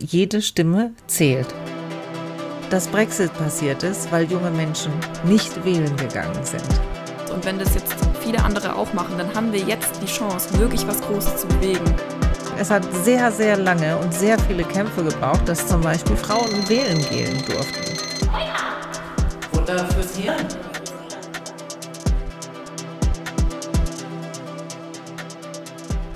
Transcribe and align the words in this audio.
Jede 0.00 0.42
Stimme 0.42 0.92
zählt. 1.06 1.48
Dass 2.70 2.86
Brexit 2.86 3.32
passiert 3.34 3.82
ist, 3.82 4.10
weil 4.12 4.30
junge 4.30 4.50
Menschen 4.50 4.92
nicht 5.24 5.64
wählen 5.64 5.96
gegangen 5.96 6.44
sind. 6.44 6.62
Und 7.32 7.44
wenn 7.44 7.58
das 7.58 7.74
jetzt 7.74 7.94
viele 8.20 8.42
andere 8.42 8.76
auch 8.76 8.92
machen, 8.92 9.18
dann 9.18 9.34
haben 9.34 9.52
wir 9.52 9.60
jetzt 9.60 10.00
die 10.02 10.06
Chance, 10.06 10.56
wirklich 10.58 10.86
was 10.86 11.00
Großes 11.00 11.38
zu 11.38 11.46
bewegen. 11.48 11.94
Es 12.58 12.70
hat 12.70 12.82
sehr, 13.04 13.30
sehr 13.32 13.56
lange 13.56 13.96
und 13.98 14.12
sehr 14.12 14.38
viele 14.40 14.64
Kämpfe 14.64 15.02
gebraucht, 15.02 15.48
dass 15.48 15.66
zum 15.66 15.80
Beispiel 15.80 16.16
Frauen 16.16 16.68
wählen 16.68 16.98
gehen 17.10 17.42
durften. 17.46 17.98
Wunder 19.52 19.84
fürs 19.88 20.16
Hirn. 20.16 20.46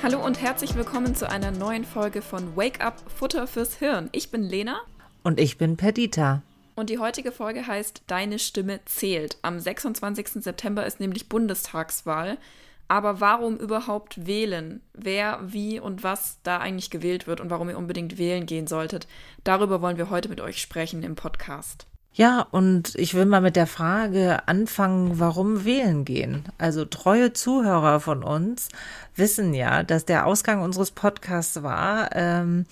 Hallo 0.02 0.18
und 0.18 0.42
herzlich 0.42 0.74
willkommen 0.74 1.14
zu 1.14 1.30
einer 1.30 1.52
neuen 1.52 1.84
Folge 1.84 2.22
von 2.22 2.56
Wake 2.56 2.84
Up 2.84 3.00
Futter 3.06 3.46
fürs 3.46 3.76
Hirn. 3.76 4.08
Ich 4.10 4.32
bin 4.32 4.42
Lena. 4.42 4.80
Und 5.22 5.38
ich 5.38 5.58
bin 5.58 5.76
Perdita. 5.76 6.42
Und 6.74 6.90
die 6.90 6.98
heutige 6.98 7.30
Folge 7.30 7.68
heißt 7.68 8.02
Deine 8.08 8.40
Stimme 8.40 8.80
zählt. 8.84 9.38
Am 9.42 9.60
26. 9.60 10.42
September 10.42 10.84
ist 10.84 10.98
nämlich 10.98 11.28
Bundestagswahl. 11.28 12.38
Aber 12.88 13.20
warum 13.20 13.56
überhaupt 13.56 14.26
wählen? 14.26 14.80
Wer, 14.92 15.38
wie 15.44 15.78
und 15.78 16.02
was 16.02 16.40
da 16.42 16.58
eigentlich 16.58 16.90
gewählt 16.90 17.28
wird 17.28 17.40
und 17.40 17.50
warum 17.50 17.68
ihr 17.68 17.78
unbedingt 17.78 18.18
wählen 18.18 18.44
gehen 18.44 18.66
solltet, 18.66 19.06
darüber 19.44 19.82
wollen 19.82 19.98
wir 19.98 20.10
heute 20.10 20.28
mit 20.28 20.40
euch 20.40 20.60
sprechen 20.60 21.04
im 21.04 21.14
Podcast. 21.14 21.86
Ja, 22.14 22.46
und 22.50 22.94
ich 22.96 23.14
will 23.14 23.24
mal 23.24 23.40
mit 23.40 23.56
der 23.56 23.66
Frage 23.66 24.46
anfangen, 24.46 25.18
warum 25.18 25.64
wählen 25.64 26.04
gehen. 26.04 26.44
Also 26.58 26.84
treue 26.84 27.32
Zuhörer 27.32 28.00
von 28.00 28.22
uns 28.22 28.68
wissen 29.16 29.54
ja, 29.54 29.82
dass 29.82 30.04
der 30.04 30.26
Ausgang 30.26 30.60
unseres 30.60 30.90
Podcasts 30.90 31.62
war, 31.62 32.14
ähm, 32.14 32.66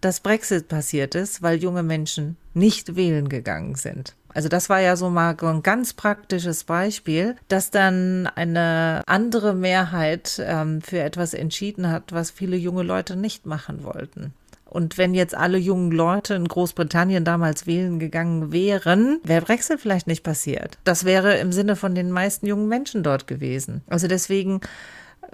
dass 0.00 0.20
Brexit 0.20 0.68
passiert 0.68 1.14
ist, 1.14 1.42
weil 1.42 1.62
junge 1.62 1.82
Menschen 1.82 2.36
nicht 2.54 2.96
wählen 2.96 3.28
gegangen 3.28 3.74
sind. 3.74 4.14
Also 4.32 4.48
das 4.48 4.68
war 4.68 4.80
ja 4.80 4.96
so 4.96 5.08
mal 5.10 5.34
ein 5.40 5.62
ganz 5.62 5.94
praktisches 5.94 6.64
Beispiel, 6.64 7.36
dass 7.48 7.70
dann 7.70 8.26
eine 8.34 9.02
andere 9.06 9.54
Mehrheit 9.54 10.42
ähm, 10.44 10.82
für 10.82 11.00
etwas 11.00 11.32
entschieden 11.32 11.90
hat, 11.90 12.12
was 12.12 12.30
viele 12.30 12.56
junge 12.56 12.82
Leute 12.82 13.16
nicht 13.16 13.46
machen 13.46 13.82
wollten. 13.82 14.34
Und 14.68 14.98
wenn 14.98 15.14
jetzt 15.14 15.34
alle 15.34 15.58
jungen 15.58 15.92
Leute 15.92 16.34
in 16.34 16.48
Großbritannien 16.48 17.24
damals 17.24 17.66
wählen 17.66 17.98
gegangen 17.98 18.52
wären, 18.52 19.20
wäre 19.22 19.44
Brexit 19.44 19.80
vielleicht 19.80 20.06
nicht 20.06 20.24
passiert. 20.24 20.78
Das 20.84 21.04
wäre 21.04 21.36
im 21.36 21.52
Sinne 21.52 21.76
von 21.76 21.94
den 21.94 22.10
meisten 22.10 22.46
jungen 22.46 22.68
Menschen 22.68 23.02
dort 23.02 23.26
gewesen. 23.26 23.82
Also 23.86 24.08
deswegen 24.08 24.60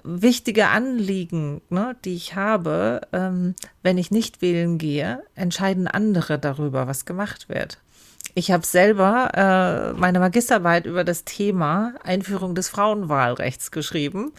wichtige 0.03 0.67
Anliegen, 0.67 1.61
ne, 1.69 1.95
die 2.05 2.15
ich 2.15 2.35
habe, 2.35 3.01
ähm, 3.11 3.55
wenn 3.81 3.97
ich 3.97 4.11
nicht 4.11 4.41
wählen 4.41 4.77
gehe, 4.77 5.23
entscheiden 5.35 5.87
andere 5.87 6.37
darüber, 6.39 6.87
was 6.87 7.05
gemacht 7.05 7.49
wird. 7.49 7.79
Ich 8.35 8.51
habe 8.51 8.65
selber 8.65 9.29
äh, 9.33 9.99
meine 9.99 10.19
Magisterarbeit 10.19 10.85
über 10.85 11.03
das 11.03 11.23
Thema 11.23 11.93
Einführung 12.03 12.55
des 12.55 12.69
Frauenwahlrechts 12.69 13.71
geschrieben 13.71 14.31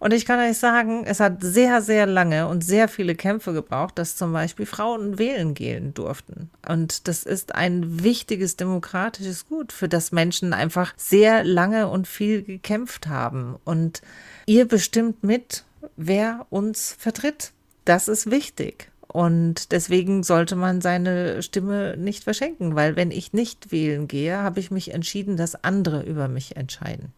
und 0.00 0.12
ich 0.12 0.24
kann 0.26 0.38
euch 0.38 0.58
sagen, 0.58 1.04
es 1.04 1.18
hat 1.18 1.42
sehr, 1.42 1.82
sehr 1.82 2.06
lange 2.06 2.46
und 2.46 2.62
sehr 2.62 2.88
viele 2.88 3.14
Kämpfe 3.14 3.52
gebraucht, 3.52 3.98
dass 3.98 4.16
zum 4.16 4.32
Beispiel 4.32 4.66
Frauen 4.66 5.18
wählen 5.18 5.54
gehen 5.54 5.92
durften. 5.92 6.50
Und 6.68 7.08
das 7.08 7.24
ist 7.24 7.54
ein 7.54 8.04
wichtiges 8.04 8.56
demokratisches 8.56 9.48
Gut, 9.48 9.72
für 9.72 9.88
das 9.88 10.12
Menschen 10.12 10.52
einfach 10.52 10.94
sehr 10.96 11.42
lange 11.42 11.88
und 11.88 12.06
viel 12.06 12.42
gekämpft 12.42 13.08
haben. 13.08 13.56
Und 13.64 14.02
ihr 14.46 14.68
bestimmt 14.68 15.24
mit, 15.24 15.64
wer 15.96 16.46
uns 16.50 16.94
vertritt. 16.98 17.52
Das 17.84 18.06
ist 18.06 18.30
wichtig. 18.30 18.90
Und 19.08 19.72
deswegen 19.72 20.22
sollte 20.22 20.54
man 20.54 20.80
seine 20.80 21.42
Stimme 21.42 21.96
nicht 21.96 22.24
verschenken, 22.24 22.76
weil 22.76 22.94
wenn 22.94 23.10
ich 23.10 23.32
nicht 23.32 23.72
wählen 23.72 24.06
gehe, 24.06 24.36
habe 24.36 24.60
ich 24.60 24.70
mich 24.70 24.92
entschieden, 24.92 25.36
dass 25.36 25.64
andere 25.64 26.02
über 26.02 26.28
mich 26.28 26.56
entscheiden. 26.56 27.12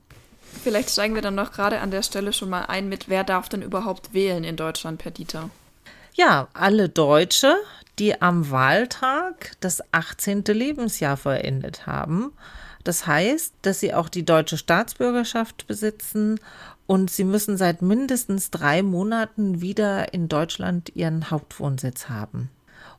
Vielleicht 0.63 0.91
steigen 0.91 1.15
wir 1.15 1.23
dann 1.23 1.35
noch 1.35 1.53
gerade 1.53 1.81
an 1.81 1.91
der 1.91 2.03
Stelle 2.03 2.33
schon 2.33 2.51
mal 2.51 2.67
ein 2.67 2.89
mit, 2.89 3.09
wer 3.09 3.25
darf 3.25 3.49
denn 3.49 3.63
überhaupt 3.63 4.13
wählen 4.13 4.45
in 4.45 4.57
Deutschland, 4.57 4.99
Perdita? 4.99 5.51
Ja, 6.15 6.49
alle 6.53 6.89
Deutsche, 6.89 7.57
die 7.99 8.21
am 8.21 8.51
Wahltag 8.51 9.53
das 9.61 9.83
18. 9.93 10.45
Lebensjahr 10.45 11.17
vollendet 11.17 11.87
haben. 11.87 12.33
Das 12.85 13.07
heißt, 13.07 13.55
dass 13.63 13.81
sie 13.81 13.95
auch 13.95 14.09
die 14.09 14.25
deutsche 14.25 14.57
Staatsbürgerschaft 14.57 15.67
besitzen 15.67 16.41
und 16.87 17.11
sie 17.11 17.25
müssen 17.25 17.57
seit 17.57 17.83
mindestens 17.83 18.51
drei 18.51 18.83
Monaten 18.83 19.61
wieder 19.61 20.13
in 20.13 20.29
Deutschland 20.29 20.95
ihren 20.97 21.31
Hauptwohnsitz 21.31 22.09
haben. 22.09 22.51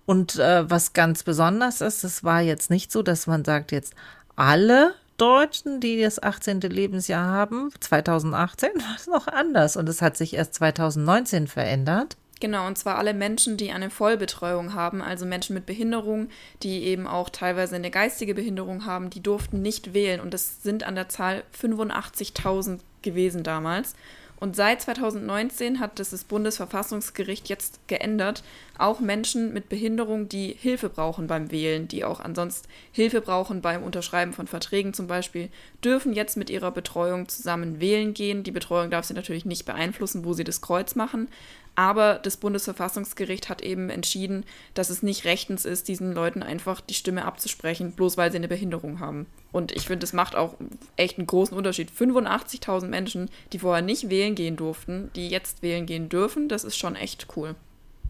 Und 0.05 0.37
äh, 0.37 0.69
was 0.69 0.93
ganz 0.93 1.23
besonders 1.23 1.81
ist, 1.81 2.03
es 2.03 2.23
war 2.23 2.41
jetzt 2.41 2.69
nicht 2.69 2.91
so, 2.91 3.01
dass 3.01 3.27
man 3.27 3.43
sagt, 3.43 3.71
jetzt 3.71 3.93
alle 4.35 4.93
Deutschen, 5.21 5.79
die 5.79 6.01
das 6.01 6.21
18. 6.21 6.61
Lebensjahr 6.61 7.27
haben, 7.27 7.69
2018 7.79 8.69
war 8.77 8.95
es 8.97 9.05
noch 9.05 9.27
anders 9.27 9.77
und 9.77 9.87
es 9.87 10.01
hat 10.01 10.17
sich 10.17 10.33
erst 10.33 10.55
2019 10.55 11.45
verändert. 11.45 12.17
Genau, 12.39 12.65
und 12.65 12.75
zwar 12.75 12.97
alle 12.97 13.13
Menschen, 13.13 13.55
die 13.55 13.69
eine 13.69 13.91
Vollbetreuung 13.91 14.73
haben, 14.73 15.03
also 15.03 15.27
Menschen 15.27 15.53
mit 15.53 15.67
Behinderung, 15.67 16.29
die 16.63 16.85
eben 16.85 17.05
auch 17.05 17.29
teilweise 17.29 17.75
eine 17.75 17.91
geistige 17.91 18.33
Behinderung 18.33 18.87
haben, 18.87 19.11
die 19.11 19.21
durften 19.21 19.61
nicht 19.61 19.93
wählen. 19.93 20.21
Und 20.21 20.33
das 20.33 20.63
sind 20.63 20.83
an 20.83 20.95
der 20.95 21.07
Zahl 21.07 21.43
85.000 21.55 22.79
gewesen 23.03 23.43
damals. 23.43 23.93
Und 24.41 24.55
seit 24.55 24.81
2019 24.81 25.79
hat 25.79 25.99
das, 25.99 26.09
das 26.09 26.23
Bundesverfassungsgericht 26.23 27.47
jetzt 27.47 27.79
geändert. 27.87 28.43
Auch 28.75 28.99
Menschen 28.99 29.53
mit 29.53 29.69
Behinderung, 29.69 30.29
die 30.29 30.55
Hilfe 30.59 30.89
brauchen 30.89 31.27
beim 31.27 31.51
Wählen, 31.51 31.87
die 31.87 32.03
auch 32.03 32.19
ansonsten 32.19 32.67
Hilfe 32.91 33.21
brauchen 33.21 33.61
beim 33.61 33.83
Unterschreiben 33.83 34.33
von 34.33 34.47
Verträgen 34.47 34.95
zum 34.95 35.05
Beispiel, 35.05 35.49
dürfen 35.83 36.13
jetzt 36.13 36.37
mit 36.37 36.49
ihrer 36.49 36.71
Betreuung 36.71 37.29
zusammen 37.29 37.79
wählen 37.79 38.15
gehen. 38.15 38.41
Die 38.41 38.49
Betreuung 38.49 38.89
darf 38.89 39.05
sie 39.05 39.13
natürlich 39.13 39.45
nicht 39.45 39.65
beeinflussen, 39.65 40.25
wo 40.25 40.33
sie 40.33 40.43
das 40.43 40.59
Kreuz 40.59 40.95
machen. 40.95 41.29
Aber 41.75 42.15
das 42.15 42.37
Bundesverfassungsgericht 42.37 43.47
hat 43.47 43.61
eben 43.61 43.89
entschieden, 43.89 44.45
dass 44.73 44.89
es 44.89 45.03
nicht 45.03 45.25
rechtens 45.25 45.65
ist, 45.65 45.87
diesen 45.87 46.13
Leuten 46.13 46.43
einfach 46.43 46.81
die 46.81 46.93
Stimme 46.93 47.25
abzusprechen, 47.25 47.93
bloß 47.93 48.17
weil 48.17 48.31
sie 48.31 48.37
eine 48.37 48.49
Behinderung 48.49 48.99
haben. 48.99 49.25
Und 49.51 49.71
ich 49.71 49.87
finde, 49.87 49.99
das 49.99 50.13
macht 50.13 50.35
auch 50.35 50.55
echt 50.97 51.17
einen 51.17 51.27
großen 51.27 51.55
Unterschied. 51.57 51.89
85.000 51.91 52.87
Menschen, 52.87 53.29
die 53.53 53.59
vorher 53.59 53.81
nicht 53.81 54.09
wählen 54.09 54.35
gehen 54.35 54.57
durften, 54.57 55.11
die 55.15 55.29
jetzt 55.29 55.61
wählen 55.61 55.85
gehen 55.85 56.09
dürfen, 56.09 56.49
das 56.49 56.63
ist 56.63 56.77
schon 56.77 56.95
echt 56.95 57.27
cool. 57.35 57.55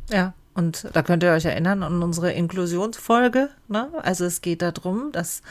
Ja, 0.09 0.33
und 0.53 0.87
da 0.93 1.01
könnt 1.01 1.23
ihr 1.23 1.31
euch 1.31 1.45
erinnern 1.45 1.83
an 1.83 2.03
unsere 2.03 2.33
Inklusionsfolge. 2.33 3.49
Ne? 3.67 3.89
Also 4.01 4.25
es 4.25 4.41
geht 4.41 4.61
darum, 4.61 5.11
dass 5.11 5.41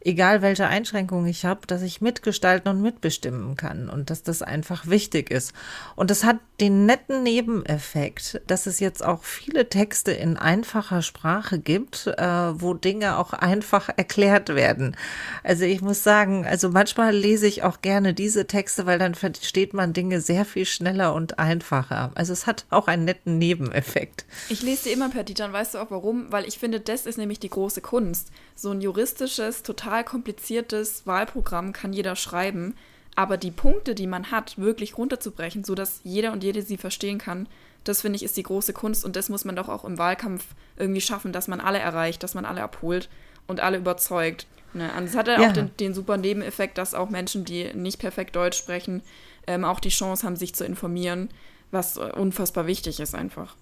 egal 0.00 0.42
welche 0.42 0.66
Einschränkungen 0.66 1.26
ich 1.26 1.44
habe, 1.44 1.66
dass 1.66 1.82
ich 1.82 2.00
mitgestalten 2.00 2.70
und 2.70 2.82
mitbestimmen 2.82 3.56
kann 3.56 3.88
und 3.88 4.10
dass 4.10 4.22
das 4.22 4.42
einfach 4.42 4.86
wichtig 4.86 5.30
ist. 5.30 5.52
Und 5.96 6.10
das 6.10 6.24
hat 6.24 6.38
den 6.60 6.86
netten 6.86 7.22
Nebeneffekt, 7.22 8.40
dass 8.46 8.66
es 8.66 8.80
jetzt 8.80 9.04
auch 9.04 9.22
viele 9.22 9.68
Texte 9.68 10.12
in 10.12 10.36
einfacher 10.36 11.02
Sprache 11.02 11.58
gibt, 11.58 12.06
äh, 12.06 12.22
wo 12.60 12.74
Dinge 12.74 13.18
auch 13.18 13.32
einfach 13.32 13.88
erklärt 13.96 14.48
werden. 14.48 14.96
Also 15.44 15.64
ich 15.64 15.80
muss 15.80 16.02
sagen, 16.02 16.44
also 16.46 16.68
manchmal 16.70 17.14
lese 17.14 17.46
ich 17.46 17.62
auch 17.62 17.80
gerne 17.80 18.14
diese 18.14 18.46
Texte, 18.46 18.86
weil 18.86 18.98
dann 18.98 19.14
versteht 19.14 19.72
man 19.72 19.92
Dinge 19.92 20.20
sehr 20.20 20.44
viel 20.44 20.66
schneller 20.66 21.14
und 21.14 21.38
einfacher. 21.38 22.10
Also 22.14 22.32
es 22.32 22.46
hat 22.46 22.66
auch 22.70 22.88
einen 22.88 23.04
netten 23.04 23.38
Nebeneffekt. 23.38 24.24
Ich 24.48 24.62
lese 24.62 24.84
dir 24.84 24.94
immer 24.94 25.10
per 25.10 25.24
Dieter, 25.24 25.52
weißt 25.52 25.74
du 25.74 25.78
auch 25.78 25.90
warum? 25.90 26.32
Weil 26.32 26.46
ich 26.46 26.58
finde, 26.58 26.80
das 26.80 27.06
ist 27.06 27.18
nämlich 27.18 27.38
die 27.38 27.50
große 27.50 27.80
Kunst. 27.80 28.30
So 28.58 28.72
ein 28.72 28.80
juristisches, 28.80 29.62
total 29.62 30.02
kompliziertes 30.02 31.06
Wahlprogramm 31.06 31.72
kann 31.72 31.92
jeder 31.92 32.16
schreiben. 32.16 32.74
Aber 33.14 33.36
die 33.36 33.52
Punkte, 33.52 33.94
die 33.94 34.08
man 34.08 34.32
hat, 34.32 34.58
wirklich 34.58 34.98
runterzubrechen, 34.98 35.62
sodass 35.62 36.00
jeder 36.02 36.32
und 36.32 36.42
jede 36.42 36.62
sie 36.62 36.76
verstehen 36.76 37.18
kann, 37.18 37.48
das 37.84 38.00
finde 38.00 38.16
ich 38.16 38.24
ist 38.24 38.36
die 38.36 38.42
große 38.42 38.72
Kunst 38.72 39.04
und 39.04 39.14
das 39.14 39.28
muss 39.28 39.44
man 39.44 39.54
doch 39.54 39.68
auch 39.68 39.84
im 39.84 39.96
Wahlkampf 39.96 40.44
irgendwie 40.76 41.00
schaffen, 41.00 41.32
dass 41.32 41.46
man 41.46 41.60
alle 41.60 41.78
erreicht, 41.78 42.24
dass 42.24 42.34
man 42.34 42.44
alle 42.44 42.64
abholt 42.64 43.08
und 43.46 43.60
alle 43.60 43.78
überzeugt. 43.78 44.48
Ne? 44.74 44.90
Und 44.98 45.04
es 45.04 45.14
hat 45.14 45.28
ja 45.28 45.38
auch 45.38 45.52
den, 45.52 45.70
den, 45.76 45.94
super 45.94 46.16
Nebeneffekt, 46.16 46.78
dass 46.78 46.94
auch 46.94 47.10
Menschen, 47.10 47.44
die 47.44 47.72
nicht 47.74 48.00
perfekt 48.00 48.34
Deutsch 48.34 48.58
sprechen, 48.58 49.02
ähm, 49.46 49.64
auch 49.64 49.78
die 49.78 49.88
Chance 49.90 50.26
haben, 50.26 50.34
sich 50.34 50.52
zu 50.56 50.64
informieren, 50.64 51.28
was 51.70 51.96
äh, 51.96 52.00
unfassbar 52.00 52.66
wichtig 52.66 52.98
ist 52.98 53.14
einfach. 53.14 53.54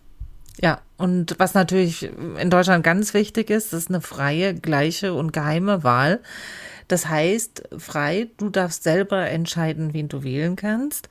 Ja, 0.63 0.81
und 0.97 1.35
was 1.39 1.55
natürlich 1.55 2.09
in 2.39 2.51
Deutschland 2.51 2.83
ganz 2.83 3.13
wichtig 3.13 3.51
ist, 3.51 3.73
ist 3.73 3.91
eine 3.91 4.01
freie, 4.01 4.55
gleiche 4.55 5.13
und 5.13 5.33
geheime 5.33 5.85
Wahl. 5.85 6.21
Das 6.89 7.09
heißt, 7.09 7.65
frei, 7.79 8.29
du 8.39 8.49
darfst 8.49 8.85
selber 8.85 9.29
entscheiden, 9.29 9.93
wen 9.93 10.09
du 10.09 10.23
wählen 10.23 10.57
kannst. 10.57 11.09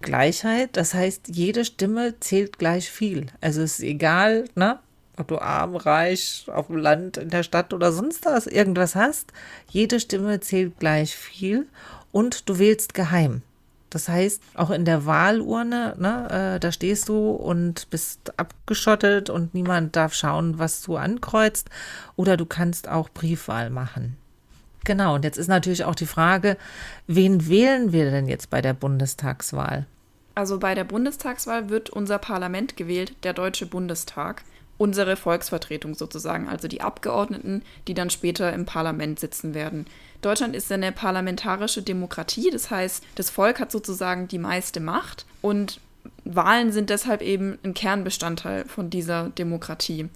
Gleichheit, 0.00 0.70
das 0.72 0.94
heißt, 0.94 1.28
jede 1.28 1.64
Stimme 1.64 2.18
zählt 2.18 2.58
gleich 2.58 2.90
viel. 2.90 3.26
Also 3.40 3.62
es 3.62 3.78
ist 3.78 3.84
egal, 3.84 4.46
ne? 4.54 4.78
ob 5.18 5.28
du 5.28 5.38
arm, 5.38 5.76
reich, 5.76 6.46
auf 6.52 6.68
dem 6.68 6.76
Land, 6.76 7.16
in 7.16 7.28
der 7.28 7.42
Stadt 7.42 7.74
oder 7.74 7.92
sonst 7.92 8.24
was 8.24 8.46
irgendwas 8.46 8.94
hast. 8.94 9.32
Jede 9.68 10.00
Stimme 10.00 10.40
zählt 10.40 10.78
gleich 10.78 11.14
viel 11.14 11.66
und 12.12 12.48
du 12.48 12.58
wählst 12.58 12.94
geheim. 12.94 13.42
Das 13.90 14.08
heißt, 14.08 14.42
auch 14.54 14.70
in 14.70 14.84
der 14.84 15.06
Wahlurne, 15.06 15.94
ne, 15.98 16.54
äh, 16.56 16.60
da 16.60 16.72
stehst 16.72 17.08
du 17.08 17.30
und 17.30 17.88
bist 17.90 18.38
abgeschottet 18.38 19.30
und 19.30 19.54
niemand 19.54 19.96
darf 19.96 20.14
schauen, 20.14 20.58
was 20.58 20.82
du 20.82 20.96
ankreuzt. 20.96 21.70
Oder 22.16 22.36
du 22.36 22.44
kannst 22.44 22.88
auch 22.88 23.08
Briefwahl 23.08 23.70
machen. 23.70 24.16
Genau, 24.84 25.14
und 25.14 25.24
jetzt 25.24 25.38
ist 25.38 25.48
natürlich 25.48 25.84
auch 25.84 25.94
die 25.94 26.06
Frage, 26.06 26.56
wen 27.06 27.48
wählen 27.48 27.92
wir 27.92 28.10
denn 28.10 28.26
jetzt 28.26 28.50
bei 28.50 28.60
der 28.62 28.74
Bundestagswahl? 28.74 29.86
Also 30.34 30.58
bei 30.58 30.74
der 30.74 30.84
Bundestagswahl 30.84 31.68
wird 31.68 31.90
unser 31.90 32.18
Parlament 32.18 32.76
gewählt, 32.76 33.12
der 33.24 33.32
Deutsche 33.32 33.66
Bundestag 33.66 34.44
unsere 34.78 35.16
Volksvertretung 35.16 35.94
sozusagen, 35.94 36.48
also 36.48 36.68
die 36.68 36.80
Abgeordneten, 36.80 37.62
die 37.88 37.94
dann 37.94 38.10
später 38.10 38.52
im 38.52 38.64
Parlament 38.64 39.18
sitzen 39.18 39.52
werden. 39.52 39.86
Deutschland 40.20 40.56
ist 40.56 40.70
eine 40.72 40.92
parlamentarische 40.92 41.82
Demokratie, 41.82 42.50
das 42.50 42.70
heißt, 42.70 43.04
das 43.14 43.30
Volk 43.30 43.60
hat 43.60 43.70
sozusagen 43.70 44.28
die 44.28 44.38
meiste 44.38 44.80
Macht 44.80 45.26
und 45.42 45.80
Wahlen 46.24 46.72
sind 46.72 46.90
deshalb 46.90 47.22
eben 47.22 47.58
ein 47.62 47.74
Kernbestandteil 47.74 48.64
von 48.66 48.90
dieser 48.90 49.30
Demokratie. 49.30 50.08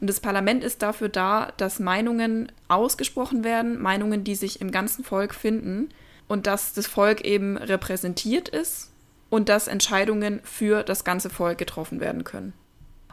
Und 0.00 0.10
das 0.10 0.20
Parlament 0.20 0.64
ist 0.64 0.82
dafür 0.82 1.08
da, 1.08 1.52
dass 1.58 1.78
Meinungen 1.78 2.50
ausgesprochen 2.68 3.44
werden, 3.44 3.80
Meinungen, 3.80 4.24
die 4.24 4.34
sich 4.34 4.60
im 4.60 4.72
ganzen 4.72 5.04
Volk 5.04 5.34
finden 5.34 5.90
und 6.26 6.46
dass 6.46 6.72
das 6.72 6.86
Volk 6.86 7.20
eben 7.20 7.56
repräsentiert 7.56 8.48
ist 8.48 8.90
und 9.30 9.48
dass 9.48 9.68
Entscheidungen 9.68 10.40
für 10.42 10.82
das 10.82 11.04
ganze 11.04 11.30
Volk 11.30 11.58
getroffen 11.58 12.00
werden 12.00 12.24
können. 12.24 12.52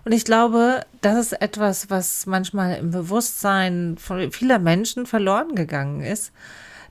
Und 0.05 0.11
ich 0.11 0.25
glaube, 0.25 0.85
das 1.01 1.17
ist 1.17 1.41
etwas, 1.41 1.89
was 1.89 2.25
manchmal 2.25 2.77
im 2.77 2.91
Bewusstsein 2.91 3.97
vieler 4.31 4.59
Menschen 4.59 5.05
verloren 5.05 5.55
gegangen 5.55 6.01
ist, 6.01 6.31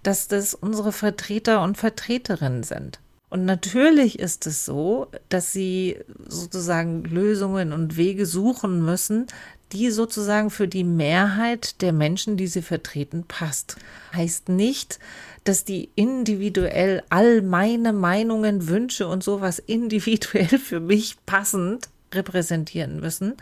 dass 0.03 0.29
das 0.29 0.55
unsere 0.55 0.93
Vertreter 0.93 1.63
und 1.63 1.77
Vertreterinnen 1.77 2.63
sind. 2.63 3.01
Und 3.31 3.45
natürlich 3.45 4.19
ist 4.19 4.47
es 4.47 4.65
so, 4.65 5.09
dass 5.29 5.53
sie 5.53 5.99
sozusagen 6.27 7.05
Lösungen 7.05 7.73
und 7.73 7.97
Wege 7.97 8.25
suchen 8.25 8.83
müssen, 8.85 9.27
die 9.73 9.91
sozusagen 9.91 10.49
für 10.49 10.67
die 10.67 10.85
Mehrheit 10.85 11.83
der 11.83 11.93
Menschen, 11.93 12.39
die 12.39 12.47
sie 12.47 12.63
vertreten, 12.63 13.25
passt. 13.29 13.77
Heißt 14.15 14.49
nicht, 14.49 14.99
dass 15.45 15.65
die 15.65 15.91
individuell 15.95 17.03
all 17.11 17.43
meine 17.43 17.93
Meinungen, 17.93 18.69
Wünsche 18.69 19.07
und 19.07 19.23
sowas 19.23 19.59
individuell 19.59 20.59
für 20.59 20.81
mich 20.81 21.17
passend 21.27 21.91
repräsentieren 22.13 23.01
müssen, 23.01 23.35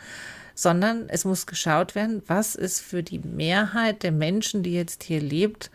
sondern 0.54 1.08
es 1.08 1.24
muss 1.24 1.46
geschaut 1.46 1.94
werden, 1.94 2.22
was 2.26 2.54
ist 2.54 2.80
für 2.80 3.02
die 3.02 3.18
Mehrheit 3.18 4.02
der 4.02 4.12
Menschen, 4.12 4.62
die 4.62 4.72
jetzt 4.72 5.02
hier 5.02 5.20
lebt, 5.20 5.70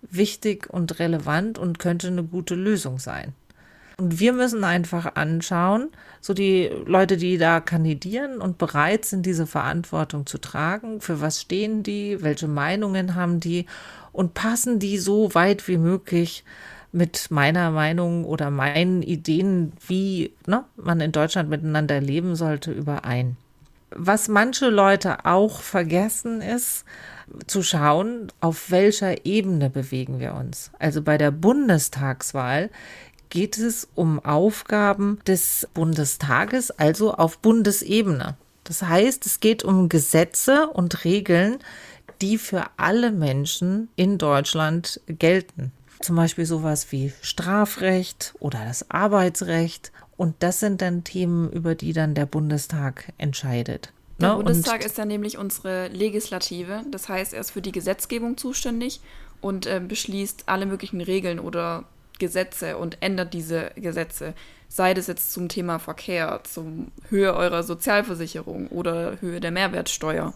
wichtig 0.00 0.68
und 0.70 0.98
relevant 0.98 1.58
und 1.58 1.78
könnte 1.78 2.08
eine 2.08 2.24
gute 2.24 2.54
Lösung 2.54 2.98
sein. 2.98 3.34
Und 3.98 4.18
wir 4.18 4.32
müssen 4.32 4.64
einfach 4.64 5.14
anschauen, 5.14 5.90
so 6.20 6.34
die 6.34 6.70
Leute, 6.86 7.16
die 7.16 7.36
da 7.36 7.60
kandidieren 7.60 8.40
und 8.40 8.58
bereit 8.58 9.04
sind, 9.04 9.26
diese 9.26 9.46
Verantwortung 9.46 10.26
zu 10.26 10.38
tragen, 10.38 11.00
für 11.00 11.20
was 11.20 11.40
stehen 11.40 11.82
die, 11.82 12.22
welche 12.22 12.48
Meinungen 12.48 13.14
haben 13.14 13.38
die 13.38 13.66
und 14.12 14.34
passen 14.34 14.78
die 14.78 14.98
so 14.98 15.34
weit 15.34 15.68
wie 15.68 15.78
möglich 15.78 16.44
mit 16.92 17.30
meiner 17.30 17.70
Meinung 17.70 18.24
oder 18.24 18.50
meinen 18.50 19.02
Ideen, 19.02 19.72
wie 19.86 20.32
ne, 20.46 20.64
man 20.76 21.00
in 21.00 21.12
Deutschland 21.12 21.48
miteinander 21.48 22.00
leben 22.00 22.36
sollte, 22.36 22.70
überein. 22.70 23.36
Was 23.90 24.28
manche 24.28 24.68
Leute 24.68 25.24
auch 25.24 25.60
vergessen 25.60 26.40
ist, 26.40 26.84
zu 27.46 27.62
schauen, 27.62 28.30
auf 28.40 28.70
welcher 28.70 29.24
Ebene 29.24 29.70
bewegen 29.70 30.20
wir 30.20 30.34
uns. 30.34 30.70
Also 30.78 31.02
bei 31.02 31.18
der 31.18 31.30
Bundestagswahl 31.30 32.70
geht 33.30 33.56
es 33.56 33.88
um 33.94 34.22
Aufgaben 34.22 35.18
des 35.26 35.68
Bundestages, 35.72 36.70
also 36.70 37.14
auf 37.14 37.38
Bundesebene. 37.38 38.36
Das 38.64 38.82
heißt, 38.82 39.24
es 39.26 39.40
geht 39.40 39.64
um 39.64 39.88
Gesetze 39.88 40.68
und 40.68 41.04
Regeln, 41.04 41.58
die 42.20 42.38
für 42.38 42.66
alle 42.76 43.10
Menschen 43.10 43.88
in 43.96 44.18
Deutschland 44.18 45.00
gelten. 45.06 45.72
Zum 46.02 46.16
Beispiel 46.16 46.44
sowas 46.44 46.90
wie 46.90 47.12
Strafrecht 47.22 48.34
oder 48.40 48.64
das 48.64 48.90
Arbeitsrecht. 48.90 49.92
Und 50.16 50.34
das 50.40 50.60
sind 50.60 50.82
dann 50.82 51.04
Themen, 51.04 51.50
über 51.50 51.74
die 51.74 51.92
dann 51.92 52.14
der 52.14 52.26
Bundestag 52.26 53.12
entscheidet. 53.18 53.92
Der 54.20 54.30
ne? 54.30 54.36
Bundestag 54.36 54.80
und 54.80 54.86
ist 54.86 54.98
dann 54.98 55.08
nämlich 55.08 55.38
unsere 55.38 55.88
Legislative. 55.88 56.82
Das 56.90 57.08
heißt, 57.08 57.32
er 57.32 57.40
ist 57.40 57.50
für 57.52 57.62
die 57.62 57.72
Gesetzgebung 57.72 58.36
zuständig 58.36 59.00
und 59.40 59.66
äh, 59.66 59.80
beschließt 59.80 60.44
alle 60.46 60.66
möglichen 60.66 61.00
Regeln 61.00 61.38
oder 61.38 61.84
Gesetze 62.18 62.76
und 62.76 62.98
ändert 63.00 63.34
diese 63.34 63.72
Gesetze. 63.76 64.34
Sei 64.68 64.94
das 64.94 65.06
jetzt 65.06 65.32
zum 65.32 65.48
Thema 65.48 65.78
Verkehr, 65.78 66.40
zum 66.44 66.92
Höhe 67.08 67.34
eurer 67.34 67.62
Sozialversicherung 67.62 68.68
oder 68.68 69.20
Höhe 69.20 69.40
der 69.40 69.50
Mehrwertsteuer. 69.50 70.32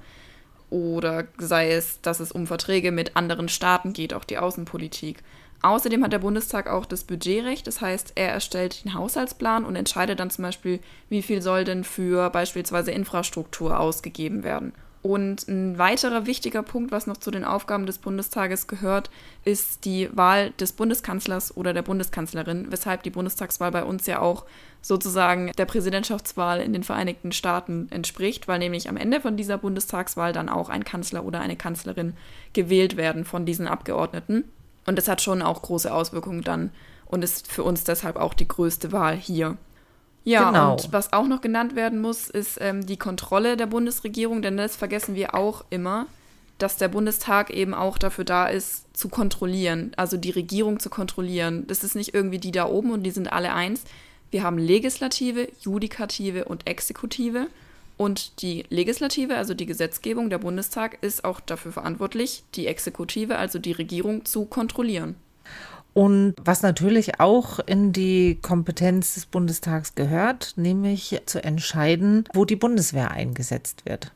Oder 0.68 1.26
sei 1.38 1.70
es, 1.70 2.00
dass 2.02 2.18
es 2.18 2.32
um 2.32 2.46
Verträge 2.46 2.90
mit 2.90 3.16
anderen 3.16 3.48
Staaten 3.48 3.92
geht, 3.92 4.14
auch 4.14 4.24
die 4.24 4.38
Außenpolitik. 4.38 5.22
Außerdem 5.62 6.04
hat 6.04 6.12
der 6.12 6.18
Bundestag 6.18 6.68
auch 6.68 6.86
das 6.86 7.04
Budgetrecht, 7.04 7.66
das 7.66 7.80
heißt, 7.80 8.12
er 8.14 8.28
erstellt 8.28 8.84
den 8.84 8.94
Haushaltsplan 8.94 9.64
und 9.64 9.76
entscheidet 9.76 10.20
dann 10.20 10.30
zum 10.30 10.42
Beispiel, 10.42 10.80
wie 11.08 11.22
viel 11.22 11.42
soll 11.42 11.64
denn 11.64 11.84
für 11.84 12.30
beispielsweise 12.30 12.90
Infrastruktur 12.92 13.80
ausgegeben 13.80 14.44
werden. 14.44 14.72
Und 15.06 15.46
ein 15.46 15.78
weiterer 15.78 16.26
wichtiger 16.26 16.64
Punkt, 16.64 16.90
was 16.90 17.06
noch 17.06 17.18
zu 17.18 17.30
den 17.30 17.44
Aufgaben 17.44 17.86
des 17.86 17.98
Bundestages 17.98 18.66
gehört, 18.66 19.08
ist 19.44 19.84
die 19.84 20.08
Wahl 20.12 20.50
des 20.58 20.72
Bundeskanzlers 20.72 21.56
oder 21.56 21.72
der 21.72 21.82
Bundeskanzlerin, 21.82 22.72
weshalb 22.72 23.04
die 23.04 23.10
Bundestagswahl 23.10 23.70
bei 23.70 23.84
uns 23.84 24.06
ja 24.06 24.20
auch 24.20 24.46
sozusagen 24.82 25.52
der 25.56 25.64
Präsidentschaftswahl 25.64 26.60
in 26.60 26.72
den 26.72 26.82
Vereinigten 26.82 27.30
Staaten 27.30 27.86
entspricht, 27.90 28.48
weil 28.48 28.58
nämlich 28.58 28.88
am 28.88 28.96
Ende 28.96 29.20
von 29.20 29.36
dieser 29.36 29.58
Bundestagswahl 29.58 30.32
dann 30.32 30.48
auch 30.48 30.68
ein 30.68 30.84
Kanzler 30.84 31.24
oder 31.24 31.38
eine 31.38 31.54
Kanzlerin 31.54 32.14
gewählt 32.52 32.96
werden 32.96 33.24
von 33.24 33.46
diesen 33.46 33.68
Abgeordneten. 33.68 34.44
Und 34.86 34.96
das 34.96 35.08
hat 35.08 35.20
schon 35.20 35.42
auch 35.42 35.62
große 35.62 35.92
Auswirkungen 35.92 36.42
dann 36.42 36.70
und 37.06 37.22
ist 37.22 37.50
für 37.50 37.62
uns 37.62 37.84
deshalb 37.84 38.16
auch 38.16 38.34
die 38.34 38.48
größte 38.48 38.92
Wahl 38.92 39.16
hier. 39.16 39.56
Ja, 40.24 40.50
genau. 40.50 40.72
und 40.72 40.92
was 40.92 41.12
auch 41.12 41.26
noch 41.26 41.40
genannt 41.40 41.76
werden 41.76 42.00
muss, 42.00 42.28
ist 42.28 42.58
ähm, 42.60 42.84
die 42.84 42.96
Kontrolle 42.96 43.56
der 43.56 43.66
Bundesregierung, 43.66 44.42
denn 44.42 44.56
das 44.56 44.74
vergessen 44.74 45.14
wir 45.14 45.36
auch 45.36 45.64
immer, 45.70 46.06
dass 46.58 46.76
der 46.76 46.88
Bundestag 46.88 47.50
eben 47.50 47.74
auch 47.74 47.96
dafür 47.96 48.24
da 48.24 48.46
ist, 48.46 48.96
zu 48.96 49.08
kontrollieren, 49.08 49.92
also 49.96 50.16
die 50.16 50.30
Regierung 50.30 50.80
zu 50.80 50.90
kontrollieren. 50.90 51.66
Das 51.68 51.84
ist 51.84 51.94
nicht 51.94 52.14
irgendwie 52.14 52.38
die 52.38 52.50
da 52.50 52.66
oben 52.66 52.90
und 52.90 53.02
die 53.04 53.10
sind 53.10 53.32
alle 53.32 53.52
eins. 53.52 53.84
Wir 54.30 54.42
haben 54.42 54.58
Legislative, 54.58 55.48
Judikative 55.60 56.46
und 56.46 56.66
Exekutive. 56.66 57.46
Und 57.96 58.42
die 58.42 58.64
Legislative, 58.68 59.36
also 59.36 59.54
die 59.54 59.66
Gesetzgebung, 59.66 60.28
der 60.28 60.38
Bundestag, 60.38 60.98
ist 61.00 61.24
auch 61.24 61.40
dafür 61.40 61.72
verantwortlich, 61.72 62.44
die 62.54 62.66
Exekutive, 62.66 63.38
also 63.38 63.58
die 63.58 63.72
Regierung, 63.72 64.24
zu 64.24 64.44
kontrollieren. 64.44 65.16
Und 65.94 66.34
was 66.38 66.60
natürlich 66.60 67.20
auch 67.20 67.58
in 67.58 67.94
die 67.94 68.38
Kompetenz 68.42 69.14
des 69.14 69.24
Bundestags 69.24 69.94
gehört, 69.94 70.52
nämlich 70.56 71.22
zu 71.24 71.42
entscheiden, 71.42 72.24
wo 72.34 72.44
die 72.44 72.56
Bundeswehr 72.56 73.12
eingesetzt 73.12 73.86
wird. 73.86 74.12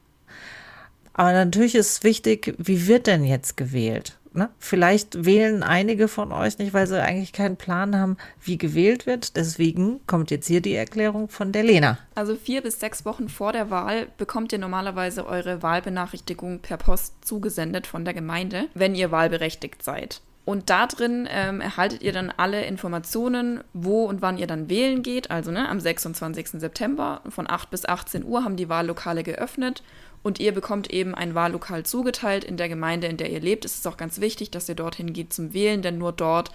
Aber 1.14 1.32
natürlich 1.32 1.74
ist 1.74 2.04
wichtig, 2.04 2.54
wie 2.58 2.86
wird 2.86 3.06
denn 3.06 3.24
jetzt 3.24 3.56
gewählt? 3.56 4.18
Ne? 4.32 4.48
Vielleicht 4.58 5.24
wählen 5.24 5.62
einige 5.62 6.06
von 6.06 6.32
euch 6.32 6.58
nicht, 6.58 6.72
weil 6.72 6.86
sie 6.86 7.02
eigentlich 7.02 7.32
keinen 7.32 7.56
Plan 7.56 7.96
haben, 7.96 8.16
wie 8.40 8.58
gewählt 8.58 9.06
wird. 9.06 9.36
Deswegen 9.36 10.00
kommt 10.06 10.30
jetzt 10.30 10.46
hier 10.46 10.60
die 10.60 10.74
Erklärung 10.74 11.28
von 11.28 11.52
der 11.52 11.64
Lena. 11.64 11.98
Also 12.14 12.36
vier 12.36 12.62
bis 12.62 12.78
sechs 12.78 13.04
Wochen 13.04 13.28
vor 13.28 13.52
der 13.52 13.70
Wahl 13.70 14.06
bekommt 14.18 14.52
ihr 14.52 14.58
normalerweise 14.58 15.26
eure 15.26 15.62
Wahlbenachrichtigung 15.62 16.60
per 16.60 16.76
Post 16.76 17.24
zugesendet 17.24 17.86
von 17.86 18.04
der 18.04 18.14
Gemeinde, 18.14 18.68
wenn 18.74 18.94
ihr 18.94 19.10
wahlberechtigt 19.10 19.82
seid. 19.82 20.20
Und 20.44 20.70
da 20.70 20.86
drin 20.86 21.28
ähm, 21.30 21.60
erhaltet 21.60 22.02
ihr 22.02 22.12
dann 22.12 22.32
alle 22.36 22.64
Informationen, 22.64 23.62
wo 23.72 24.04
und 24.06 24.22
wann 24.22 24.38
ihr 24.38 24.46
dann 24.46 24.68
wählen 24.68 25.02
geht. 25.02 25.30
Also 25.30 25.50
ne, 25.50 25.68
am 25.68 25.78
26. 25.78 26.60
September 26.60 27.20
von 27.28 27.48
8 27.48 27.70
bis 27.70 27.84
18 27.84 28.24
Uhr 28.24 28.42
haben 28.42 28.56
die 28.56 28.68
Wahllokale 28.68 29.22
geöffnet 29.22 29.82
und 30.22 30.40
ihr 30.40 30.52
bekommt 30.52 30.90
eben 30.90 31.14
ein 31.14 31.34
Wahllokal 31.34 31.84
zugeteilt 31.84 32.44
in 32.44 32.56
der 32.56 32.68
Gemeinde, 32.68 33.06
in 33.06 33.16
der 33.16 33.30
ihr 33.30 33.40
lebt. 33.40 33.64
Es 33.64 33.74
ist 33.74 33.86
auch 33.86 33.96
ganz 33.96 34.20
wichtig, 34.20 34.50
dass 34.50 34.68
ihr 34.68 34.74
dorthin 34.74 35.12
geht 35.12 35.32
zum 35.32 35.52
Wählen, 35.52 35.82
denn 35.82 35.98
nur 35.98 36.12
dort 36.12 36.50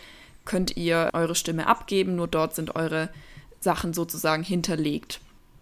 könnt 0.46 0.78
ihr 0.78 1.10
eure 1.14 1.36
Stimme 1.36 1.68
abgeben, 1.68 2.16
nur 2.16 2.28
dort 2.28 2.56
sind 2.56 2.76
eure 2.76 3.10
Sachen 3.60 3.94
sozusagen 3.94 4.44
hinterlegt. 4.44 5.20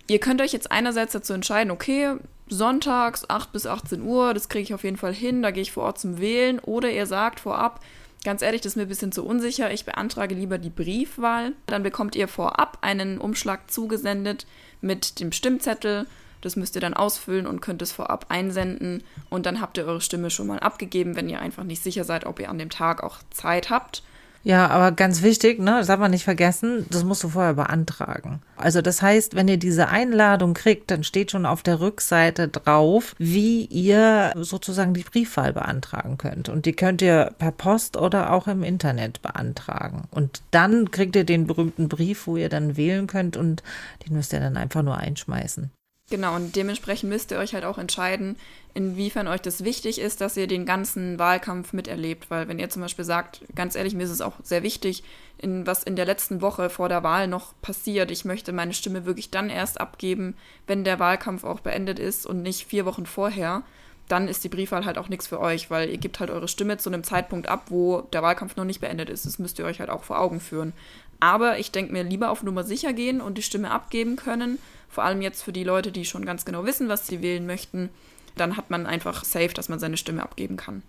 Ihr 0.08 0.20
könnt 0.20 0.42
euch 0.42 0.52
jetzt 0.52 0.72
einerseits 0.72 1.14
dazu 1.14 1.34
entscheiden, 1.34 1.72
okay, 1.72 2.16
sonntags 2.50 3.30
8 3.30 3.54
bis 3.54 3.66
18 3.66 4.02
Uhr, 4.02 4.34
das 4.34 4.50
kriege 4.50 4.64
ich 4.64 4.74
auf 4.74 4.84
jeden 4.84 4.98
Fall 4.98 5.14
hin, 5.14 5.42
da 5.42 5.52
gehe 5.52 5.62
ich 5.62 5.72
vor 5.72 5.84
Ort 5.84 6.00
zum 6.00 6.20
Wählen. 6.20 6.60
Oder 6.60 6.92
ihr 6.92 7.06
sagt 7.06 7.40
vorab, 7.40 7.80
ganz 8.26 8.42
ehrlich, 8.42 8.60
das 8.60 8.74
ist 8.74 8.76
mir 8.76 8.84
ein 8.84 8.90
bisschen 8.90 9.14
zu 9.14 9.26
unsicher, 9.26 9.72
ich 9.72 9.86
beantrage 9.86 10.36
lieber 10.36 10.58
die 10.58 10.70
Briefwahl. 10.70 11.54
Dann 11.68 11.84
bekommt 11.84 12.18
ihr 12.18 12.28
vorab 12.28 12.80
einen 12.82 13.18
Umschlag 13.18 13.72
zugesendet 13.72 14.46
mit 14.82 15.22
dem 15.22 15.32
Stimmzettel 15.32 16.06
das 16.46 16.56
müsst 16.56 16.76
ihr 16.76 16.82
dann 16.82 16.94
ausfüllen 16.94 17.48
und 17.48 17.62
könnt 17.62 17.82
es 17.82 17.92
vorab 17.92 18.26
einsenden 18.30 19.04
und 19.30 19.46
dann 19.46 19.62
habt 19.62 19.78
ihr 19.78 19.86
eure 19.86 20.02
Stimme 20.02 20.30
schon 20.30 20.48
mal 20.48 20.60
abgegeben, 20.60 21.16
wenn 21.16 21.30
ihr 21.30 21.40
einfach 21.40 21.64
nicht 21.64 21.82
sicher 21.82 22.04
seid, 22.04 22.26
ob 22.26 22.40
ihr 22.40 22.50
an 22.50 22.58
dem 22.58 22.70
Tag 22.70 23.04
auch 23.04 23.18
Zeit 23.32 23.70
habt. 23.70 24.04
Ja, 24.46 24.68
aber 24.68 24.92
ganz 24.92 25.22
wichtig, 25.22 25.60
ne, 25.60 25.78
das 25.80 25.88
darf 25.88 26.02
man 26.02 26.12
nicht 26.12 26.26
vergessen, 26.26 26.86
das 26.90 27.06
musst 27.06 27.24
du 27.24 27.30
vorher 27.30 27.54
beantragen. 27.54 28.42
Also 28.58 28.82
das 28.82 29.02
heißt, 29.02 29.36
wenn 29.36 29.48
ihr 29.48 29.56
diese 29.56 29.88
Einladung 29.88 30.54
kriegt, 30.54 30.92
dann 30.92 31.06
steht 31.06 31.32
schon 31.32 31.46
auf 31.46 31.64
der 31.64 31.80
Rückseite 31.80 32.50
drauf, 32.50 33.16
wie 33.18 33.64
ihr 33.66 34.34
sozusagen 34.36 34.94
die 34.94 35.04
Briefwahl 35.04 35.54
beantragen 35.54 36.18
könnt. 36.18 36.50
Und 36.50 36.66
die 36.66 36.74
könnt 36.74 37.02
ihr 37.02 37.32
per 37.38 37.52
Post 37.52 37.96
oder 37.96 38.34
auch 38.34 38.48
im 38.48 38.64
Internet 38.64 39.22
beantragen. 39.22 40.10
Und 40.12 40.42
dann 40.52 40.92
kriegt 40.92 41.16
ihr 41.16 41.24
den 41.24 41.48
berühmten 41.48 41.88
Brief, 41.88 42.28
wo 42.28 42.36
ihr 42.36 42.50
dann 42.50 42.76
wählen 42.76 43.08
könnt 43.08 43.38
und 43.38 43.64
den 44.06 44.14
müsst 44.14 44.34
ihr 44.34 44.42
dann 44.42 44.58
einfach 44.58 44.84
nur 44.84 44.98
einschmeißen. 44.98 45.72
Genau, 46.10 46.36
und 46.36 46.56
dementsprechend 46.56 47.10
müsst 47.10 47.32
ihr 47.32 47.38
euch 47.38 47.54
halt 47.54 47.64
auch 47.64 47.78
entscheiden, 47.78 48.36
inwiefern 48.74 49.28
euch 49.28 49.42
das 49.42 49.64
wichtig 49.64 50.00
ist, 50.00 50.22
dass 50.22 50.36
ihr 50.38 50.48
den 50.48 50.66
ganzen 50.66 51.18
Wahlkampf 51.18 51.74
miterlebt. 51.74 52.30
Weil 52.30 52.48
wenn 52.48 52.60
ihr 52.60 52.70
zum 52.70 52.82
Beispiel 52.82 53.06
sagt, 53.06 53.42
ganz 53.56 53.76
ehrlich, 53.76 53.96
mir 53.96 54.04
ist 54.04 54.10
es 54.12 54.22
auch 54.22 54.36
sehr 54.44 54.64
wichtig, 54.64 55.04
in, 55.38 55.66
was 55.66 55.84
in 55.84 55.96
der 55.96 56.06
letzten 56.06 56.42
Woche 56.42 56.70
vor 56.70 56.90
der 56.90 57.04
Wahl 57.04 57.28
noch 57.28 57.54
passiert. 57.62 58.12
Ich 58.12 58.26
möchte 58.26 58.52
meine 58.52 58.74
Stimme 58.74 59.06
wirklich 59.06 59.32
dann 59.32 59.50
erst 59.50 59.80
abgeben, 59.80 60.36
wenn 60.68 60.84
der 60.84 61.00
Wahlkampf 61.00 61.46
auch 61.46 61.62
beendet 61.62 62.00
ist 62.00 62.26
und 62.26 62.42
nicht 62.42 62.68
vier 62.68 62.86
Wochen 62.86 63.06
vorher. 63.06 63.64
Dann 64.10 64.28
ist 64.28 64.44
die 64.44 64.50
Briefwahl 64.50 64.86
halt 64.86 64.98
auch 64.98 65.08
nichts 65.08 65.28
für 65.28 65.40
euch, 65.40 65.72
weil 65.72 65.90
ihr 65.90 65.98
gebt 65.98 66.20
halt 66.20 66.30
eure 66.30 66.50
Stimme 66.50 66.78
zu 66.78 66.90
einem 66.90 67.06
Zeitpunkt 67.06 67.48
ab, 67.48 67.68
wo 67.70 68.02
der 68.02 68.22
Wahlkampf 68.22 68.58
noch 68.58 68.66
nicht 68.66 68.82
beendet 68.82 69.10
ist. 69.10 69.26
Das 69.26 69.40
müsst 69.40 69.58
ihr 69.60 69.66
euch 69.66 69.80
halt 69.80 69.90
auch 69.90 70.04
vor 70.04 70.20
Augen 70.20 70.42
führen. 70.42 70.74
Aber 71.22 71.58
ich 71.58 71.72
denke 71.72 71.94
mir, 71.94 72.04
lieber 72.04 72.30
auf 72.30 72.44
Nummer 72.44 72.66
sicher 72.66 72.92
gehen 72.92 73.22
und 73.22 73.38
die 73.38 73.44
Stimme 73.44 73.72
abgeben 73.72 74.18
können, 74.18 74.60
vor 74.94 75.04
allem 75.04 75.22
jetzt 75.22 75.42
für 75.42 75.52
die 75.52 75.64
Leute, 75.64 75.92
die 75.92 76.06
schon 76.06 76.26
ganz 76.26 76.46
genau 76.46 76.66
wissen, 76.66 76.88
was 76.88 77.08
sie 77.08 77.22
wählen 77.22 77.46
möchten, 77.48 77.90
dann 78.36 78.58
hat 78.58 78.70
man 78.70 78.86
einfach 78.86 79.26
safe, 79.26 79.54
dass 79.54 79.70
man 79.70 79.80
seine 79.80 79.98
Stimme 79.98 80.22
abgeben 80.22 80.56
kann. 80.56 80.84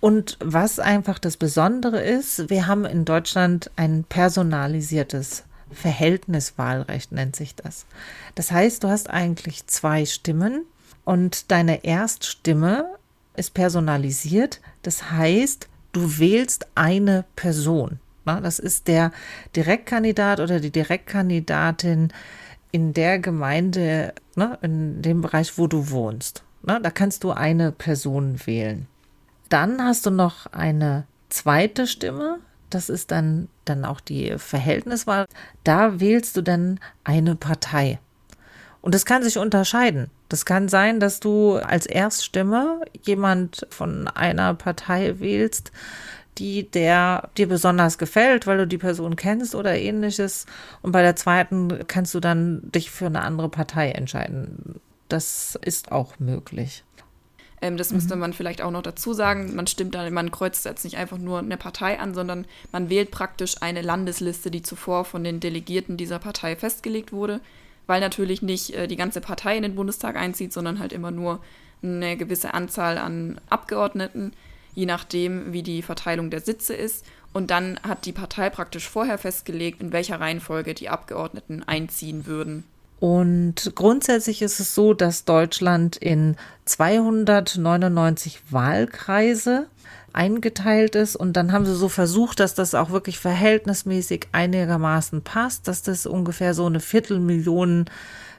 Und 0.00 0.36
was 0.44 0.78
einfach 0.78 1.18
das 1.18 1.38
Besondere 1.38 2.02
ist, 2.02 2.50
wir 2.50 2.66
haben 2.66 2.84
in 2.84 3.06
Deutschland 3.06 3.70
ein 3.76 4.04
personalisiertes 4.04 5.44
Verhältniswahlrecht, 5.72 7.12
nennt 7.12 7.34
sich 7.34 7.54
das. 7.54 7.86
Das 8.34 8.52
heißt, 8.52 8.84
du 8.84 8.88
hast 8.88 9.08
eigentlich 9.08 9.66
zwei 9.66 10.04
Stimmen 10.04 10.66
und 11.04 11.50
deine 11.50 11.84
Erststimme 11.84 12.86
ist 13.36 13.54
personalisiert. 13.54 14.60
Das 14.82 15.10
heißt, 15.10 15.66
du 15.92 16.18
wählst 16.18 16.66
eine 16.74 17.24
Person. 17.34 18.00
Das 18.24 18.58
ist 18.58 18.88
der 18.88 19.12
Direktkandidat 19.54 20.40
oder 20.40 20.60
die 20.60 20.72
Direktkandidatin, 20.72 22.12
in 22.76 22.92
der 22.92 23.18
Gemeinde, 23.18 24.12
ne, 24.34 24.58
in 24.60 25.00
dem 25.00 25.22
Bereich, 25.22 25.56
wo 25.56 25.66
du 25.66 25.88
wohnst. 25.88 26.44
Ne, 26.62 26.78
da 26.82 26.90
kannst 26.90 27.24
du 27.24 27.30
eine 27.30 27.72
Person 27.72 28.38
wählen. 28.44 28.86
Dann 29.48 29.82
hast 29.82 30.04
du 30.04 30.10
noch 30.10 30.44
eine 30.52 31.06
zweite 31.30 31.86
Stimme. 31.86 32.38
Das 32.68 32.90
ist 32.90 33.10
dann, 33.10 33.48
dann 33.64 33.86
auch 33.86 33.98
die 33.98 34.34
Verhältniswahl. 34.36 35.24
Da 35.64 36.00
wählst 36.00 36.36
du 36.36 36.42
dann 36.42 36.78
eine 37.02 37.34
Partei. 37.34 37.98
Und 38.82 38.94
das 38.94 39.06
kann 39.06 39.22
sich 39.22 39.38
unterscheiden. 39.38 40.10
Das 40.28 40.44
kann 40.44 40.68
sein, 40.68 41.00
dass 41.00 41.18
du 41.18 41.54
als 41.54 41.86
Erststimme 41.86 42.82
jemand 43.00 43.66
von 43.70 44.06
einer 44.06 44.52
Partei 44.52 45.18
wählst, 45.18 45.72
die 46.38 46.70
der 46.70 47.30
dir 47.36 47.48
besonders 47.48 47.98
gefällt, 47.98 48.46
weil 48.46 48.58
du 48.58 48.66
die 48.66 48.78
Person 48.78 49.16
kennst 49.16 49.54
oder 49.54 49.76
ähnliches. 49.76 50.46
Und 50.82 50.92
bei 50.92 51.02
der 51.02 51.16
zweiten 51.16 51.86
kannst 51.86 52.14
du 52.14 52.20
dann 52.20 52.70
dich 52.72 52.90
für 52.90 53.06
eine 53.06 53.22
andere 53.22 53.48
Partei 53.48 53.90
entscheiden. 53.90 54.80
Das 55.08 55.58
ist 55.62 55.92
auch 55.92 56.18
möglich. 56.18 56.84
Ähm, 57.62 57.76
das 57.76 57.92
müsste 57.92 58.14
mhm. 58.14 58.20
man 58.20 58.32
vielleicht 58.32 58.60
auch 58.60 58.70
noch 58.70 58.82
dazu 58.82 59.12
sagen. 59.12 59.54
Man 59.54 59.66
stimmt 59.66 59.94
dann, 59.94 60.12
man 60.12 60.30
kreuzt 60.30 60.64
jetzt 60.64 60.84
nicht 60.84 60.96
einfach 60.96 61.18
nur 61.18 61.38
eine 61.38 61.56
Partei 61.56 61.98
an, 61.98 62.14
sondern 62.14 62.46
man 62.72 62.90
wählt 62.90 63.10
praktisch 63.10 63.62
eine 63.62 63.82
Landesliste, 63.82 64.50
die 64.50 64.62
zuvor 64.62 65.04
von 65.04 65.24
den 65.24 65.40
Delegierten 65.40 65.96
dieser 65.96 66.18
Partei 66.18 66.56
festgelegt 66.56 67.12
wurde, 67.12 67.40
weil 67.86 68.00
natürlich 68.00 68.42
nicht 68.42 68.74
äh, 68.74 68.86
die 68.86 68.96
ganze 68.96 69.20
Partei 69.20 69.56
in 69.56 69.62
den 69.62 69.74
Bundestag 69.74 70.16
einzieht, 70.16 70.52
sondern 70.52 70.78
halt 70.78 70.92
immer 70.92 71.10
nur 71.10 71.40
eine 71.82 72.16
gewisse 72.16 72.54
Anzahl 72.54 72.98
an 72.98 73.40
Abgeordneten 73.48 74.32
je 74.76 74.86
nachdem, 74.86 75.52
wie 75.52 75.64
die 75.64 75.82
Verteilung 75.82 76.30
der 76.30 76.40
Sitze 76.40 76.74
ist. 76.74 77.04
Und 77.32 77.50
dann 77.50 77.80
hat 77.82 78.06
die 78.06 78.12
Partei 78.12 78.48
praktisch 78.50 78.88
vorher 78.88 79.18
festgelegt, 79.18 79.80
in 79.80 79.92
welcher 79.92 80.20
Reihenfolge 80.20 80.74
die 80.74 80.88
Abgeordneten 80.88 81.64
einziehen 81.64 82.26
würden. 82.26 82.62
Und 83.00 83.72
grundsätzlich 83.74 84.40
ist 84.40 84.60
es 84.60 84.74
so, 84.74 84.94
dass 84.94 85.24
Deutschland 85.24 85.96
in 85.96 86.36
299 86.64 88.40
Wahlkreise 88.50 89.66
eingeteilt 90.12 90.94
ist 90.94 91.14
und 91.14 91.34
dann 91.34 91.52
haben 91.52 91.66
sie 91.66 91.74
so 91.74 91.90
versucht, 91.90 92.40
dass 92.40 92.54
das 92.54 92.74
auch 92.74 92.88
wirklich 92.88 93.18
verhältnismäßig 93.18 94.28
einigermaßen 94.32 95.22
passt, 95.22 95.68
dass 95.68 95.82
das 95.82 96.06
ungefähr 96.06 96.54
so 96.54 96.64
eine 96.64 96.80
Viertelmillion 96.80 97.84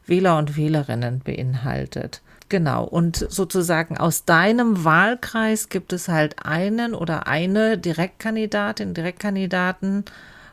Wähler 0.08 0.40
und 0.40 0.58
Wählerinnen 0.58 1.20
beinhaltet. 1.20 2.22
Genau, 2.50 2.86
und 2.86 3.26
sozusagen 3.30 3.98
aus 3.98 4.24
deinem 4.24 4.86
Wahlkreis 4.86 5.68
gibt 5.68 5.92
es 5.92 6.08
halt 6.08 6.46
einen 6.46 6.94
oder 6.94 7.28
eine 7.28 7.78
Direktkandidatin, 7.78 8.94
Direktkandidaten, 8.94 10.06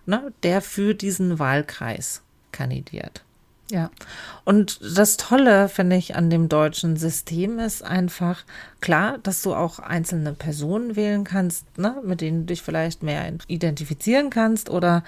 ne, 0.05 0.33
der 0.43 0.61
für 0.61 0.95
diesen 0.95 1.39
Wahlkreis 1.39 2.23
kandidiert. 2.51 3.23
Ja, 3.71 3.91
und 4.45 4.79
das 4.97 5.17
Tolle, 5.17 5.69
finde 5.71 5.97
ich, 5.97 6.17
an 6.17 6.29
dem 6.29 6.49
deutschen 6.51 6.97
System 6.97 7.59
ist 7.59 7.83
einfach 7.83 8.45
klar, 8.81 9.19
dass 9.23 9.41
du 9.41 9.55
auch 9.55 9.79
einzelne 9.79 10.35
Personen 10.35 10.97
wählen 10.97 11.25
kannst, 11.25 11.79
ne, 11.79 11.97
mit 12.05 12.21
denen 12.21 12.41
du 12.41 12.47
dich 12.47 12.63
vielleicht 12.63 13.03
mehr 13.03 13.33
identifizieren 13.47 14.29
kannst 14.29 14.69
oder 14.69 15.03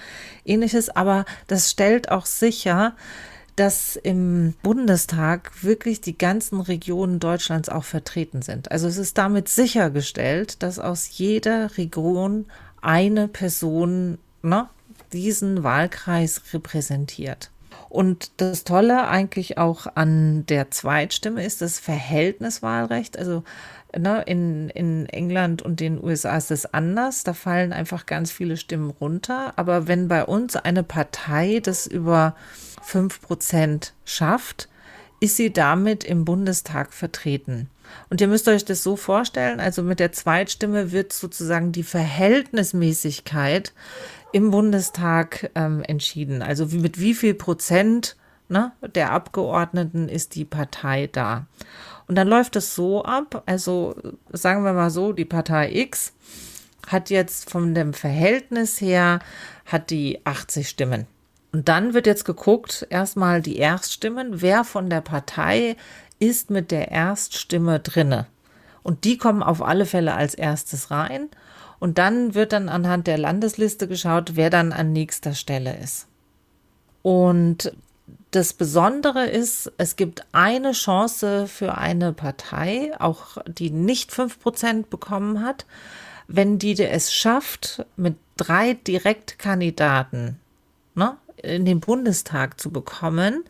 ähnliches, 0.47 0.89
aber 0.89 1.27
das 1.49 1.71
stellt 1.71 2.11
auch 2.11 2.25
sicher, 2.25 2.95
dass 3.57 3.97
im 3.97 4.55
Bundestag 4.63 5.51
wirklich 5.63 6.03
die 6.03 6.17
ganzen 6.17 6.61
Regionen 6.61 7.21
Deutschlands 7.21 7.71
auch 7.71 7.85
vertreten 7.85 8.43
sind. 8.43 8.71
Also 8.71 8.87
es 8.87 8.99
ist 8.99 9.17
damit 9.17 9.49
sichergestellt, 9.49 10.63
dass 10.63 10.79
aus 10.79 11.09
jeder 11.19 11.77
Region 11.79 12.45
eine 12.83 13.29
Person 13.29 14.19
ne, 14.43 14.69
diesen 15.13 15.65
Wahlkreis 15.65 16.43
repräsentiert. 16.53 17.51
Und 17.89 18.31
das 18.37 18.65
Tolle 18.65 19.09
eigentlich 19.09 19.57
auch 19.57 19.87
an 19.95 20.45
der 20.47 20.71
Zweitstimme 20.71 21.45
ist 21.45 21.63
das 21.63 21.79
Verhältniswahlrecht. 21.79 23.19
Also 23.19 23.43
ne, 23.97 24.23
in, 24.27 24.69
in 24.71 25.07
England 25.07 25.63
und 25.63 25.81
den 25.81 26.03
USA 26.03 26.37
ist 26.37 26.51
es 26.51 26.73
anders. 26.75 27.25
Da 27.25 27.33
fallen 27.33 27.73
einfach 27.73 28.05
ganz 28.05 28.31
viele 28.31 28.59
Stimmen 28.59 28.91
runter. 28.91 29.55
Aber 29.57 29.89
wenn 29.89 30.09
bei 30.09 30.25
uns 30.25 30.57
eine 30.57 30.83
Partei 30.83 31.61
das 31.63 31.87
über 31.87 32.35
5 32.87 33.21
Prozent 33.21 33.95
schafft, 34.05 34.69
ist 35.19 35.37
sie 35.37 35.53
damit 35.53 36.05
im 36.05 36.25
Bundestag 36.25 36.93
vertreten. 36.93 37.69
Und 38.11 38.21
ihr 38.21 38.29
müsst 38.29 38.49
euch 38.49 38.65
das 38.65 38.83
so 38.83 38.97
vorstellen, 38.97 39.61
also 39.61 39.83
mit 39.83 39.99
der 39.99 40.13
Zweitstimme 40.13 40.93
wird 40.93 41.13
sozusagen 41.13 41.73
die 41.73 41.83
Verhältnismäßigkeit 41.83 43.73
im 44.33 44.51
Bundestag 44.51 45.51
ähm, 45.55 45.83
entschieden. 45.83 46.43
Also 46.43 46.71
wie, 46.73 46.79
mit 46.79 47.01
wie 47.01 47.15
viel 47.15 47.35
Prozent 47.35 48.17
ne, 48.49 48.73
der 48.95 49.13
Abgeordneten 49.13 50.09
ist 50.09 50.35
die 50.35 50.45
Partei 50.45 51.09
da. 51.11 51.47
Und 52.07 52.15
dann 52.15 52.29
läuft 52.29 52.55
es 52.55 52.75
so 52.75 53.05
ab, 53.05 53.43
also 53.47 53.97
sagen 54.31 54.63
wir 54.63 54.73
mal 54.73 54.91
so, 54.91 55.13
die 55.13 55.25
Partei 55.25 55.73
X 55.73 56.13
hat 56.87 57.11
jetzt 57.11 57.51
von 57.51 57.75
dem 57.75 57.93
Verhältnis 57.93 58.81
her, 58.81 59.19
hat 59.65 59.91
die 59.91 60.21
80 60.25 60.69
Stimmen. 60.69 61.07
Und 61.53 61.69
dann 61.69 61.95
wird 61.95 62.07
jetzt 62.07 62.25
geguckt, 62.25 62.87
erstmal 62.91 63.41
die 63.41 63.57
Erststimmen, 63.57 64.43
wer 64.43 64.65
von 64.65 64.91
der 64.91 65.01
Partei 65.01 65.77
ist 66.19 66.51
mit 66.51 66.71
der 66.71 66.91
Erststimme 66.91 67.81
drinne. 67.81 68.27
Und 68.83 69.05
die 69.05 69.19
kommen 69.19 69.43
auf 69.43 69.63
alle 69.63 69.87
Fälle 69.87 70.15
als 70.15 70.35
erstes 70.35 70.91
rein. 70.91 71.29
Und 71.79 71.99
dann 71.99 72.35
wird 72.35 72.53
dann 72.53 72.69
anhand 72.69 73.07
der 73.07 73.19
Landesliste 73.19 73.89
geschaut, 73.89 74.33
wer 74.35 74.51
dann 74.51 74.73
an 74.73 74.93
nächster 74.93 75.35
Stelle 75.35 75.77
ist. 75.77 76.07
Und 77.03 77.73
das 78.31 78.53
Besondere 78.53 79.27
ist, 79.27 79.73
es 79.79 79.97
gibt 79.97 80.27
eine 80.33 80.73
Chance 80.73 81.47
für 81.47 81.79
eine 81.79 82.13
Partei, 82.13 82.93
auch 82.99 83.39
die 83.47 83.71
nicht 83.71 84.13
fünf 84.13 84.41
Prozent 84.41 84.91
bekommen 84.91 85.43
hat, 85.43 85.67
wenn 86.29 86.59
die 86.59 86.81
es 86.83 87.15
schafft, 87.15 87.87
mit 87.97 88.17
drei 88.37 88.75
Direktkandidaten 88.75 90.39
ne, 90.97 91.17
in 91.43 91.65
den 91.65 91.81
Bundestag 91.81 92.61
zu 92.61 92.71
bekommen, 92.71 93.45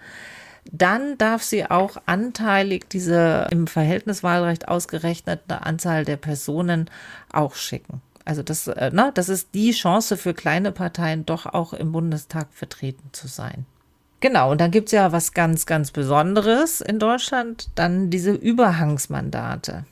dann 0.73 1.16
darf 1.19 1.43
sie 1.43 1.71
auch 1.71 1.97
anteilig 2.07 2.88
diese 2.88 3.47
im 3.50 3.66
Verhältniswahlrecht 3.66 4.69
ausgerechnete 4.69 5.62
Anzahl 5.62 6.05
der 6.05 6.16
Personen 6.16 6.90
auch 7.33 7.55
schicken. 7.55 8.02
Also 8.25 8.43
das, 8.43 8.66
äh, 8.66 8.90
ne, 8.90 9.12
das 9.14 9.28
ist 9.28 9.50
die 9.55 9.71
Chance 9.71 10.16
für 10.16 10.35
kleine 10.35 10.73
Parteien, 10.73 11.25
doch 11.25 11.47
auch 11.47 11.73
im 11.73 11.93
Bundestag 11.93 12.49
vertreten 12.52 13.11
zu 13.12 13.28
sein. 13.28 13.66
Genau, 14.21 14.50
und 14.50 14.61
dann 14.61 14.71
gibt 14.71 14.88
es 14.88 14.93
ja 14.93 15.12
was 15.12 15.33
ganz, 15.33 15.66
ganz 15.66 15.93
Besonderes 15.93 16.81
in 16.81 16.99
Deutschland, 16.99 17.69
dann 17.76 18.11
diese 18.11 18.33
Überhangsmandate. 18.33 19.85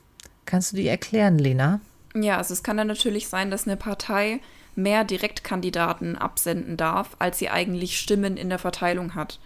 Kannst 0.45 0.73
du 0.73 0.75
die 0.75 0.87
erklären, 0.87 1.37
Lena? 1.37 1.79
Ja, 2.13 2.37
also 2.37 2.53
es 2.53 2.63
kann 2.63 2.77
dann 2.77 2.87
natürlich 2.87 3.29
sein, 3.29 3.51
dass 3.51 3.67
eine 3.67 3.77
Partei 3.77 4.41
mehr 4.75 5.03
Direktkandidaten 5.03 6.17
absenden 6.17 6.77
darf, 6.77 7.15
als 7.19 7.39
sie 7.39 7.49
eigentlich 7.49 7.97
Stimmen 7.97 8.37
in 8.37 8.49
der 8.49 8.59
Verteilung 8.59 9.15
hat. 9.15 9.39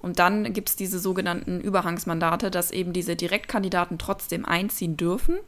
Und 0.00 0.18
dann 0.18 0.52
gibt 0.52 0.70
es 0.70 0.76
diese 0.76 0.98
sogenannten 0.98 1.60
Überhangsmandate, 1.60 2.50
dass 2.50 2.70
eben 2.70 2.92
diese 2.92 3.16
Direktkandidaten 3.16 3.98
trotzdem 3.98 4.46
einziehen 4.46 4.96
dürfen 4.96 5.38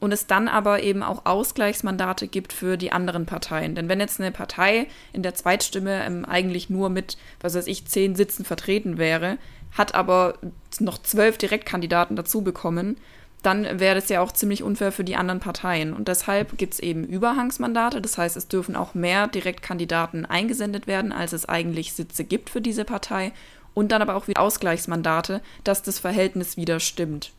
und 0.00 0.12
es 0.12 0.26
dann 0.26 0.46
aber 0.46 0.82
eben 0.82 1.02
auch 1.02 1.26
Ausgleichsmandate 1.26 2.28
gibt 2.28 2.52
für 2.52 2.76
die 2.76 2.92
anderen 2.92 3.26
Parteien. 3.26 3.74
Denn 3.74 3.88
wenn 3.88 4.00
jetzt 4.00 4.20
eine 4.20 4.30
Partei 4.30 4.86
in 5.12 5.22
der 5.22 5.34
Zweitstimme 5.34 6.04
ähm, 6.04 6.24
eigentlich 6.24 6.70
nur 6.70 6.90
mit, 6.90 7.16
was 7.40 7.54
weiß 7.54 7.66
ich, 7.66 7.86
zehn 7.86 8.14
Sitzen 8.14 8.44
vertreten 8.44 8.98
wäre, 8.98 9.38
hat 9.76 9.94
aber 9.94 10.34
noch 10.78 10.98
zwölf 10.98 11.38
Direktkandidaten 11.38 12.16
dazu 12.16 12.42
bekommen, 12.42 12.96
dann 13.42 13.78
wäre 13.78 13.94
das 13.94 14.08
ja 14.08 14.20
auch 14.20 14.32
ziemlich 14.32 14.62
unfair 14.62 14.92
für 14.92 15.04
die 15.04 15.16
anderen 15.16 15.40
Parteien. 15.40 15.92
Und 15.92 16.08
deshalb 16.08 16.58
gibt 16.58 16.74
es 16.74 16.80
eben 16.80 17.04
Überhangsmandate. 17.04 18.00
Das 18.00 18.18
heißt, 18.18 18.36
es 18.36 18.48
dürfen 18.48 18.76
auch 18.76 18.94
mehr 18.94 19.28
Direktkandidaten 19.28 20.26
eingesendet 20.26 20.86
werden, 20.86 21.12
als 21.12 21.32
es 21.32 21.48
eigentlich 21.48 21.92
Sitze 21.92 22.24
gibt 22.24 22.50
für 22.50 22.60
diese 22.60 22.84
Partei. 22.84 23.32
Und 23.74 23.92
dann 23.92 24.02
aber 24.02 24.16
auch 24.16 24.26
wieder 24.26 24.40
Ausgleichsmandate, 24.40 25.40
dass 25.62 25.82
das 25.82 26.00
Verhältnis 26.00 26.56
wieder 26.56 26.80
stimmt. 26.80 27.32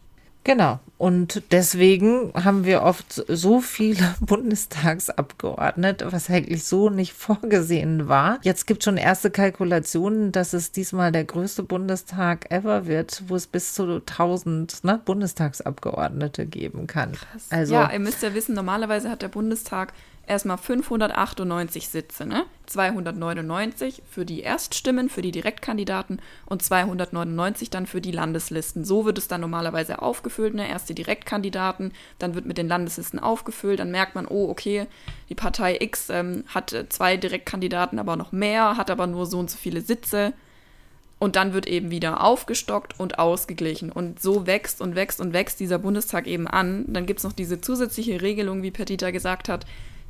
Genau. 0.50 0.79
Und 0.98 1.44
deswegen 1.51 2.34
haben 2.34 2.65
wir 2.65 2.82
oft 2.82 3.24
so 3.27 3.62
viele 3.62 4.15
Bundestagsabgeordnete, 4.20 6.12
was 6.12 6.27
eigentlich 6.27 6.63
so 6.63 6.89
nicht 6.89 7.13
vorgesehen 7.13 8.08
war. 8.08 8.39
Jetzt 8.41 8.65
gibt 8.65 8.82
es 8.82 8.86
schon 8.86 8.98
erste 8.98 9.29
Kalkulationen, 9.29 10.32
dass 10.32 10.53
es 10.53 10.72
diesmal 10.72 11.12
der 11.12 11.25
größte 11.25 11.62
Bundestag 11.62 12.50
ever 12.50 12.88
wird, 12.88 13.25
wo 13.27 13.36
es 13.36 13.46
bis 13.46 13.75
zu 13.75 13.98
1000 13.98 14.84
ne, 14.84 15.00
Bundestagsabgeordnete 15.06 16.48
geben 16.48 16.88
kann. 16.88 17.12
Krass. 17.12 17.46
Also, 17.51 17.75
ja, 17.75 17.91
ihr 17.91 18.00
müsst 18.00 18.24
ja 18.24 18.34
wissen, 18.34 18.56
normalerweise 18.56 19.12
hat 19.12 19.22
der 19.22 19.27
Bundestag 19.27 19.94
erstmal 20.29 20.57
598 20.57 21.89
Sitze, 21.89 22.25
ne? 22.25 22.45
299 22.67 24.03
für 24.09 24.25
die 24.25 24.41
Erststimmen, 24.41 25.09
für 25.09 25.24
die 25.24 25.31
Direktkandidaten 25.31 26.21
und 26.45 26.62
299 26.62 27.69
dann 27.69 27.88
für 27.88 28.00
die 28.00 28.12
Landeslisten. 28.12 28.86
So 28.86 29.05
wird 29.05 29.17
es 29.17 29.27
dann 29.27 29.41
normalerweise 29.41 30.01
aufgefüllt, 30.01 30.53
ne? 30.53 30.69
Erst 30.69 30.89
die 30.89 30.95
Direktkandidaten, 30.95 31.91
dann 32.19 32.36
wird 32.36 32.45
mit 32.45 32.57
den 32.57 32.67
Landeslisten 32.67 33.19
aufgefüllt, 33.19 33.79
dann 33.79 33.91
merkt 33.91 34.15
man, 34.15 34.27
oh, 34.27 34.50
okay, 34.50 34.86
die 35.29 35.36
Partei 35.36 35.77
X 35.81 36.09
ähm, 36.09 36.43
hat 36.48 36.75
zwei 36.89 37.17
Direktkandidaten, 37.17 38.00
aber 38.00 38.15
noch 38.15 38.31
mehr, 38.31 38.77
hat 38.77 38.91
aber 38.91 39.07
nur 39.07 39.25
so 39.25 39.39
und 39.39 39.50
so 39.50 39.57
viele 39.57 39.81
Sitze. 39.81 40.33
Und 41.17 41.36
dann 41.36 41.53
wird 41.53 41.67
eben 41.67 41.91
wieder 41.91 42.24
aufgestockt 42.24 42.98
und 42.98 43.19
ausgeglichen. 43.19 43.91
Und 43.91 44.21
so 44.21 44.48
wächst 44.48 44.79
und 44.79 44.95
wächst 44.95 45.19
und 45.19 45.33
wächst 45.33 45.59
dieser 45.59 45.77
Bundestag 45.77 46.27
eben 46.27 46.48
an. 46.48 46.86
Dann 46.88 47.05
gibt 47.05 47.19
es 47.19 47.25
noch 47.25 47.33
diese 47.33 47.59
zusätzliche 47.59 48.21
Regelung, 48.21 48.63
wie 48.63 48.71
Petita 48.71 49.12
gesagt 49.12 49.50
hat, 49.50 49.65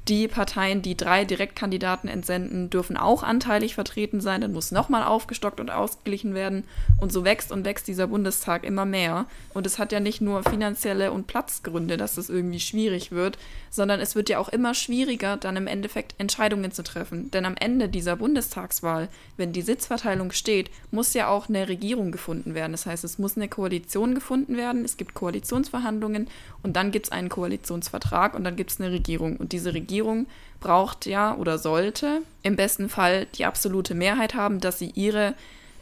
die 0.08 0.27
Parteien, 0.27 0.82
die 0.82 0.98
drei 0.98 1.24
Direktkandidaten 1.24 2.10
entsenden, 2.10 2.70
dürfen 2.70 2.98
auch 2.98 3.22
anteilig 3.22 3.75
vertreten 3.75 4.22
sein. 4.22 4.41
Dann 4.41 4.53
muss 4.53 4.72
nochmal 4.72 5.03
aufgestockt 5.03 5.60
und 5.60 5.70
ausgeglichen 5.70 6.34
werden. 6.34 6.63
Und 7.00 7.12
so 7.12 7.24
wächst 7.24 7.51
und 7.51 7.63
wächst 7.63 7.88
dieser 7.88 8.08
Bundestag 8.08 8.63
immer 8.63 8.86
mehr. 8.86 9.25
Und 9.53 9.68
es 9.68 9.77
hat 9.77 9.91
ja 9.91 10.00
nicht 10.00 10.22
nur 10.22 10.44
finanzielle 10.44 11.12
und 11.12 11.27
Platzgründe, 11.27 11.98
dass 11.98 12.18
es 12.18 12.29
irgendwie 12.29 12.60
schwierig 12.60 13.12
wird, 13.12 13.38
sondern 13.70 14.00
es 14.00 14.15
wird 14.15 14.29
ja 14.29 14.39
auch 14.39 14.50
immer 14.50 14.74
schwieriger, 14.74 15.38
dann 15.38 15.58
im 15.58 15.68
Endeffekt 15.68 16.15
Entscheidungen 16.18 16.72
zu 16.72 16.84
treffen. 16.84 17.29
Denn 17.32 17.46
am 17.46 17.56
Ende 17.60 17.88
dieser 17.88 18.15
Bundestagswahl, 18.15 19.10
wenn 19.38 19.53
die 19.53 19.62
Sitzverteilung 19.62 20.32
steht, 20.32 20.72
muss 20.91 21.13
ja 21.13 21.27
auch 21.27 21.50
eine 21.50 21.70
Regierung 21.70 22.12
gefunden 22.12 22.56
werden. 22.56 22.72
Das 22.72 22.88
heißt, 22.88 23.03
es 23.03 23.20
muss 23.20 23.38
eine 23.38 23.48
Koalition 23.48 24.15
gefunden 24.15 24.58
werden. 24.58 24.84
Es 24.84 24.98
gibt 24.98 25.13
Koalitionsverhandlungen 25.13 26.27
und 26.63 26.75
dann 26.75 26.91
gibt 26.91 27.08
es 27.08 27.12
einen 27.12 27.29
Koalitionsvertrag 27.29 28.34
und 28.34 28.44
dann 28.44 28.56
gibt 28.56 28.72
es 28.72 28.82
eine 28.82 28.91
Regierung. 28.91 29.38
Und 29.38 29.51
diese 29.51 29.74
Regierung 29.74 29.99
Regierung 30.00 30.27
braucht 30.62 31.06
ja 31.06 31.36
oder 31.36 31.58
sollte 31.58 32.22
im 32.44 32.56
besten 32.56 32.89
Fall 32.89 33.27
die 33.36 33.46
absolute 33.46 33.96
Mehrheit 33.96 34.34
haben, 34.34 34.60
dass 34.60 34.79
sie 34.79 34.91
ihre 34.96 35.34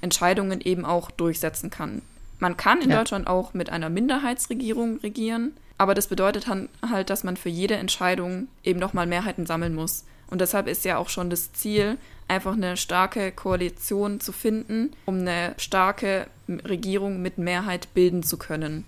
Entscheidungen 0.02 0.62
eben 0.62 0.86
auch 0.86 1.12
durchsetzen 1.12 1.70
kann. 1.70 2.02
Man 2.40 2.58
kann 2.58 2.82
in 2.82 2.90
ja. 2.90 2.98
Deutschland 2.98 3.28
auch 3.28 3.54
mit 3.54 3.70
einer 3.70 3.90
Minderheitsregierung 3.90 4.98
regieren, 4.98 5.54
aber 5.78 5.94
das 5.94 6.08
bedeutet 6.08 6.48
halt, 6.48 7.10
dass 7.10 7.24
man 7.24 7.38
für 7.38 7.50
jede 7.50 7.76
Entscheidung 7.76 8.48
eben 8.64 8.80
nochmal 8.80 9.06
Mehrheiten 9.06 9.46
sammeln 9.46 9.76
muss. 9.76 10.04
Und 10.30 10.42
deshalb 10.42 10.68
ist 10.68 10.84
ja 10.86 10.98
auch 10.98 11.10
schon 11.10 11.30
das 11.30 11.54
Ziel, 11.54 11.98
einfach 12.28 12.54
eine 12.54 12.76
starke 12.76 13.32
Koalition 13.32 14.20
zu 14.20 14.32
finden, 14.32 14.92
um 15.06 15.20
eine 15.20 15.54
starke 15.58 16.28
Regierung 16.50 17.22
mit 17.22 17.38
Mehrheit 17.38 17.88
bilden 17.94 18.24
zu 18.24 18.38
können. 18.38 18.86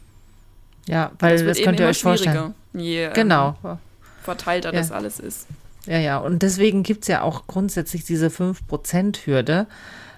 Ja, 0.87 1.11
weil 1.19 1.37
das, 1.37 1.57
das 1.57 1.63
könnt 1.63 1.79
ihr 1.79 1.87
euch 1.87 2.01
vorstellen. 2.01 2.53
Je, 2.73 3.05
ähm, 3.05 3.13
genau. 3.13 3.57
Ähm, 3.63 3.77
verteilter 4.29 4.71
ja. 4.73 4.79
das 4.79 4.91
alles 4.91 5.19
ist. 5.19 5.47
Ja, 5.85 5.97
ja, 5.97 6.17
und 6.19 6.43
deswegen 6.43 6.83
gibt 6.83 7.03
es 7.03 7.07
ja 7.07 7.23
auch 7.23 7.47
grundsätzlich 7.47 8.03
diese 8.03 8.27
5%-Hürde. 8.27 9.65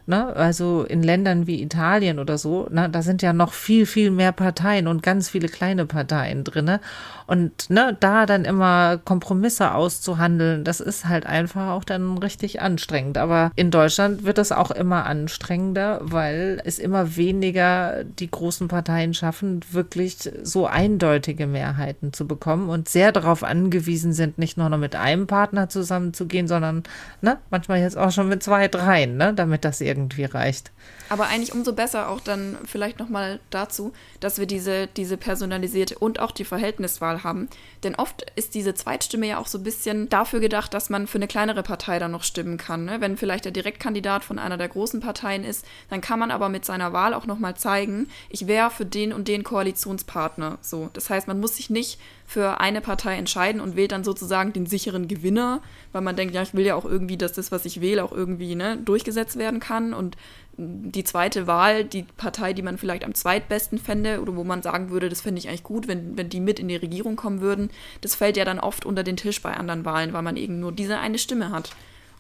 Ne? 0.05 0.35
Also 0.35 0.83
in 0.83 1.03
Ländern 1.03 1.47
wie 1.47 1.61
Italien 1.61 2.19
oder 2.19 2.37
so, 2.37 2.67
ne, 2.69 2.89
da 2.89 3.01
sind 3.01 3.21
ja 3.21 3.33
noch 3.33 3.53
viel, 3.53 3.85
viel 3.85 4.11
mehr 4.11 4.31
Parteien 4.31 4.87
und 4.87 5.03
ganz 5.03 5.29
viele 5.29 5.47
kleine 5.47 5.85
Parteien 5.85 6.43
drin. 6.43 6.79
Und 7.27 7.69
ne, 7.69 7.95
da 7.97 8.25
dann 8.25 8.43
immer 8.43 8.97
Kompromisse 8.97 9.73
auszuhandeln, 9.73 10.63
das 10.63 10.81
ist 10.81 11.07
halt 11.07 11.25
einfach 11.25 11.69
auch 11.69 11.85
dann 11.85 12.17
richtig 12.17 12.61
anstrengend. 12.61 13.17
Aber 13.17 13.51
in 13.55 13.71
Deutschland 13.71 14.25
wird 14.25 14.37
das 14.37 14.51
auch 14.51 14.71
immer 14.71 15.05
anstrengender, 15.05 15.99
weil 16.01 16.61
es 16.65 16.77
immer 16.77 17.15
weniger 17.15 18.03
die 18.03 18.29
großen 18.29 18.67
Parteien 18.67 19.13
schaffen, 19.13 19.61
wirklich 19.71 20.17
so 20.43 20.67
eindeutige 20.67 21.47
Mehrheiten 21.47 22.11
zu 22.11 22.27
bekommen 22.27 22.69
und 22.69 22.89
sehr 22.89 23.11
darauf 23.11 23.43
angewiesen 23.43 24.11
sind, 24.11 24.37
nicht 24.37 24.57
nur 24.57 24.67
noch 24.67 24.77
mit 24.77 24.95
einem 24.95 25.27
Partner 25.27 25.69
zusammenzugehen, 25.69 26.47
sondern 26.47 26.83
ne, 27.21 27.37
manchmal 27.49 27.79
jetzt 27.79 27.97
auch 27.97 28.11
schon 28.11 28.27
mit 28.27 28.43
zwei, 28.43 28.67
dreien, 28.67 29.15
ne, 29.15 29.33
damit 29.33 29.63
das 29.63 29.79
irgendwie 29.91 30.25
reicht. 30.25 30.71
Aber 31.11 31.27
eigentlich 31.27 31.53
umso 31.53 31.73
besser 31.73 32.07
auch 32.07 32.21
dann 32.21 32.57
vielleicht 32.63 32.97
nochmal 32.97 33.41
dazu, 33.49 33.91
dass 34.21 34.39
wir 34.39 34.45
diese, 34.45 34.87
diese 34.87 35.17
personalisierte 35.17 35.99
und 35.99 36.21
auch 36.21 36.31
die 36.31 36.45
Verhältniswahl 36.45 37.21
haben. 37.25 37.49
Denn 37.83 37.95
oft 37.95 38.31
ist 38.37 38.55
diese 38.55 38.75
Zweitstimme 38.75 39.27
ja 39.27 39.37
auch 39.37 39.47
so 39.47 39.57
ein 39.57 39.63
bisschen 39.65 40.07
dafür 40.07 40.39
gedacht, 40.39 40.73
dass 40.73 40.89
man 40.89 41.07
für 41.07 41.17
eine 41.17 41.27
kleinere 41.27 41.63
Partei 41.63 41.99
dann 41.99 42.11
noch 42.11 42.23
stimmen 42.23 42.55
kann. 42.55 42.85
Ne? 42.85 43.01
Wenn 43.01 43.17
vielleicht 43.17 43.43
der 43.43 43.51
Direktkandidat 43.51 44.23
von 44.23 44.39
einer 44.39 44.55
der 44.55 44.69
großen 44.69 45.01
Parteien 45.01 45.43
ist, 45.43 45.65
dann 45.89 45.99
kann 45.99 46.17
man 46.17 46.31
aber 46.31 46.47
mit 46.47 46.63
seiner 46.63 46.93
Wahl 46.93 47.13
auch 47.13 47.25
nochmal 47.25 47.57
zeigen, 47.57 48.07
ich 48.29 48.47
wäre 48.47 48.71
für 48.71 48.85
den 48.85 49.11
und 49.11 49.27
den 49.27 49.43
Koalitionspartner. 49.43 50.59
So. 50.61 50.91
Das 50.93 51.09
heißt, 51.09 51.27
man 51.27 51.41
muss 51.41 51.57
sich 51.57 51.69
nicht 51.69 51.99
für 52.25 52.61
eine 52.61 52.79
Partei 52.79 53.17
entscheiden 53.17 53.59
und 53.59 53.75
wählt 53.75 53.91
dann 53.91 54.05
sozusagen 54.05 54.53
den 54.53 54.65
sicheren 54.65 55.09
Gewinner, 55.09 55.61
weil 55.91 56.01
man 56.01 56.15
denkt, 56.15 56.33
ja, 56.33 56.41
ich 56.41 56.53
will 56.53 56.65
ja 56.65 56.75
auch 56.75 56.85
irgendwie, 56.85 57.17
dass 57.17 57.33
das, 57.33 57.51
was 57.51 57.65
ich 57.65 57.81
wähle, 57.81 58.01
auch 58.05 58.13
irgendwie 58.13 58.55
ne, 58.55 58.77
durchgesetzt 58.77 59.37
werden 59.37 59.59
kann. 59.59 59.93
Und 59.93 60.15
die 60.61 61.03
zweite 61.03 61.47
Wahl, 61.47 61.83
die 61.83 62.03
Partei, 62.03 62.53
die 62.53 62.61
man 62.61 62.77
vielleicht 62.77 63.03
am 63.03 63.15
zweitbesten 63.15 63.79
fände 63.79 64.21
oder 64.21 64.35
wo 64.35 64.43
man 64.43 64.61
sagen 64.61 64.89
würde, 64.89 65.09
das 65.09 65.21
fände 65.21 65.39
ich 65.39 65.47
eigentlich 65.47 65.63
gut, 65.63 65.87
wenn, 65.87 66.17
wenn 66.17 66.29
die 66.29 66.39
mit 66.39 66.59
in 66.59 66.67
die 66.67 66.75
Regierung 66.75 67.15
kommen 67.15 67.41
würden, 67.41 67.69
das 68.01 68.15
fällt 68.15 68.37
ja 68.37 68.45
dann 68.45 68.59
oft 68.59 68.85
unter 68.85 69.03
den 69.03 69.17
Tisch 69.17 69.41
bei 69.41 69.53
anderen 69.53 69.85
Wahlen, 69.85 70.13
weil 70.13 70.21
man 70.21 70.37
eben 70.37 70.59
nur 70.59 70.71
diese 70.71 70.99
eine 70.99 71.17
Stimme 71.17 71.51
hat. 71.51 71.71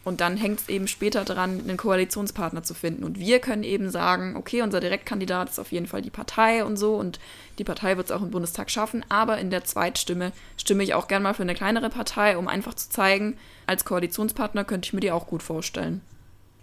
Und 0.03 0.19
dann 0.19 0.35
hängt 0.35 0.61
es 0.61 0.69
eben 0.69 0.87
später 0.87 1.23
dran, 1.23 1.59
einen 1.59 1.77
Koalitionspartner 1.77 2.63
zu 2.63 2.73
finden. 2.73 3.03
Und 3.03 3.19
wir 3.19 3.37
können 3.39 3.63
eben 3.63 3.91
sagen, 3.91 4.35
okay, 4.35 4.63
unser 4.63 4.79
Direktkandidat 4.79 5.49
ist 5.49 5.59
auf 5.59 5.71
jeden 5.71 5.85
Fall 5.85 6.01
die 6.01 6.09
Partei 6.09 6.65
und 6.65 6.77
so. 6.77 6.95
Und 6.95 7.19
die 7.59 7.63
Partei 7.63 7.97
wird 7.97 8.07
es 8.07 8.11
auch 8.11 8.23
im 8.23 8.31
Bundestag 8.31 8.71
schaffen. 8.71 9.05
Aber 9.09 9.37
in 9.37 9.51
der 9.51 9.63
Zweitstimme 9.63 10.31
stimme 10.57 10.83
ich 10.83 10.95
auch 10.95 11.07
gern 11.07 11.21
mal 11.21 11.35
für 11.35 11.43
eine 11.43 11.53
kleinere 11.53 11.91
Partei, 11.91 12.35
um 12.35 12.47
einfach 12.47 12.73
zu 12.73 12.89
zeigen, 12.89 13.37
als 13.67 13.85
Koalitionspartner 13.85 14.63
könnte 14.63 14.87
ich 14.87 14.93
mir 14.93 15.01
die 15.01 15.11
auch 15.11 15.27
gut 15.27 15.43
vorstellen. 15.43 16.01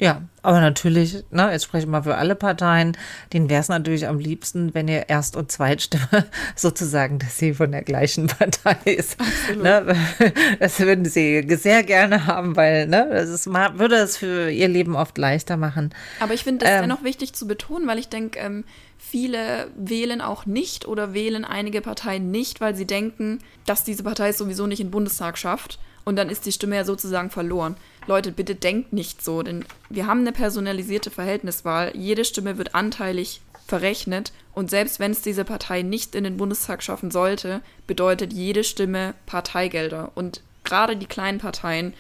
Ja, 0.01 0.23
aber 0.43 0.61
natürlich, 0.61 1.25
ne, 1.33 1.51
jetzt 1.51 1.65
spreche 1.65 1.85
ich 1.85 1.91
mal 1.91 2.05
für 2.05 2.17
alle 2.17 2.37
Parteien, 2.37 2.97
denen 3.33 3.51
wäre 3.51 3.61
es 3.61 3.69
natürlich 3.69 4.07
am 4.07 4.21
liebsten, 4.21 4.73
wenn 4.73 4.87
ihr 4.87 5.09
Erst- 5.09 5.35
und 5.35 5.51
Zweitstimme 5.51 6.27
sozusagen, 6.57 7.19
dass 7.19 7.37
sie 7.37 7.53
von 7.53 7.73
der 7.73 7.83
gleichen 7.83 8.29
Partei 8.29 8.77
ist. 8.93 9.17
Ne, 9.61 9.97
das 10.61 10.79
würden 10.79 11.05
sie 11.05 11.45
sehr 11.57 11.83
gerne 11.83 12.27
haben, 12.27 12.55
weil 12.55 12.87
ne, 12.87 13.09
das 13.11 13.29
ist, 13.29 13.47
würde 13.47 13.97
es 13.97 14.17
für 14.17 14.51
ihr 14.51 14.69
Leben 14.69 14.95
oft 14.95 15.19
leichter 15.19 15.57
machen. 15.57 15.93
Aber 16.21 16.33
ich 16.33 16.45
finde 16.45 16.65
das 16.65 16.75
ähm, 16.75 16.83
dennoch 16.83 17.03
wichtig 17.03 17.33
zu 17.33 17.49
betonen, 17.49 17.89
weil 17.89 17.99
ich 17.99 18.09
denke, 18.09 18.39
ähm, 18.39 18.65
viele 18.99 19.69
wählen 19.77 20.21
auch 20.21 20.47
nicht 20.47 20.87
oder 20.87 21.13
wählen 21.13 21.45
einige 21.45 21.81
Parteien 21.81 22.31
nicht, 22.31 22.61
weil 22.61 22.77
sie 22.77 22.87
denken, 22.87 23.41
dass 23.67 23.83
diese 23.83 24.05
Partei 24.05 24.29
es 24.29 24.39
sowieso 24.39 24.69
nicht 24.69 24.81
in 24.81 24.87
den 24.87 24.93
Bundestag 24.93 25.39
schafft. 25.39 25.81
Und 26.05 26.17
dann 26.17 26.31
ist 26.31 26.47
die 26.47 26.53
Stimme 26.53 26.77
ja 26.77 26.85
sozusagen 26.85 27.29
verloren. 27.29 27.77
Leute, 28.09 28.33
bitte 28.33 28.55
denkt 28.55 28.95
nicht 28.95 29.23
so, 29.23 29.43
denn 29.43 29.67
wir 29.91 30.07
haben 30.07 30.21
eine 30.21 30.33
personalisierte 30.33 31.11
Verhältniswahl. 31.11 31.93
Jede 31.95 32.25
Stimme 32.25 32.57
wird 32.57 32.75
anteilig 32.75 33.43
verrechnet 33.67 34.33
und 34.55 34.71
selbst 34.71 34.99
wenn 34.99 35.11
es 35.11 35.21
diese 35.21 35.45
Partei 35.45 35.83
nicht 35.83 36.15
in 36.15 36.25
den 36.25 36.39
Bundestag 36.39 36.83
schaffen 36.83 37.11
sollte, 37.11 37.61
bedeutet 37.87 38.33
jede 38.33 38.65
Stimme 38.65 39.13
Parteigelder. 39.27 40.11
Und 40.15 40.41
gerade 40.65 40.97
die 40.97 41.05
kleinen 41.05 41.37
Parteien 41.37 41.93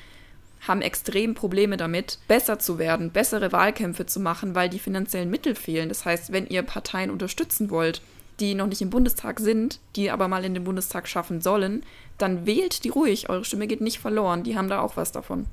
haben 0.66 0.81
extrem 0.81 1.35
Probleme 1.35 1.77
damit, 1.77 2.18
besser 2.27 2.59
zu 2.59 2.79
werden, 2.79 3.11
bessere 3.11 3.53
Wahlkämpfe 3.53 4.07
zu 4.07 4.18
machen, 4.18 4.55
weil 4.55 4.71
die 4.71 4.79
finanziellen 4.79 5.29
Mittel 5.29 5.55
fehlen. 5.55 5.90
Das 5.90 6.07
heißt, 6.07 6.33
wenn 6.33 6.47
ihr 6.47 6.62
Parteien 6.62 7.11
unterstützen 7.11 7.68
wollt, 7.68 8.01
die 8.40 8.55
noch 8.55 8.66
nicht 8.66 8.81
im 8.81 8.88
Bundestag 8.88 9.40
sind, 9.40 9.79
die 9.94 10.11
aber 10.11 10.27
mal 10.27 10.47
in 10.47 10.55
den 10.55 10.64
Bundestag 10.64 11.07
schaffen 11.07 11.42
sollen, 11.42 11.85
dann 12.16 12.47
wählt 12.47 12.85
die 12.85 12.88
ruhig. 12.88 13.29
Eure 13.29 13.44
Stimme 13.44 13.66
geht 13.66 13.83
nicht 13.83 13.99
verloren. 13.99 14.42
Die 14.42 14.57
haben 14.57 14.68
da 14.68 14.81
auch 14.81 14.97
was 14.97 15.12
davon. 15.12 15.47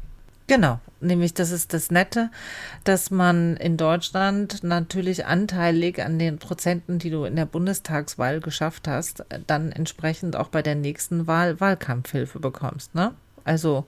Genau, 0.48 0.80
nämlich 1.00 1.34
das 1.34 1.50
ist 1.50 1.74
das 1.74 1.90
Nette, 1.90 2.30
dass 2.84 3.10
man 3.10 3.58
in 3.58 3.78
Deutschland 3.78 4.64
natürlich 4.64 5.26
anteilig 5.26 6.04
an 6.04 6.20
den 6.20 6.38
Prozenten, 6.38 7.00
die 7.00 7.10
du 7.10 7.24
in 7.24 7.36
der 7.36 7.48
Bundestagswahl 7.48 8.42
geschafft 8.42 8.88
hast, 8.88 9.26
dann 9.48 9.72
entsprechend 9.72 10.36
auch 10.36 10.50
bei 10.50 10.62
der 10.62 10.76
nächsten 10.76 11.26
Wahl 11.26 11.60
Wahlkampfhilfe 11.60 12.40
bekommst. 12.40 12.94
Ne? 12.94 13.16
Also 13.44 13.86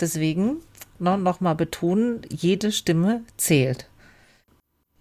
deswegen 0.00 0.58
ne, 1.00 1.18
nochmal 1.18 1.56
betonen, 1.56 2.22
jede 2.30 2.70
Stimme 2.70 3.22
zählt. 3.36 3.88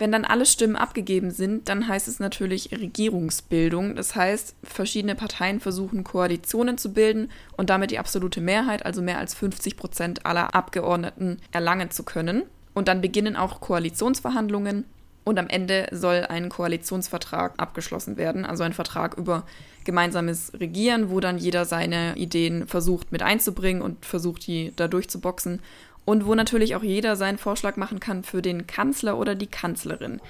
Wenn 0.02 0.12
dann 0.12 0.26
alle 0.26 0.48
Stimmen 0.48 0.78
abgegeben 0.78 1.30
sind, 1.30 1.70
dann 1.70 1.88
heißt 1.88 2.08
es 2.08 2.20
natürlich 2.20 2.72
Regierungsbildung. 2.72 3.96
Das 3.96 4.16
heißt, 4.16 4.56
verschiedene 4.64 5.14
Parteien 5.14 5.60
versuchen 5.60 6.04
Koalitionen 6.04 6.80
zu 6.80 6.92
bilden 6.92 7.30
und 7.56 7.70
damit 7.70 7.92
die 7.92 8.00
absolute 8.00 8.42
Mehrheit, 8.42 8.84
also 8.84 9.04
mehr 9.04 9.20
als 9.20 9.36
50 9.36 9.78
Prozent 9.78 10.26
aller 10.26 10.56
Abgeordneten, 10.56 11.38
erlangen 11.52 11.92
zu 11.92 12.02
können. 12.02 12.42
Und 12.74 12.88
dann 12.88 13.02
beginnen 13.02 13.36
auch 13.36 13.62
Koalitionsverhandlungen 13.62 14.86
und 15.24 15.38
am 15.38 15.48
Ende 15.48 15.88
soll 15.92 16.26
ein 16.28 16.50
Koalitionsvertrag 16.50 17.54
abgeschlossen 17.58 18.18
werden, 18.18 18.44
also 18.44 18.64
ein 18.64 18.74
Vertrag 18.74 19.20
über 19.20 19.46
gemeinsames 19.84 20.52
Regieren, 20.60 21.12
wo 21.12 21.20
dann 21.20 21.38
jeder 21.38 21.66
seine 21.66 22.16
Ideen 22.16 22.68
versucht 22.68 23.12
mit 23.12 23.22
einzubringen 23.22 23.84
und 23.84 24.04
versucht, 24.04 24.48
die 24.48 24.74
da 24.76 24.88
durchzuboxen 24.88 25.60
und 26.06 26.26
wo 26.26 26.36
natürlich 26.36 26.76
auch 26.76 26.84
jeder 26.84 27.16
seinen 27.16 27.38
Vorschlag 27.38 27.78
machen 27.78 28.00
kann 28.00 28.24
für 28.24 28.42
den 28.42 28.68
Kanzler 28.68 29.18
oder 29.18 29.36
die 29.36 29.48
Kanzlerin. 29.48 30.22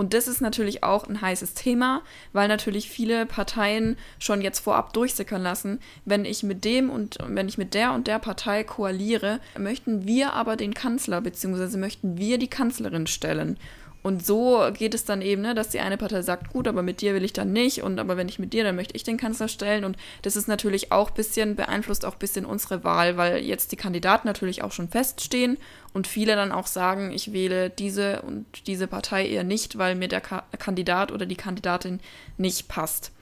Und 0.00 0.14
das 0.14 0.28
ist 0.28 0.40
natürlich 0.40 0.82
auch 0.82 1.06
ein 1.08 1.20
heißes 1.20 1.52
Thema, 1.52 2.00
weil 2.32 2.48
natürlich 2.48 2.88
viele 2.88 3.26
Parteien 3.26 3.98
schon 4.18 4.40
jetzt 4.40 4.60
vorab 4.60 4.94
durchsickern 4.94 5.42
lassen, 5.42 5.78
wenn 6.06 6.24
ich 6.24 6.42
mit 6.42 6.64
dem 6.64 6.88
und 6.88 7.18
wenn 7.26 7.48
ich 7.48 7.58
mit 7.58 7.74
der 7.74 7.92
und 7.92 8.06
der 8.06 8.18
Partei 8.18 8.64
koaliere, 8.64 9.40
möchten 9.58 10.06
wir 10.06 10.32
aber 10.32 10.56
den 10.56 10.72
Kanzler 10.72 11.20
bzw. 11.20 11.76
möchten 11.76 12.16
wir 12.16 12.38
die 12.38 12.48
Kanzlerin 12.48 13.06
stellen. 13.06 13.58
Und 14.02 14.24
so 14.24 14.70
geht 14.72 14.94
es 14.94 15.04
dann 15.04 15.20
eben, 15.20 15.42
ne, 15.42 15.54
dass 15.54 15.68
die 15.68 15.80
eine 15.80 15.96
Partei 15.96 16.22
sagt, 16.22 16.52
gut, 16.52 16.66
aber 16.66 16.82
mit 16.82 17.00
dir 17.00 17.14
will 17.14 17.24
ich 17.24 17.32
dann 17.32 17.52
nicht 17.52 17.82
und 17.82 17.98
aber 17.98 18.16
wenn 18.16 18.28
ich 18.28 18.38
mit 18.38 18.52
dir, 18.52 18.64
dann 18.64 18.76
möchte 18.76 18.96
ich 18.96 19.02
den 19.02 19.18
Kanzler 19.18 19.48
stellen. 19.48 19.84
Und 19.84 19.96
das 20.22 20.36
ist 20.36 20.48
natürlich 20.48 20.90
auch 20.90 21.10
ein 21.10 21.14
bisschen, 21.14 21.56
beeinflusst 21.56 22.04
auch 22.04 22.14
ein 22.14 22.18
bisschen 22.18 22.46
unsere 22.46 22.82
Wahl, 22.82 23.16
weil 23.16 23.38
jetzt 23.44 23.72
die 23.72 23.76
Kandidaten 23.76 24.26
natürlich 24.26 24.62
auch 24.62 24.72
schon 24.72 24.88
feststehen 24.88 25.58
und 25.92 26.06
viele 26.06 26.34
dann 26.34 26.52
auch 26.52 26.66
sagen, 26.66 27.12
ich 27.12 27.32
wähle 27.32 27.68
diese 27.68 28.22
und 28.22 28.46
diese 28.66 28.86
Partei 28.86 29.26
eher 29.26 29.44
nicht, 29.44 29.76
weil 29.76 29.94
mir 29.94 30.08
der 30.08 30.20
Ka 30.20 30.44
Kandidat 30.58 31.12
oder 31.12 31.26
die 31.26 31.36
Kandidatin 31.36 32.00
nicht 32.38 32.68
passt. 32.68 33.12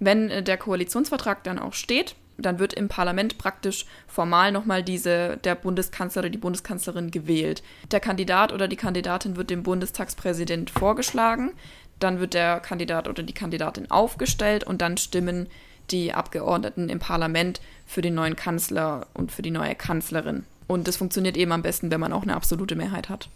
Wenn 0.00 0.30
äh, 0.30 0.42
der 0.42 0.58
Koalitionsvertrag 0.58 1.44
dann 1.44 1.58
auch 1.58 1.74
steht, 1.74 2.16
dann 2.36 2.58
wird 2.58 2.74
im 2.74 2.88
Parlament 2.88 3.38
praktisch 3.38 3.86
formal 4.06 4.52
nochmal 4.52 4.82
diese, 4.82 5.38
der 5.44 5.54
Bundeskanzler 5.54 6.20
oder 6.20 6.30
die 6.30 6.38
Bundeskanzlerin 6.38 7.10
gewählt. 7.10 7.62
Der 7.90 8.00
Kandidat 8.00 8.52
oder 8.52 8.68
die 8.68 8.76
Kandidatin 8.76 9.36
wird 9.36 9.50
dem 9.50 9.62
Bundestagspräsident 9.62 10.70
vorgeschlagen, 10.70 11.52
dann 12.00 12.20
wird 12.20 12.34
der 12.34 12.60
Kandidat 12.60 13.08
oder 13.08 13.22
die 13.22 13.32
Kandidatin 13.32 13.90
aufgestellt 13.90 14.64
und 14.64 14.82
dann 14.82 14.96
stimmen 14.96 15.48
die 15.90 16.12
Abgeordneten 16.12 16.88
im 16.88 16.98
Parlament 16.98 17.60
für 17.86 18.02
den 18.02 18.14
neuen 18.14 18.36
Kanzler 18.36 19.06
und 19.14 19.30
für 19.30 19.42
die 19.42 19.50
neue 19.50 19.74
Kanzlerin. 19.74 20.44
Und 20.66 20.88
das 20.88 20.96
funktioniert 20.96 21.36
eben 21.36 21.52
am 21.52 21.62
besten, 21.62 21.90
wenn 21.90 22.00
man 22.00 22.12
auch 22.12 22.22
eine 22.22 22.34
absolute 22.34 22.74
Mehrheit 22.74 23.08
hat. 23.08 23.28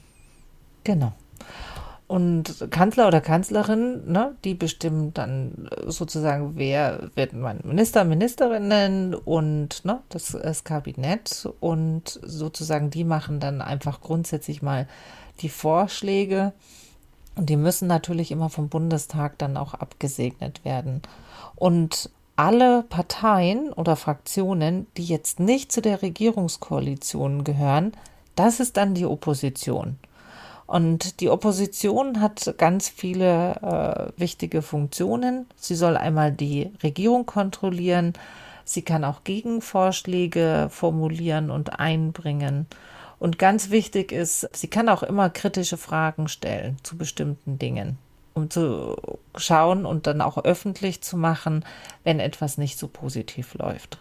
Genau. 0.85 1.13
Und 2.09 2.71
Kanzler 2.71 3.07
oder 3.07 3.21
Kanzlerin, 3.21 4.11
ne, 4.11 4.35
die 4.43 4.55
bestimmen 4.55 5.13
dann 5.13 5.69
sozusagen, 5.87 6.53
wer 6.57 7.11
wird 7.15 7.35
mein 7.35 7.61
Minister, 7.65 8.05
Ministerinnen 8.05 9.15
und 9.15 9.85
ne, 9.85 10.01
das, 10.09 10.33
das 10.33 10.65
Kabinett. 10.65 11.47
Und 11.61 12.19
sozusagen, 12.23 12.89
die 12.89 13.05
machen 13.05 13.41
dann 13.41 13.61
einfach 13.61 14.01
grundsätzlich 14.01 14.63
mal 14.63 14.89
die 15.41 15.51
Vorschläge. 15.51 16.55
Und 17.37 17.51
die 17.51 17.57
müssen 17.57 17.87
natürlich 17.87 18.31
immer 18.31 18.49
vom 18.49 18.71
Bundestag 18.71 19.37
dann 19.37 19.59
auch 19.59 19.75
abgesegnet 19.75 20.65
werden. 20.65 21.03
Und 21.57 22.11
alle 22.37 22.85
Parteien 22.85 23.71
oder 23.71 23.97
Fraktionen, 23.97 24.87
die 24.97 25.05
jetzt 25.05 25.41
nicht 25.41 25.73
zu 25.73 25.83
der 25.83 26.01
Regierungskoalition 26.01 27.45
gehören, 27.45 27.93
das 28.35 28.61
ist 28.61 28.79
dann 28.79 28.95
die 28.95 29.05
Opposition. 29.05 29.99
Und 30.69 31.21
die 31.21 31.31
Opposition 31.31 32.21
hat 32.21 32.55
ganz 32.59 32.91
viele 32.91 34.13
äh, 34.17 34.21
wichtige 34.21 34.61
Funktionen. 34.61 35.47
Sie 35.57 35.75
soll 35.75 35.97
einmal 35.97 36.31
die 36.31 36.71
Regierung 36.83 37.25
kontrollieren. 37.25 38.13
Sie 38.67 38.83
kann 38.83 39.03
auch 39.03 39.25
Gegenvorschläge 39.25 40.69
formulieren 40.71 41.51
und 41.51 41.81
einbringen. 41.81 42.67
Und 43.19 43.39
ganz 43.39 43.71
wichtig 43.71 44.13
ist, 44.13 44.47
sie 44.55 44.69
kann 44.69 44.91
auch 44.91 45.03
immer 45.03 45.31
kritische 45.31 45.79
Fragen 45.79 46.29
stellen 46.29 46.77
zu 46.83 46.99
bestimmten 46.99 47.59
Dingen, 47.59 47.97
um 48.35 48.51
zu 48.51 48.95
schauen 49.37 49.87
und 49.87 50.07
dann 50.07 50.21
auch 50.21 50.37
öffentlich 50.45 51.01
zu 51.01 51.17
machen, 51.17 51.65
wenn 52.05 52.21
etwas 52.21 52.59
nicht 52.59 52.79
so 52.79 52.89
positiv 52.89 53.55
läuft. 53.55 54.01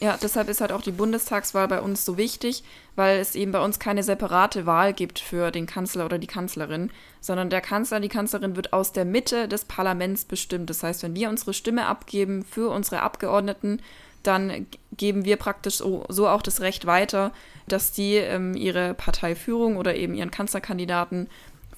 Ja, 0.00 0.16
deshalb 0.20 0.48
ist 0.48 0.62
halt 0.62 0.72
auch 0.72 0.80
die 0.80 0.92
Bundestagswahl 0.92 1.68
bei 1.68 1.82
uns 1.82 2.06
so 2.06 2.16
wichtig, 2.16 2.64
weil 2.96 3.18
es 3.18 3.34
eben 3.34 3.52
bei 3.52 3.62
uns 3.62 3.78
keine 3.78 4.02
separate 4.02 4.64
Wahl 4.64 4.94
gibt 4.94 5.18
für 5.18 5.50
den 5.50 5.66
Kanzler 5.66 6.06
oder 6.06 6.18
die 6.18 6.26
Kanzlerin, 6.26 6.90
sondern 7.20 7.50
der 7.50 7.60
Kanzler, 7.60 8.00
die 8.00 8.08
Kanzlerin 8.08 8.56
wird 8.56 8.72
aus 8.72 8.92
der 8.92 9.04
Mitte 9.04 9.46
des 9.46 9.66
Parlaments 9.66 10.24
bestimmt. 10.24 10.70
Das 10.70 10.82
heißt, 10.82 11.02
wenn 11.02 11.14
wir 11.14 11.28
unsere 11.28 11.52
Stimme 11.52 11.84
abgeben 11.84 12.46
für 12.46 12.70
unsere 12.70 13.02
Abgeordneten, 13.02 13.82
dann 14.22 14.66
geben 14.96 15.26
wir 15.26 15.36
praktisch 15.36 15.76
so, 15.76 16.06
so 16.08 16.28
auch 16.28 16.42
das 16.42 16.62
Recht 16.62 16.86
weiter, 16.86 17.32
dass 17.68 17.92
die 17.92 18.14
ähm, 18.14 18.54
ihre 18.54 18.94
Parteiführung 18.94 19.76
oder 19.76 19.94
eben 19.96 20.14
ihren 20.14 20.30
Kanzlerkandidaten 20.30 21.28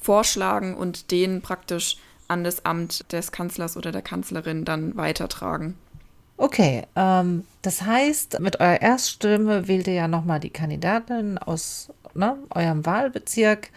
vorschlagen 0.01 0.77
und 0.77 1.11
den 1.11 1.43
praktisch 1.43 1.97
an 2.29 2.45
das 2.45 2.65
Amt 2.65 3.13
des 3.13 3.33
Kanzlers 3.33 3.77
oder 3.77 3.91
der 3.91 4.03
Kanzlerin 4.03 4.65
dann 4.65 4.97
weitertragen. 4.97 5.77
Okay, 6.43 6.83
ähm, 6.97 7.45
das 7.63 7.83
heißt, 7.83 8.41
mit 8.41 8.59
eurer 8.59 8.83
Erststimme 8.83 9.69
wählt 9.69 9.87
ihr 9.87 9.95
ja 9.95 10.09
nochmal 10.09 10.41
die 10.41 10.51
Kandidatin 10.51 11.39
aus 11.39 11.93
ne, 12.15 12.37
eurem 12.51 12.85
Wahlbezirk. 12.85 13.71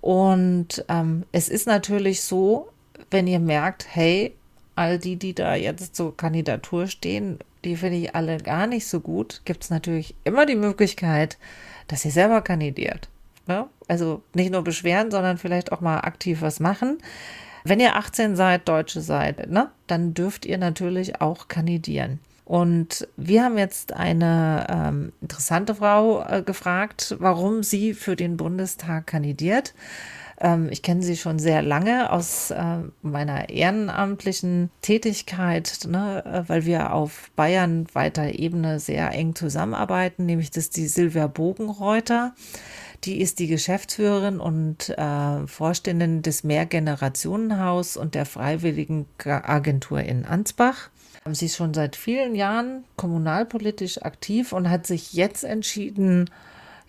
Und 0.00 0.84
ähm, 0.88 1.22
es 1.30 1.48
ist 1.48 1.68
natürlich 1.68 2.22
so, 2.22 2.68
wenn 3.12 3.28
ihr 3.28 3.38
merkt, 3.38 3.86
hey, 3.88 4.34
all 4.74 4.98
die, 4.98 5.14
die 5.14 5.32
da 5.32 5.54
jetzt 5.54 5.94
zur 5.94 6.16
Kandidatur 6.16 6.88
stehen, 6.88 7.38
die 7.64 7.76
finde 7.76 7.98
ich 7.98 8.16
alle 8.16 8.38
gar 8.38 8.66
nicht 8.66 8.88
so 8.88 8.98
gut, 8.98 9.42
gibt 9.44 9.62
es 9.62 9.70
natürlich 9.70 10.16
immer 10.24 10.44
die 10.44 10.56
Möglichkeit, 10.56 11.38
dass 11.86 12.04
ihr 12.04 12.10
selber 12.10 12.40
kandidiert. 12.40 13.08
Ne? 13.46 13.68
Also 13.86 14.22
nicht 14.34 14.50
nur 14.50 14.64
beschweren, 14.64 15.12
sondern 15.12 15.38
vielleicht 15.38 15.70
auch 15.70 15.80
mal 15.80 16.00
aktiv 16.00 16.42
was 16.42 16.58
machen. 16.58 16.98
Wenn 17.64 17.80
ihr 17.80 17.96
18 17.96 18.36
seid, 18.36 18.68
Deutsche 18.68 19.00
seid, 19.00 19.50
ne, 19.50 19.70
dann 19.86 20.14
dürft 20.14 20.46
ihr 20.46 20.58
natürlich 20.58 21.20
auch 21.20 21.48
kandidieren. 21.48 22.20
Und 22.44 23.06
wir 23.16 23.44
haben 23.44 23.56
jetzt 23.56 23.92
eine 23.92 24.66
ähm, 24.68 25.12
interessante 25.20 25.76
Frau 25.76 26.24
äh, 26.24 26.42
gefragt, 26.42 27.16
warum 27.18 27.62
sie 27.62 27.94
für 27.94 28.16
den 28.16 28.36
Bundestag 28.36 29.06
kandidiert. 29.06 29.74
Ähm, 30.42 30.68
ich 30.70 30.82
kenne 30.82 31.02
sie 31.02 31.16
schon 31.16 31.38
sehr 31.38 31.62
lange 31.62 32.10
aus 32.10 32.50
äh, 32.50 32.78
meiner 33.00 33.48
ehrenamtlichen 33.48 34.70
Tätigkeit, 34.82 35.78
ne, 35.88 36.24
äh, 36.26 36.48
weil 36.48 36.66
wir 36.66 36.92
auf 36.92 37.30
Bayern 37.36 37.86
weiter 37.92 38.34
Ebene 38.38 38.80
sehr 38.80 39.12
eng 39.12 39.36
zusammenarbeiten, 39.36 40.26
nämlich 40.26 40.50
das 40.50 40.64
ist 40.64 40.76
die 40.76 40.88
Silvia 40.88 41.28
Bogenreuter. 41.28 42.34
Die 43.04 43.20
ist 43.20 43.40
die 43.40 43.48
Geschäftsführerin 43.48 44.38
und 44.38 44.90
äh, 44.90 45.46
Vorständin 45.46 46.22
des 46.22 46.44
Mehrgenerationenhaus 46.44 47.96
und 47.96 48.14
der 48.14 48.26
Freiwilligen 48.26 49.06
Agentur 49.24 50.00
in 50.00 50.24
Ansbach. 50.24 50.88
Sie 51.30 51.46
ist 51.46 51.56
schon 51.56 51.74
seit 51.74 51.96
vielen 51.96 52.36
Jahren 52.36 52.84
kommunalpolitisch 52.96 54.02
aktiv 54.02 54.52
und 54.52 54.70
hat 54.70 54.86
sich 54.86 55.12
jetzt 55.14 55.42
entschieden, 55.42 56.30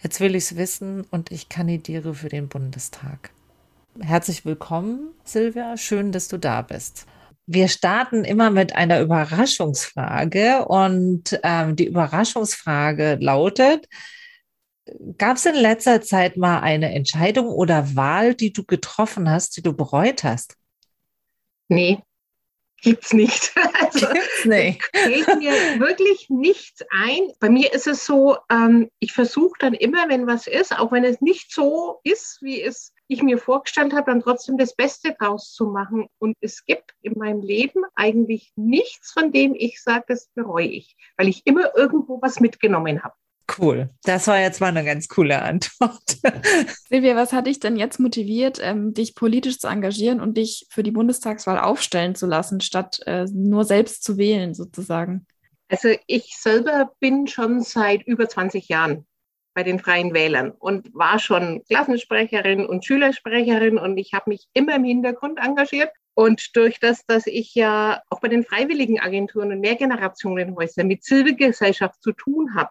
jetzt 0.04 0.20
will 0.20 0.36
ich 0.36 0.46
es 0.46 0.56
wissen 0.56 1.04
und 1.10 1.32
ich 1.32 1.50
kandidiere 1.50 2.13
für 2.13 2.30
den 2.30 2.48
Bundestag. 2.48 3.33
Herzlich 3.99 4.45
willkommen, 4.45 5.13
Silvia. 5.23 5.77
Schön, 5.77 6.12
dass 6.12 6.27
du 6.27 6.38
da 6.38 6.62
bist. 6.62 7.06
Wir 7.45 7.67
starten 7.67 8.23
immer 8.23 8.49
mit 8.49 8.75
einer 8.75 9.01
Überraschungsfrage 9.01 10.65
und 10.65 11.39
ähm, 11.43 11.75
die 11.75 11.88
Überraschungsfrage 11.88 13.17
lautet, 13.19 13.88
Gab 15.17 15.38
es 15.38 15.45
in 15.45 15.56
letzter 15.56 16.01
Zeit 16.01 16.36
mal 16.36 16.60
eine 16.60 16.93
Entscheidung 16.93 17.47
oder 17.47 17.95
Wahl, 17.95 18.36
die 18.36 18.51
du 18.51 18.65
getroffen 18.65 19.29
hast, 19.29 19.56
die 19.56 19.62
du 19.62 19.73
bereut 19.73 20.23
hast? 20.23 20.58
Nee, 21.69 21.99
gibt's 22.82 23.13
nicht. 23.13 23.53
Also, 23.84 24.08
gibt's 24.08 24.45
nicht. 24.45 24.82
fällt 24.95 25.39
mir 25.39 25.51
wirklich 25.79 26.27
nichts 26.29 26.82
ein. 26.89 27.19
Bei 27.39 27.49
mir 27.49 27.73
ist 27.73 27.86
es 27.86 28.06
so, 28.06 28.38
ähm, 28.49 28.89
ich 28.99 29.12
versuche 29.12 29.56
dann 29.60 29.73
immer, 29.73 30.10
wenn 30.10 30.25
was 30.25 30.47
ist, 30.47 30.77
auch 30.77 30.91
wenn 30.91 31.03
es 31.03 31.19
nicht 31.19 31.53
so 31.53 31.99
ist, 32.03 32.39
wie 32.41 32.62
es 32.62 32.92
ich 33.08 33.22
mir 33.22 33.38
vorgestellt 33.38 33.94
habe, 33.94 34.12
dann 34.12 34.22
trotzdem 34.22 34.58
das 34.58 34.76
Beste 34.76 35.16
draus 35.20 35.54
zu 35.54 35.68
machen. 35.68 36.08
Und 36.20 36.36
es 36.42 36.66
gibt 36.66 36.94
in 37.02 37.13
meinem 37.18 37.42
Leben 37.42 37.84
eigentlich 37.96 38.52
nichts, 38.56 39.12
von 39.12 39.32
dem 39.32 39.56
ich 39.56 39.82
sage, 39.82 40.06
das 40.08 40.30
bereue 40.34 40.68
ich, 40.68 40.96
weil 41.18 41.28
ich 41.28 41.46
immer 41.46 41.76
irgendwo 41.76 42.22
was 42.22 42.39
mitgenommen 42.39 43.04
habe. 43.04 43.16
Cool. 43.58 43.89
Das 44.04 44.28
war 44.28 44.39
jetzt 44.39 44.62
mal 44.62 44.68
eine 44.68 44.86
ganz 44.86 45.08
coole 45.10 45.42
Antwort. 45.42 46.18
Silvia, 46.89 47.16
was 47.16 47.34
hat 47.34 47.48
dich 47.48 47.60
denn 47.60 47.76
jetzt 47.76 48.00
motiviert, 48.00 48.60
ähm, 48.62 48.94
dich 48.94 49.16
politisch 49.16 49.60
zu 49.60 49.68
engagieren 49.68 50.22
und 50.22 50.38
dich 50.38 50.66
für 50.70 50.82
die 50.82 50.92
Bundestagswahl 50.92 51.60
aufstellen 51.60 52.16
zu 52.16 52.26
lassen, 52.26 52.62
statt 52.62 53.02
äh, 53.06 53.26
nur 53.34 53.66
selbst 53.66 54.04
zu 54.04 54.18
wählen, 54.18 54.54
sozusagen? 54.54 55.28
Also 55.68 55.89
ich 56.08 56.38
selber 56.38 56.92
bin 57.00 57.28
schon 57.28 57.62
seit 57.62 58.04
über 58.04 58.30
20 58.30 58.70
Jahren 58.70 59.06
bei 59.54 59.63
den 59.63 59.80
Freien 59.80 60.13
Wählern 60.13 60.52
und 60.52 60.94
war 60.94 61.20
schon 61.20 61.63
Klassensprecherin 61.66 62.66
und 62.66 62.86
Schülersprecherin 62.86 63.78
und 63.78 63.98
ich 63.98 64.13
habe 64.13 64.30
mich 64.32 64.48
immer 64.54 64.76
im 64.76 64.84
Hintergrund 64.84 65.39
engagiert. 65.39 65.92
Und 66.16 66.56
durch 66.56 66.80
das, 66.80 67.06
dass 67.06 67.26
ich 67.28 67.56
ja 67.56 68.02
auch 68.10 68.20
bei 68.20 68.28
den 68.28 68.44
Freiwilligenagenturen 68.44 69.52
und 69.52 69.60
Mehrgenerationenhäusern 69.60 70.88
mit 70.88 71.04
Zivilgesellschaft 71.04 72.02
zu 72.02 72.12
tun 72.12 72.56
habe, 72.56 72.70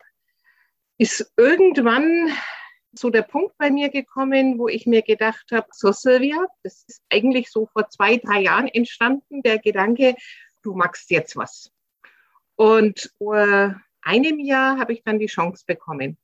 ist 0.99 1.33
irgendwann 1.37 2.31
so 2.92 3.11
der 3.11 3.23
Punkt 3.23 3.57
bei 3.59 3.71
mir 3.71 3.88
gekommen, 3.88 4.59
wo 4.59 4.68
ich 4.68 4.87
mir 4.87 5.03
gedacht 5.03 5.47
habe, 5.51 5.66
so 5.73 5.92
Silvia, 5.92 6.47
das 6.62 6.85
ist 6.87 7.03
eigentlich 7.11 7.51
so 7.51 7.66
vor 7.66 7.88
zwei, 7.88 8.18
drei 8.18 8.42
Jahren 8.42 8.68
entstanden, 8.68 9.42
der 9.42 9.59
Gedanke, 9.59 10.14
du 10.62 10.75
magst 10.75 11.11
jetzt 11.11 11.37
was. 11.37 11.73
Und 12.55 13.12
vor 13.18 13.81
einem 14.03 14.40
Jahr 14.40 14.79
habe 14.79 14.92
ich 14.92 15.03
dann 15.05 15.18
die 15.18 15.27
Chance 15.27 15.64
bekommen, 15.66 16.18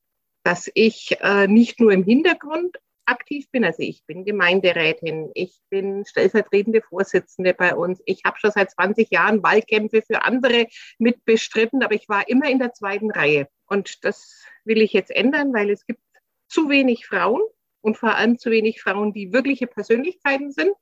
dass 0.49 0.71
ich 0.73 1.15
äh, 1.21 1.47
nicht 1.47 1.79
nur 1.79 1.93
im 1.93 2.05
Hintergrund 2.05 2.79
aktiv 3.05 3.51
bin, 3.51 3.67
also 3.67 3.83
ich 3.83 4.03
bin 4.07 4.25
Gemeinderätin, 4.25 5.31
ich 5.35 5.61
bin 5.69 6.07
stellvertretende 6.07 6.81
Vorsitzende 6.81 7.53
bei 7.53 7.75
uns, 7.75 8.01
ich 8.07 8.23
habe 8.25 8.39
schon 8.39 8.53
seit 8.53 8.71
20 8.71 9.11
Jahren 9.11 9.43
Wahlkämpfe 9.43 10.01
für 10.01 10.23
andere 10.23 10.67
mitbestritten, 10.99 11.83
aber 11.83 11.95
ich 11.95 12.09
war 12.09 12.27
immer 12.31 12.49
in 12.49 12.61
der 12.61 12.73
zweiten 12.73 13.11
Reihe. 13.11 13.47
Und 13.67 14.03
das 14.07 14.43
will 14.65 14.81
ich 14.81 14.95
jetzt 14.95 15.11
ändern, 15.11 15.53
weil 15.53 15.69
es 15.69 15.85
gibt 15.85 16.01
zu 16.49 16.71
wenig 16.71 17.05
Frauen 17.05 17.43
und 17.83 17.99
vor 17.99 18.15
allem 18.15 18.39
zu 18.39 18.51
wenig 18.51 18.81
Frauen, 18.81 19.13
die 19.13 19.35
wirkliche 19.35 19.67
Persönlichkeiten 19.67 20.51
sind. 20.51 20.73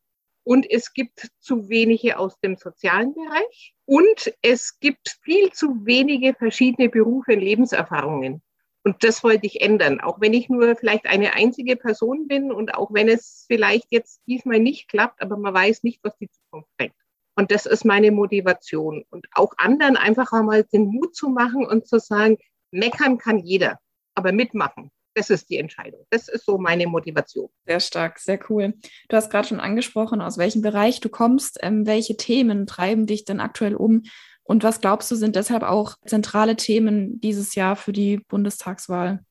Und 0.44 0.70
es 0.70 0.92
gibt 0.92 1.28
zu 1.40 1.68
wenige 1.68 2.20
aus 2.20 2.38
dem 2.38 2.54
sozialen 2.54 3.14
Bereich. 3.14 3.74
Und 3.84 4.32
es 4.42 4.78
gibt 4.78 5.18
viel 5.22 5.50
zu 5.50 5.84
wenige 5.84 6.34
verschiedene 6.34 6.88
Berufe 6.88 7.32
und 7.32 7.40
Lebenserfahrungen. 7.40 8.42
Und 8.86 9.02
das 9.02 9.24
wollte 9.24 9.46
ich 9.46 9.62
ändern, 9.62 10.00
auch 10.00 10.20
wenn 10.20 10.32
ich 10.32 10.48
nur 10.48 10.76
vielleicht 10.76 11.06
eine 11.06 11.34
einzige 11.34 11.74
Person 11.74 12.28
bin 12.28 12.52
und 12.52 12.72
auch 12.76 12.94
wenn 12.94 13.08
es 13.08 13.44
vielleicht 13.48 13.88
jetzt 13.90 14.20
diesmal 14.28 14.60
nicht 14.60 14.86
klappt, 14.86 15.20
aber 15.20 15.36
man 15.36 15.52
weiß 15.52 15.82
nicht, 15.82 15.98
was 16.04 16.16
die 16.18 16.30
Zukunft 16.30 16.68
bringt. 16.78 16.94
Und 17.34 17.50
das 17.50 17.66
ist 17.66 17.84
meine 17.84 18.12
Motivation. 18.12 19.04
Und 19.10 19.26
auch 19.32 19.54
anderen 19.56 19.96
einfach 19.96 20.30
einmal 20.30 20.62
den 20.62 20.86
Mut 20.86 21.16
zu 21.16 21.30
machen 21.30 21.66
und 21.66 21.88
zu 21.88 21.98
sagen, 21.98 22.38
meckern 22.70 23.18
kann 23.18 23.40
jeder, 23.40 23.80
aber 24.14 24.30
mitmachen, 24.30 24.92
das 25.14 25.30
ist 25.30 25.50
die 25.50 25.56
Entscheidung. 25.56 26.06
Das 26.10 26.28
ist 26.28 26.44
so 26.44 26.56
meine 26.56 26.86
Motivation. 26.86 27.48
Sehr 27.66 27.80
stark, 27.80 28.20
sehr 28.20 28.38
cool. 28.48 28.74
Du 29.08 29.16
hast 29.16 29.32
gerade 29.32 29.48
schon 29.48 29.58
angesprochen, 29.58 30.20
aus 30.20 30.38
welchem 30.38 30.62
Bereich 30.62 31.00
du 31.00 31.08
kommst. 31.08 31.58
Ähm, 31.60 31.88
welche 31.88 32.16
Themen 32.16 32.68
treiben 32.68 33.06
dich 33.06 33.24
denn 33.24 33.40
aktuell 33.40 33.74
um? 33.74 34.04
Und 34.46 34.62
was 34.62 34.80
glaubst 34.80 35.10
du, 35.10 35.16
sind 35.16 35.34
deshalb 35.34 35.64
auch 35.64 35.96
zentrale 36.06 36.56
Themen 36.56 37.20
dieses 37.20 37.56
Jahr 37.56 37.74
für 37.74 37.92
die 37.92 38.18
Bundestagswahl? 38.28 39.24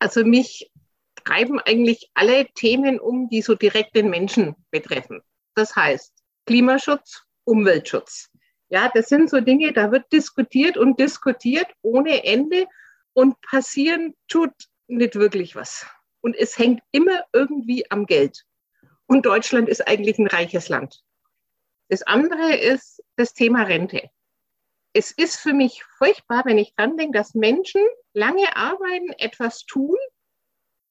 Also 0.00 0.24
mich 0.24 0.70
treiben 1.24 1.60
eigentlich 1.60 2.10
alle 2.14 2.46
Themen 2.54 2.98
um, 2.98 3.28
die 3.28 3.42
so 3.42 3.54
direkt 3.54 3.94
den 3.94 4.10
Menschen 4.10 4.56
betreffen. 4.72 5.22
Das 5.54 5.76
heißt 5.76 6.12
Klimaschutz, 6.46 7.22
Umweltschutz. 7.44 8.28
Ja, 8.70 8.90
das 8.92 9.08
sind 9.08 9.30
so 9.30 9.40
Dinge, 9.40 9.72
da 9.72 9.92
wird 9.92 10.12
diskutiert 10.12 10.76
und 10.76 10.98
diskutiert 10.98 11.68
ohne 11.82 12.24
Ende 12.24 12.66
und 13.12 13.40
passieren 13.40 14.14
tut 14.26 14.52
nicht 14.88 15.14
wirklich 15.14 15.54
was. 15.54 15.86
Und 16.22 16.34
es 16.36 16.58
hängt 16.58 16.82
immer 16.90 17.22
irgendwie 17.32 17.88
am 17.90 18.06
Geld. 18.06 18.44
Und 19.06 19.26
Deutschland 19.26 19.68
ist 19.68 19.86
eigentlich 19.86 20.18
ein 20.18 20.26
reiches 20.26 20.68
Land. 20.68 21.02
Das 21.88 22.02
andere 22.02 22.56
ist 22.56 23.00
das 23.16 23.32
Thema 23.32 23.62
Rente 23.62 24.10
es 24.94 25.10
ist 25.10 25.36
für 25.36 25.52
mich 25.52 25.82
furchtbar, 25.98 26.44
wenn 26.46 26.56
ich 26.56 26.74
dran 26.74 26.96
denke, 26.96 27.18
dass 27.18 27.34
Menschen 27.34 27.82
lange 28.14 28.56
arbeiten, 28.56 29.10
etwas 29.18 29.66
tun 29.66 29.96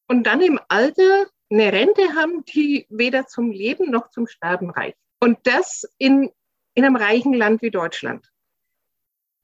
und 0.08 0.28
dann 0.28 0.42
im 0.42 0.60
Alter 0.68 1.28
eine 1.50 1.72
Rente 1.72 2.14
haben, 2.14 2.44
die 2.46 2.86
weder 2.90 3.28
zum 3.28 3.52
Leben 3.52 3.90
noch 3.90 4.10
zum 4.10 4.28
Sterben 4.28 4.70
reicht. 4.70 4.98
Und 5.22 5.40
das 5.44 5.88
in, 5.98 6.30
in 6.74 6.84
einem 6.84 6.98
reichen 6.98 7.34
Land 7.34 7.62
wie 7.62 7.72
Deutschland. 7.72 8.30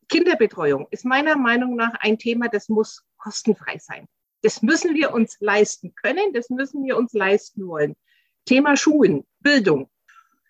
Kinderbetreuung 0.10 0.88
ist 0.92 1.06
meiner 1.06 1.38
Meinung 1.38 1.76
nach 1.76 1.94
ein 2.02 2.18
Thema, 2.18 2.50
das 2.50 2.68
muss 2.68 3.06
kostenfrei 3.18 3.78
sein. 3.78 4.08
Das 4.42 4.62
müssen 4.62 4.94
wir 4.94 5.14
uns 5.14 5.38
leisten 5.40 5.94
können, 5.96 6.34
das 6.34 6.50
müssen 6.50 6.84
wir 6.84 6.98
uns 6.98 7.14
leisten 7.14 7.66
wollen. 7.68 7.96
Thema 8.46 8.76
Schulen, 8.76 9.26
Bildung. 9.40 9.90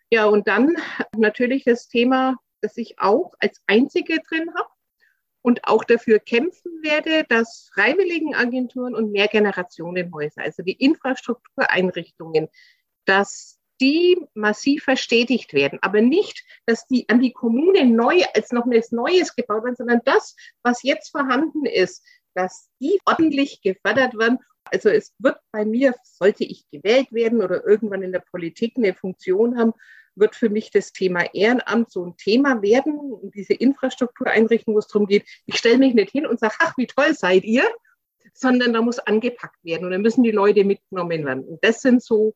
Ja, 0.10 0.26
und 0.26 0.48
dann 0.48 0.76
natürlich 1.16 1.66
das 1.66 1.88
Thema 1.88 2.38
das 2.62 2.78
ich 2.78 3.00
auch 3.00 3.34
als 3.40 3.62
Einzige 3.68 4.20
drin 4.28 4.54
habe 4.56 4.70
und 5.42 5.66
auch 5.66 5.84
dafür 5.84 6.20
kämpfen 6.20 6.72
werde, 6.84 7.26
dass 7.30 7.70
Freiwilligenagenturen 7.74 8.96
und 8.96 9.12
Mehrgenerationenhäuser, 9.12 10.42
also 10.42 10.64
die 10.64 10.74
Infrastruktureinrichtungen, 10.74 12.50
dass 13.06 13.60
die 13.82 14.18
massiv 14.34 14.84
verstetigt 14.84 15.54
werden, 15.54 15.80
aber 15.82 16.02
nicht, 16.02 16.44
dass 16.66 16.86
die 16.88 17.08
an 17.08 17.22
die 17.22 17.32
Kommune 17.32 17.86
neu 17.86 18.22
als 18.36 18.52
noch 18.52 18.68
etwas 18.68 18.92
Neues 18.92 19.36
gebaut 19.36 19.64
werden, 19.64 19.78
sondern 19.78 20.02
das, 20.04 20.36
was 20.64 20.84
jetzt 20.84 21.12
vorhanden 21.12 21.66
ist, 21.66 22.04
dass 22.34 22.70
die 22.82 23.00
ordentlich 23.06 23.62
gefördert 23.62 24.18
werden. 24.18 24.40
Also 24.66 24.90
es 24.90 25.14
wird 25.20 25.40
bei 25.52 25.66
mir, 25.66 25.96
sollte 26.04 26.44
ich 26.44 26.70
gewählt 26.70 27.12
werden 27.12 27.42
oder 27.42 27.66
irgendwann 27.66 28.04
in 28.04 28.12
der 28.12 28.24
Politik 28.32 28.74
eine 28.78 28.94
Funktion 28.94 29.58
haben, 29.58 29.74
wird 30.20 30.36
für 30.36 30.50
mich 30.50 30.72
das 30.72 30.92
Thema 30.92 31.34
Ehrenamt 31.34 31.92
so 31.92 32.06
ein 32.06 32.18
Thema 32.18 32.62
werden, 32.62 33.00
diese 33.34 33.54
Infrastruktureinrichtung, 33.54 34.76
wo 34.76 34.80
es 34.80 34.88
darum 34.88 35.08
geht, 35.08 35.26
ich 35.46 35.58
stelle 35.58 35.78
mich 35.78 35.94
nicht 35.94 36.12
hin 36.12 36.26
und 36.26 36.40
sage, 36.40 36.56
ach, 36.60 36.74
wie 36.78 36.88
toll 36.88 37.14
seid 37.14 37.44
ihr, 37.44 37.64
sondern 38.34 38.74
da 38.74 38.82
muss 38.82 39.00
angepackt 39.00 39.64
werden 39.64 39.86
und 39.86 39.92
dann 39.92 40.02
müssen 40.02 40.24
die 40.24 40.32
Leute 40.32 40.64
mitgenommen 40.64 41.26
werden. 41.26 41.44
Und 41.44 41.64
das 41.64 41.82
sind 41.82 42.04
so 42.04 42.34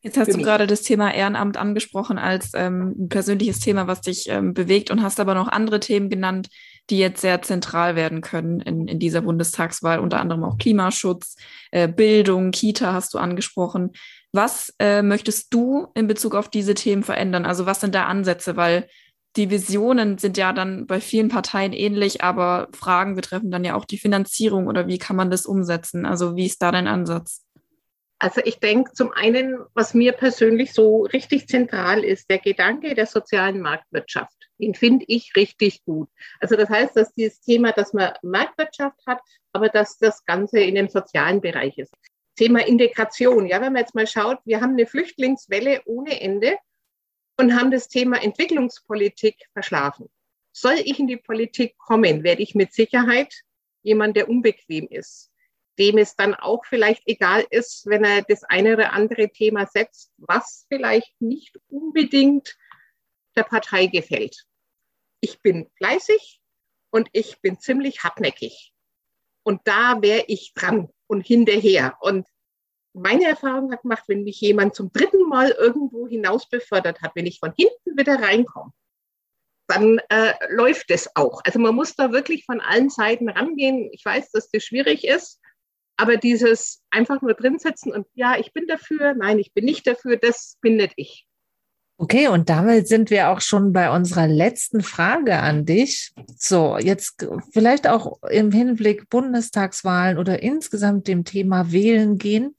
Jetzt 0.00 0.16
hast 0.16 0.32
du 0.32 0.38
gerade 0.38 0.68
das 0.68 0.82
Thema 0.82 1.12
Ehrenamt 1.12 1.56
angesprochen 1.56 2.18
als 2.18 2.52
ähm, 2.54 2.94
ein 2.96 3.08
persönliches 3.08 3.58
Thema, 3.58 3.88
was 3.88 4.00
dich 4.00 4.28
ähm, 4.28 4.54
bewegt 4.54 4.92
und 4.92 5.02
hast 5.02 5.18
aber 5.18 5.34
noch 5.34 5.48
andere 5.48 5.80
Themen 5.80 6.08
genannt, 6.08 6.50
die 6.88 6.98
jetzt 6.98 7.20
sehr 7.20 7.42
zentral 7.42 7.96
werden 7.96 8.20
können 8.20 8.60
in, 8.60 8.86
in 8.86 9.00
dieser 9.00 9.22
Bundestagswahl, 9.22 9.98
unter 9.98 10.20
anderem 10.20 10.44
auch 10.44 10.56
Klimaschutz, 10.56 11.34
äh, 11.72 11.88
Bildung, 11.88 12.52
Kita 12.52 12.92
hast 12.92 13.12
du 13.12 13.18
angesprochen. 13.18 13.90
Was 14.32 14.74
äh, 14.78 15.02
möchtest 15.02 15.54
du 15.54 15.88
in 15.94 16.06
Bezug 16.06 16.34
auf 16.34 16.48
diese 16.48 16.74
Themen 16.74 17.02
verändern? 17.02 17.46
Also 17.46 17.66
was 17.66 17.80
sind 17.80 17.94
da 17.94 18.06
Ansätze? 18.06 18.56
Weil 18.56 18.88
die 19.36 19.50
Visionen 19.50 20.18
sind 20.18 20.36
ja 20.36 20.52
dann 20.52 20.86
bei 20.86 21.00
vielen 21.00 21.28
Parteien 21.28 21.72
ähnlich, 21.72 22.22
aber 22.22 22.68
Fragen 22.72 23.14
betreffen 23.14 23.50
dann 23.50 23.64
ja 23.64 23.74
auch 23.74 23.84
die 23.84 23.98
Finanzierung 23.98 24.66
oder 24.66 24.86
wie 24.86 24.98
kann 24.98 25.16
man 25.16 25.30
das 25.30 25.46
umsetzen? 25.46 26.06
Also 26.06 26.36
wie 26.36 26.46
ist 26.46 26.60
da 26.60 26.72
dein 26.72 26.88
Ansatz? 26.88 27.44
Also 28.20 28.40
ich 28.44 28.58
denke 28.58 28.92
zum 28.94 29.12
einen, 29.12 29.60
was 29.74 29.94
mir 29.94 30.12
persönlich 30.12 30.72
so 30.72 31.02
richtig 31.04 31.46
zentral 31.46 32.02
ist, 32.02 32.28
der 32.28 32.38
Gedanke 32.38 32.96
der 32.96 33.06
sozialen 33.06 33.60
Marktwirtschaft. 33.60 34.34
Den 34.58 34.74
finde 34.74 35.04
ich 35.06 35.36
richtig 35.36 35.84
gut. 35.84 36.08
Also 36.40 36.56
das 36.56 36.68
heißt, 36.68 36.96
dass 36.96 37.14
dieses 37.14 37.40
Thema, 37.40 37.70
dass 37.70 37.92
man 37.92 38.12
Marktwirtschaft 38.22 38.98
hat, 39.06 39.20
aber 39.52 39.68
dass 39.68 39.98
das 39.98 40.24
Ganze 40.24 40.58
in 40.58 40.74
dem 40.74 40.88
sozialen 40.88 41.40
Bereich 41.40 41.78
ist. 41.78 41.94
Thema 42.38 42.66
Integration. 42.66 43.46
Ja, 43.46 43.60
wenn 43.60 43.72
man 43.72 43.80
jetzt 43.80 43.94
mal 43.94 44.06
schaut, 44.06 44.38
wir 44.44 44.60
haben 44.60 44.72
eine 44.72 44.86
Flüchtlingswelle 44.86 45.82
ohne 45.86 46.20
Ende 46.20 46.56
und 47.36 47.54
haben 47.54 47.70
das 47.70 47.88
Thema 47.88 48.22
Entwicklungspolitik 48.22 49.36
verschlafen. 49.52 50.08
Soll 50.52 50.76
ich 50.84 50.98
in 50.98 51.06
die 51.06 51.16
Politik 51.16 51.76
kommen, 51.78 52.22
werde 52.22 52.42
ich 52.42 52.54
mit 52.54 52.72
Sicherheit 52.72 53.34
jemand, 53.82 54.16
der 54.16 54.28
unbequem 54.28 54.88
ist 54.88 55.30
dem 55.78 55.96
es 55.96 56.16
dann 56.16 56.34
auch 56.34 56.64
vielleicht 56.64 57.02
egal 57.06 57.46
ist, 57.50 57.86
wenn 57.86 58.04
er 58.04 58.22
das 58.22 58.42
eine 58.44 58.74
oder 58.74 58.92
andere 58.92 59.30
Thema 59.30 59.66
setzt, 59.66 60.12
was 60.16 60.66
vielleicht 60.68 61.20
nicht 61.20 61.56
unbedingt 61.68 62.56
der 63.36 63.44
Partei 63.44 63.86
gefällt. 63.86 64.44
Ich 65.20 65.40
bin 65.40 65.70
fleißig 65.76 66.40
und 66.90 67.08
ich 67.12 67.40
bin 67.40 67.60
ziemlich 67.60 68.02
hartnäckig. 68.02 68.72
Und 69.44 69.60
da 69.64 70.02
wäre 70.02 70.24
ich 70.26 70.52
dran 70.52 70.88
und 71.08 71.26
hinterher. 71.26 71.96
Und 72.00 72.28
meine 72.94 73.24
Erfahrung 73.24 73.72
hat 73.72 73.82
gemacht, 73.82 74.04
wenn 74.06 74.22
mich 74.24 74.40
jemand 74.40 74.74
zum 74.74 74.92
dritten 74.92 75.28
Mal 75.28 75.50
irgendwo 75.50 76.06
hinaus 76.08 76.48
befördert 76.48 77.02
hat, 77.02 77.12
wenn 77.16 77.26
ich 77.26 77.40
von 77.40 77.52
hinten 77.56 77.98
wieder 77.98 78.20
reinkomme, 78.22 78.72
dann 79.68 80.00
äh, 80.08 80.32
läuft 80.48 80.90
es 80.90 81.10
auch. 81.14 81.42
Also 81.44 81.58
man 81.58 81.74
muss 81.74 81.94
da 81.94 82.10
wirklich 82.12 82.44
von 82.46 82.60
allen 82.60 82.88
Seiten 82.90 83.28
rangehen. 83.28 83.90
Ich 83.92 84.04
weiß, 84.04 84.30
dass 84.30 84.50
das 84.50 84.64
schwierig 84.64 85.04
ist, 85.04 85.40
Aber 86.00 86.16
dieses 86.16 86.84
einfach 86.90 87.20
nur 87.22 87.34
drin 87.34 87.58
sitzen 87.58 87.92
und 87.92 88.06
ja, 88.14 88.38
ich 88.38 88.52
bin 88.52 88.68
dafür, 88.68 89.14
nein, 89.14 89.40
ich 89.40 89.52
bin 89.52 89.64
nicht 89.64 89.86
dafür, 89.86 90.16
das 90.16 90.56
bindet 90.60 90.92
ich. 90.96 91.27
Okay, 92.00 92.28
und 92.28 92.48
damit 92.48 92.86
sind 92.86 93.10
wir 93.10 93.28
auch 93.28 93.40
schon 93.40 93.72
bei 93.72 93.90
unserer 93.90 94.28
letzten 94.28 94.82
Frage 94.84 95.40
an 95.40 95.66
dich. 95.66 96.12
So, 96.36 96.78
jetzt 96.78 97.26
vielleicht 97.52 97.88
auch 97.88 98.22
im 98.30 98.52
Hinblick 98.52 99.10
Bundestagswahlen 99.10 100.16
oder 100.16 100.40
insgesamt 100.40 101.08
dem 101.08 101.24
Thema 101.24 101.72
Wählen 101.72 102.16
gehen. 102.16 102.54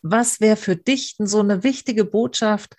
Was 0.00 0.40
wäre 0.40 0.56
für 0.56 0.76
dich 0.76 1.16
so 1.18 1.40
eine 1.40 1.62
wichtige 1.62 2.06
Botschaft 2.06 2.74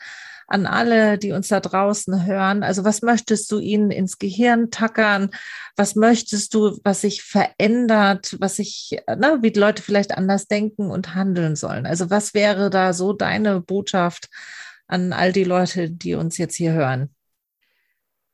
an 0.47 0.65
alle, 0.65 1.19
die 1.19 1.33
uns 1.33 1.49
da 1.49 1.59
draußen 1.59 2.25
hören? 2.25 2.63
Also 2.63 2.83
was 2.83 3.03
möchtest 3.03 3.51
du 3.51 3.59
ihnen 3.59 3.91
ins 3.91 4.17
Gehirn 4.17 4.71
tackern? 4.71 5.29
Was 5.75 5.93
möchtest 5.95 6.55
du, 6.55 6.79
was 6.83 7.01
sich 7.01 7.21
verändert, 7.21 8.35
was 8.39 8.55
sich, 8.55 8.99
ne, 9.07 9.37
wie 9.41 9.51
die 9.51 9.59
Leute 9.59 9.83
vielleicht 9.83 10.17
anders 10.17 10.47
denken 10.47 10.89
und 10.89 11.13
handeln 11.13 11.55
sollen? 11.55 11.85
Also 11.85 12.09
was 12.09 12.33
wäre 12.33 12.71
da 12.71 12.91
so 12.91 13.13
deine 13.13 13.61
Botschaft 13.61 14.29
an 14.89 15.13
all 15.13 15.31
die 15.31 15.43
Leute, 15.43 15.89
die 15.89 16.15
uns 16.15 16.37
jetzt 16.37 16.55
hier 16.55 16.73
hören? 16.73 17.15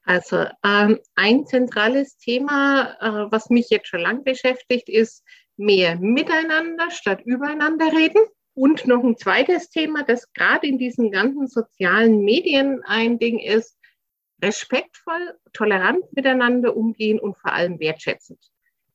Also 0.03 0.45
ähm, 0.63 0.99
ein 1.15 1.45
zentrales 1.45 2.17
Thema, 2.17 2.95
äh, 3.01 3.31
was 3.31 3.49
mich 3.49 3.69
jetzt 3.69 3.87
schon 3.87 3.99
lang 3.99 4.23
beschäftigt, 4.23 4.87
ist 4.87 5.23
mehr 5.57 5.97
miteinander 5.99 6.91
statt 6.91 7.21
übereinander 7.25 7.91
reden. 7.91 8.21
Und 8.53 8.87
noch 8.87 9.03
ein 9.03 9.17
zweites 9.17 9.69
Thema, 9.69 10.03
das 10.03 10.31
gerade 10.31 10.65
in 10.67 10.77
diesen 10.77 11.11
ganzen 11.11 11.47
sozialen 11.47 12.23
Medien 12.23 12.83
ein 12.85 13.19
Ding 13.19 13.39
ist, 13.39 13.77
respektvoll, 14.41 15.37
tolerant 15.51 16.05
miteinander 16.13 16.77
umgehen 16.77 17.19
und 17.19 17.37
vor 17.37 17.51
allem 17.51 17.79
wertschätzend. 17.79 18.39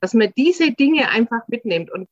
Dass 0.01 0.15
man 0.15 0.33
diese 0.37 0.71
Dinge 0.73 1.11
einfach 1.11 1.47
mitnimmt. 1.49 1.91
Und 1.91 2.09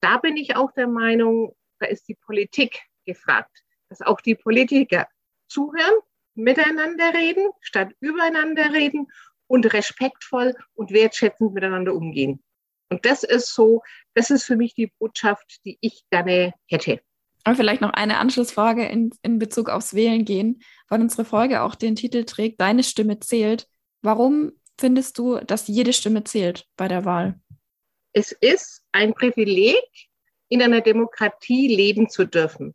da 0.00 0.16
bin 0.16 0.36
ich 0.36 0.56
auch 0.56 0.72
der 0.72 0.88
Meinung, 0.88 1.54
da 1.78 1.86
ist 1.86 2.08
die 2.08 2.16
Politik 2.16 2.80
gefragt 3.04 3.61
dass 3.92 4.06
auch 4.06 4.20
die 4.20 4.34
Politiker 4.34 5.06
zuhören, 5.48 6.00
miteinander 6.34 7.12
reden, 7.14 7.50
statt 7.60 7.90
übereinander 8.00 8.72
reden 8.72 9.08
und 9.46 9.72
respektvoll 9.72 10.54
und 10.74 10.92
wertschätzend 10.92 11.52
miteinander 11.52 11.94
umgehen. 11.94 12.42
Und 12.88 13.04
das 13.04 13.22
ist 13.22 13.54
so, 13.54 13.82
das 14.14 14.30
ist 14.30 14.44
für 14.44 14.56
mich 14.56 14.74
die 14.74 14.92
Botschaft, 14.98 15.60
die 15.64 15.76
ich 15.80 16.04
gerne 16.10 16.54
hätte. 16.66 17.00
Aber 17.44 17.56
vielleicht 17.56 17.82
noch 17.82 17.92
eine 17.92 18.18
Anschlussfrage 18.18 18.86
in, 18.86 19.10
in 19.22 19.38
Bezug 19.38 19.68
aufs 19.68 19.94
Wählen 19.94 20.24
gehen, 20.24 20.62
weil 20.88 21.00
unsere 21.00 21.24
Folge 21.24 21.62
auch 21.62 21.74
den 21.74 21.96
Titel 21.96 22.24
trägt, 22.24 22.60
Deine 22.60 22.82
Stimme 22.82 23.20
zählt. 23.20 23.68
Warum 24.00 24.52
findest 24.78 25.18
du, 25.18 25.38
dass 25.38 25.68
jede 25.68 25.92
Stimme 25.92 26.24
zählt 26.24 26.66
bei 26.76 26.88
der 26.88 27.04
Wahl? 27.04 27.38
Es 28.14 28.32
ist 28.32 28.84
ein 28.92 29.12
Privileg, 29.12 29.82
in 30.48 30.62
einer 30.62 30.82
Demokratie 30.82 31.74
leben 31.74 32.08
zu 32.08 32.26
dürfen 32.26 32.74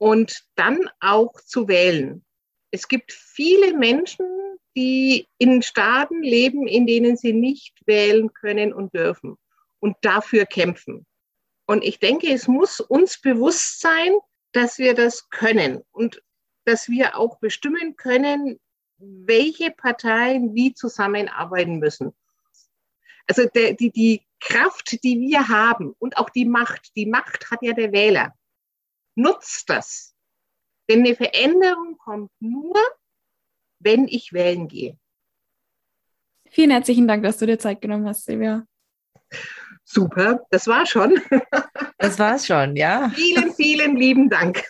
und 0.00 0.44
dann 0.54 0.88
auch 1.00 1.34
zu 1.42 1.68
wählen. 1.68 2.24
Es 2.70 2.88
gibt 2.88 3.12
viele 3.12 3.76
Menschen, 3.76 4.26
die 4.74 5.28
in 5.36 5.60
Staaten 5.60 6.22
leben, 6.22 6.66
in 6.66 6.86
denen 6.86 7.18
sie 7.18 7.34
nicht 7.34 7.76
wählen 7.84 8.32
können 8.32 8.72
und 8.72 8.94
dürfen 8.94 9.36
und 9.78 9.96
dafür 10.00 10.46
kämpfen. 10.46 11.04
Und 11.66 11.84
ich 11.84 11.98
denke, 11.98 12.32
es 12.32 12.48
muss 12.48 12.80
uns 12.80 13.20
bewusst 13.20 13.80
sein, 13.80 14.14
dass 14.52 14.78
wir 14.78 14.94
das 14.94 15.28
können 15.28 15.82
und 15.92 16.22
dass 16.64 16.88
wir 16.88 17.18
auch 17.18 17.38
bestimmen 17.38 17.96
können, 17.96 18.58
welche 18.96 19.70
Parteien 19.70 20.54
wie 20.54 20.72
zusammenarbeiten 20.72 21.78
müssen. 21.78 22.12
Also 23.26 23.44
der, 23.54 23.74
die, 23.74 23.90
die 23.90 24.22
Kraft, 24.40 25.04
die 25.04 25.20
wir 25.20 25.48
haben 25.48 25.94
und 25.98 26.16
auch 26.16 26.30
die 26.30 26.46
Macht, 26.46 26.96
die 26.96 27.06
Macht 27.06 27.50
hat 27.50 27.60
ja 27.62 27.74
der 27.74 27.92
Wähler 27.92 28.34
nutzt 29.20 29.68
das. 29.68 30.14
Denn 30.88 31.00
eine 31.00 31.14
Veränderung 31.14 31.96
kommt 31.98 32.30
nur, 32.40 32.74
wenn 33.78 34.08
ich 34.08 34.32
wählen 34.32 34.68
gehe. 34.68 34.98
Vielen 36.50 36.70
herzlichen 36.70 37.06
Dank, 37.06 37.22
dass 37.22 37.38
du 37.38 37.46
dir 37.46 37.58
Zeit 37.58 37.80
genommen 37.80 38.08
hast, 38.08 38.24
Silvia. 38.24 38.64
Super, 39.84 40.44
das 40.50 40.66
war 40.66 40.86
schon. 40.86 41.20
Das 41.98 42.18
war's 42.18 42.46
schon, 42.46 42.76
ja. 42.76 43.10
Vielen, 43.10 43.52
vielen 43.52 43.94
lieben 43.96 44.30
Dank. 44.30 44.64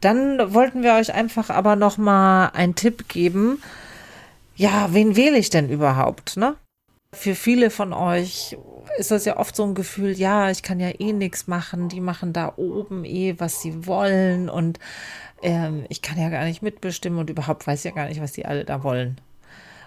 Dann 0.00 0.54
wollten 0.54 0.82
wir 0.82 0.94
euch 0.94 1.12
einfach 1.12 1.50
aber 1.50 1.74
noch 1.74 1.98
mal 1.98 2.48
einen 2.50 2.74
Tipp 2.74 3.08
geben. 3.08 3.60
Ja, 4.54 4.94
wen 4.94 5.16
wähle 5.16 5.36
ich 5.36 5.50
denn 5.50 5.68
überhaupt, 5.68 6.36
ne? 6.36 6.56
Für 7.14 7.34
viele 7.34 7.70
von 7.70 7.92
euch 7.92 8.56
ist 8.98 9.10
das 9.10 9.24
ja 9.24 9.38
oft 9.38 9.56
so 9.56 9.64
ein 9.64 9.74
Gefühl, 9.74 10.12
ja, 10.12 10.50
ich 10.50 10.62
kann 10.62 10.80
ja 10.80 10.90
eh 10.98 11.12
nichts 11.12 11.46
machen, 11.46 11.88
die 11.88 12.00
machen 12.00 12.32
da 12.32 12.52
oben 12.56 13.04
eh, 13.04 13.34
was 13.38 13.60
sie 13.60 13.86
wollen 13.86 14.48
und 14.48 14.78
ähm, 15.42 15.84
ich 15.88 16.02
kann 16.02 16.18
ja 16.18 16.28
gar 16.28 16.44
nicht 16.44 16.62
mitbestimmen 16.62 17.18
und 17.18 17.30
überhaupt 17.30 17.66
weiß 17.66 17.84
ja 17.84 17.90
gar 17.90 18.08
nicht, 18.08 18.20
was 18.20 18.32
die 18.32 18.46
alle 18.46 18.64
da 18.64 18.82
wollen. 18.82 19.20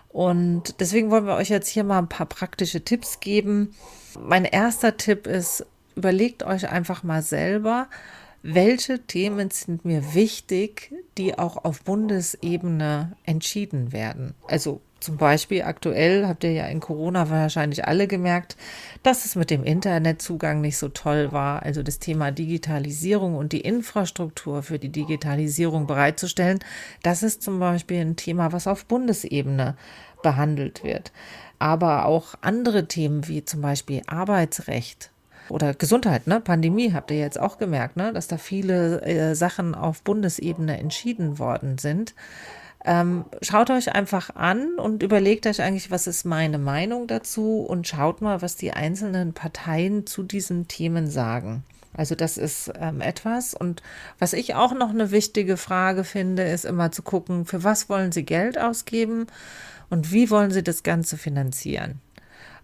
Und 0.10 0.80
deswegen 0.80 1.12
wollen 1.12 1.28
wir 1.28 1.36
euch 1.36 1.50
jetzt 1.50 1.68
hier 1.68 1.84
mal 1.84 2.00
ein 2.00 2.10
paar 2.10 2.26
praktische 2.26 2.84
Tipps 2.84 3.20
geben. 3.20 3.76
Mein 4.20 4.46
erster 4.46 4.98
Tipp 4.98 5.28
ist, 5.28 5.66
überlegt 5.96 6.44
euch 6.44 6.70
einfach 6.70 7.04
mal 7.04 7.22
selber, 7.22 7.88
welche 8.44 9.00
Themen 9.06 9.50
sind 9.52 9.84
mir 9.84 10.14
wichtig, 10.14 10.94
die 11.18 11.38
auch 11.38 11.66
auf 11.66 11.84
Bundesebene 11.84 13.16
entschieden 13.26 13.92
werden. 13.92 14.34
Also 14.48 14.82
zum 15.00 15.18
Beispiel 15.18 15.64
aktuell 15.64 16.28
habt 16.28 16.44
ihr 16.44 16.52
ja 16.52 16.66
in 16.66 16.80
Corona 16.80 17.30
wahrscheinlich 17.30 17.86
alle 17.86 18.08
gemerkt, 18.08 18.58
dass 19.04 19.26
es 19.26 19.36
mit 19.36 19.50
dem 19.50 19.64
Internetzugang 19.64 20.62
nicht 20.62 20.78
so 20.78 20.90
toll 20.90 21.32
war. 21.32 21.64
Also 21.64 21.84
das 21.84 22.00
Thema 22.00 22.32
Digitalisierung 22.32 23.36
und 23.36 23.54
die 23.54 23.62
Infrastruktur 23.62 24.64
für 24.64 24.80
die 24.80 24.90
Digitalisierung 24.90 25.88
bereitzustellen, 25.88 26.60
das 27.04 27.24
ist 27.24 27.44
zum 27.44 27.60
Beispiel 27.60 28.02
ein 28.02 28.16
Thema, 28.16 28.52
was 28.52 28.68
auf 28.68 28.86
Bundesebene 28.86 29.76
behandelt 30.24 30.84
wird. 30.84 31.12
Aber 31.60 32.06
auch 32.06 32.36
andere 32.42 32.88
Themen 32.88 33.28
wie 33.28 33.46
zum 33.46 33.62
Beispiel 33.62 34.02
Arbeitsrecht 34.08 35.12
oder 35.50 35.74
Gesundheit, 35.74 36.28
ne? 36.28 36.42
Pandemie 36.42 36.94
habt 36.94 37.12
ihr 37.12 37.20
jetzt 37.20 37.40
auch 37.40 37.58
gemerkt, 37.58 37.98
ne? 37.98 38.12
dass 38.14 38.28
da 38.28 38.38
viele 38.38 39.02
äh, 39.02 39.36
Sachen 39.36 39.76
auf 39.76 40.02
Bundesebene 40.02 40.78
entschieden 40.78 41.40
worden 41.40 41.78
sind. 41.78 42.14
Ähm, 42.86 43.26
schaut 43.42 43.70
euch 43.70 43.94
einfach 43.94 44.36
an 44.36 44.76
und 44.76 45.04
überlegt 45.04 45.46
euch 45.48 45.62
eigentlich, 45.62 45.92
was 45.92 46.08
ist 46.08 46.26
meine 46.26 46.58
Meinung 46.58 47.08
dazu 47.08 47.60
und 47.62 47.88
schaut 47.88 48.22
mal, 48.22 48.42
was 48.42 48.56
die 48.56 48.72
einzelnen 48.72 49.34
Parteien 49.34 50.06
zu 50.06 50.24
diesen 50.24 50.68
Themen 50.68 51.08
sagen. 51.10 51.64
Also 51.94 52.16
das 52.16 52.38
ist 52.38 52.72
ähm, 52.80 53.02
etwas. 53.02 53.54
Und 53.54 53.82
was 54.20 54.34
ich 54.34 54.56
auch 54.56 54.74
noch 54.74 54.92
eine 54.92 55.12
wichtige 55.12 55.58
Frage 55.58 56.04
finde, 56.04 56.44
ist 56.44 56.66
immer 56.66 56.92
zu 56.92 57.02
gucken, 57.02 57.46
für 57.46 57.64
was 57.64 57.90
wollen 57.90 58.12
Sie 58.12 58.24
Geld 58.24 58.58
ausgeben 58.58 59.28
und 59.90 60.12
wie 60.12 60.30
wollen 60.30 60.52
Sie 60.52 60.64
das 60.64 60.84
Ganze 60.84 61.18
finanzieren 61.18 62.00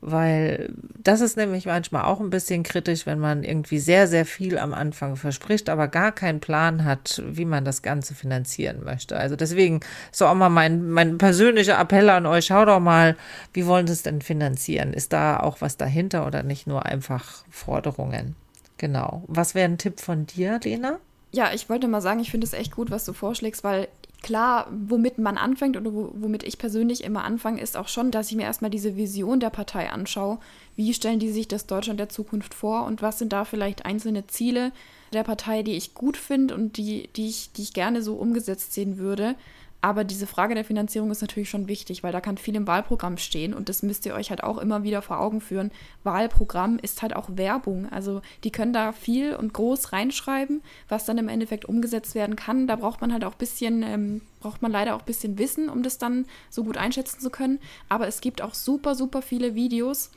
weil 0.06 0.70
das 1.02 1.22
ist 1.22 1.38
nämlich 1.38 1.66
manchmal 1.66 2.04
auch 2.04 2.20
ein 2.20 2.30
bisschen 2.30 2.64
kritisch, 2.64 3.06
wenn 3.06 3.20
man 3.20 3.44
irgendwie 3.44 3.80
sehr, 3.80 4.08
sehr 4.08 4.26
viel 4.26 4.58
am 4.58 4.74
Anfang 4.74 5.16
verspricht, 5.16 5.70
aber 5.70 5.88
gar 5.88 6.12
keinen 6.12 6.42
Plan 6.42 6.84
hat, 6.84 7.22
wie 7.26 7.46
man 7.46 7.64
das 7.64 7.82
Ganze 7.82 8.14
finanzieren 8.14 8.84
möchte. 8.84 9.16
Also 9.16 9.38
deswegen 9.38 9.80
so 10.12 10.28
auch 10.28 10.36
mal 10.36 10.50
mein, 10.50 10.90
mein 10.90 11.18
persönlicher 11.18 11.80
Appell 11.80 12.10
an 12.10 12.26
euch, 12.26 12.48
schaut 12.48 12.68
doch 12.68 12.82
mal, 12.82 13.16
wie 13.54 13.66
wollen 13.66 13.88
Sie 13.88 13.94
es 13.94 14.04
denn 14.04 14.22
finanzieren? 14.22 14.94
Ist 14.94 15.14
da 15.14 15.40
auch 15.40 15.62
was 15.62 15.78
dahinter 15.78 16.28
oder 16.28 16.44
nicht 16.44 16.68
nur 16.68 16.86
einfach 16.86 17.46
Forderungen? 17.50 18.36
Genau. 18.78 19.24
Was 19.28 19.56
wäre 19.56 19.70
ein 19.70 19.78
Tipp 19.78 20.02
von 20.02 20.26
dir, 20.26 20.60
Lena? 20.64 21.00
Ja, 21.32 21.52
ich 21.54 21.70
wollte 21.70 21.88
mal 21.88 22.02
sagen, 22.02 22.20
ich 22.20 22.30
finde 22.30 22.46
es 22.46 22.54
echt 22.54 22.76
gut, 22.76 22.92
was 22.92 23.06
du 23.06 23.14
vorschlägst, 23.14 23.64
weil 23.64 23.88
klar, 24.24 24.68
womit 24.72 25.20
man 25.20 25.38
anfängt 25.38 25.78
oder 25.78 25.92
womit 25.94 26.44
ich 26.44 26.58
persönlich 26.58 27.04
immer 27.04 27.24
anfange, 27.24 27.62
ist 27.62 27.78
auch 27.78 27.88
schon, 27.88 28.10
dass 28.10 28.32
ich 28.32 28.36
mir 28.36 28.44
erstmal 28.44 28.72
diese 28.72 28.96
Vision 28.96 29.40
der 29.40 29.52
Partei 29.52 29.92
anschaue. 29.92 30.40
Wie 30.76 30.94
stellen 30.94 31.20
die 31.20 31.32
sich 31.32 31.48
das 31.48 31.68
Deutschland 31.68 32.00
der 32.00 32.10
Zukunft 32.10 32.54
vor 32.54 32.86
und 32.86 33.02
was 33.02 33.20
sind 33.20 33.34
da 33.34 33.46
vielleicht 33.46 33.86
einzelne 33.86 34.26
Ziele 34.26 34.72
der 35.12 35.24
Partei, 35.24 35.62
die 35.62 35.76
ich 35.76 35.94
gut 35.94 36.18
finde 36.18 36.56
und 36.56 36.78
die, 36.78 37.10
die, 37.16 37.28
ich, 37.28 37.52
die 37.52 37.62
ich 37.62 37.74
gerne 37.74 38.02
so 38.02 38.16
umgesetzt 38.16 38.74
sehen 38.74 38.98
würde. 38.98 39.36
Aber 39.84 40.06
diese 40.06 40.28
Frage 40.28 40.56
der 40.56 40.64
Finanzierung 40.64 41.12
ist 41.12 41.20
natürlich 41.20 41.50
schon 41.50 41.68
wichtig, 41.68 42.04
weil 42.04 42.14
da 42.14 42.22
kann 42.22 42.38
viel 42.38 42.56
im 42.56 42.68
Wahlprogramm 42.68 43.18
stehen 43.18 43.54
und 43.54 43.68
das 43.68 43.84
müsst 43.84 44.06
ihr 44.06 44.14
euch 44.14 44.30
halt 44.30 44.42
auch 44.42 44.58
immer 44.58 44.84
wieder 44.84 45.02
vor 45.02 45.20
Augen 45.20 45.42
führen. 45.42 45.72
Wahlprogramm 46.06 46.80
ist 46.82 47.02
halt 47.02 47.14
auch 47.14 47.28
Werbung. 47.34 47.92
Also 47.92 48.22
die 48.46 48.52
können 48.52 48.72
da 48.72 48.94
viel 48.94 49.36
und 49.36 49.54
groß 49.54 49.92
reinschreiben, 49.92 50.62
was 50.88 51.04
dann 51.04 51.18
im 51.18 51.28
Endeffekt 51.28 51.66
umgesetzt 51.66 52.16
werden 52.16 52.38
kann. 52.38 52.66
Da 52.66 52.78
braucht 52.78 53.02
man 53.02 53.12
halt 53.12 53.26
auch 53.26 53.34
ein 53.34 53.38
bisschen, 53.38 53.84
ähm, 53.84 54.22
braucht 54.40 54.62
man 54.62 54.72
leider 54.72 54.96
auch 54.96 55.02
ein 55.02 55.06
bisschen 55.06 55.38
Wissen, 55.38 55.68
um 55.68 55.84
das 55.84 55.98
dann 55.98 56.28
so 56.50 56.64
gut 56.64 56.78
einschätzen 56.78 57.20
zu 57.20 57.30
können. 57.30 57.60
Aber 57.90 58.08
es 58.08 58.22
gibt 58.22 58.42
auch 58.42 58.54
super, 58.54 58.96
super 58.96 59.22
viele 59.22 59.54
Videos, 59.54 60.12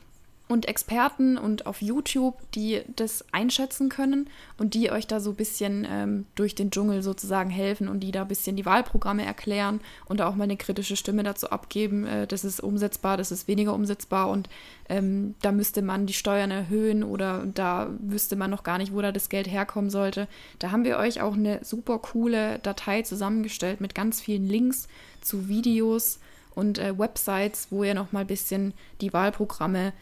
und 0.48 0.68
Experten 0.68 1.36
und 1.38 1.66
auf 1.66 1.82
YouTube, 1.82 2.36
die 2.52 2.82
das 2.94 3.24
einschätzen 3.32 3.88
können 3.88 4.28
und 4.58 4.74
die 4.74 4.92
euch 4.92 5.08
da 5.08 5.18
so 5.18 5.30
ein 5.30 5.36
bisschen 5.36 5.86
ähm, 5.90 6.26
durch 6.36 6.54
den 6.54 6.70
Dschungel 6.70 7.02
sozusagen 7.02 7.50
helfen 7.50 7.88
und 7.88 8.00
die 8.00 8.12
da 8.12 8.22
ein 8.22 8.28
bisschen 8.28 8.54
die 8.54 8.64
Wahlprogramme 8.64 9.24
erklären 9.24 9.80
und 10.04 10.22
auch 10.22 10.36
mal 10.36 10.44
eine 10.44 10.56
kritische 10.56 10.96
Stimme 10.96 11.24
dazu 11.24 11.50
abgeben, 11.50 12.06
äh, 12.06 12.26
das 12.28 12.44
ist 12.44 12.60
umsetzbar, 12.60 13.16
das 13.16 13.32
ist 13.32 13.48
weniger 13.48 13.74
umsetzbar 13.74 14.28
und 14.28 14.48
ähm, 14.88 15.34
da 15.42 15.50
müsste 15.50 15.82
man 15.82 16.06
die 16.06 16.12
Steuern 16.12 16.52
erhöhen 16.52 17.02
oder 17.02 17.44
da 17.52 17.88
wüsste 17.98 18.36
man 18.36 18.50
noch 18.50 18.62
gar 18.62 18.78
nicht, 18.78 18.94
wo 18.94 19.02
da 19.02 19.10
das 19.10 19.28
Geld 19.28 19.50
herkommen 19.50 19.90
sollte. 19.90 20.28
Da 20.60 20.70
haben 20.70 20.84
wir 20.84 20.98
euch 20.98 21.20
auch 21.20 21.34
eine 21.34 21.64
super 21.64 21.98
coole 21.98 22.60
Datei 22.60 23.02
zusammengestellt 23.02 23.80
mit 23.80 23.96
ganz 23.96 24.20
vielen 24.20 24.46
Links 24.46 24.86
zu 25.22 25.48
Videos 25.48 26.20
und 26.54 26.78
äh, 26.78 26.98
Websites, 26.98 27.68
wo 27.70 27.84
ihr 27.84 27.94
noch 27.94 28.12
mal 28.12 28.20
ein 28.20 28.26
bisschen 28.26 28.74
die 29.00 29.12
Wahlprogramme 29.12 29.92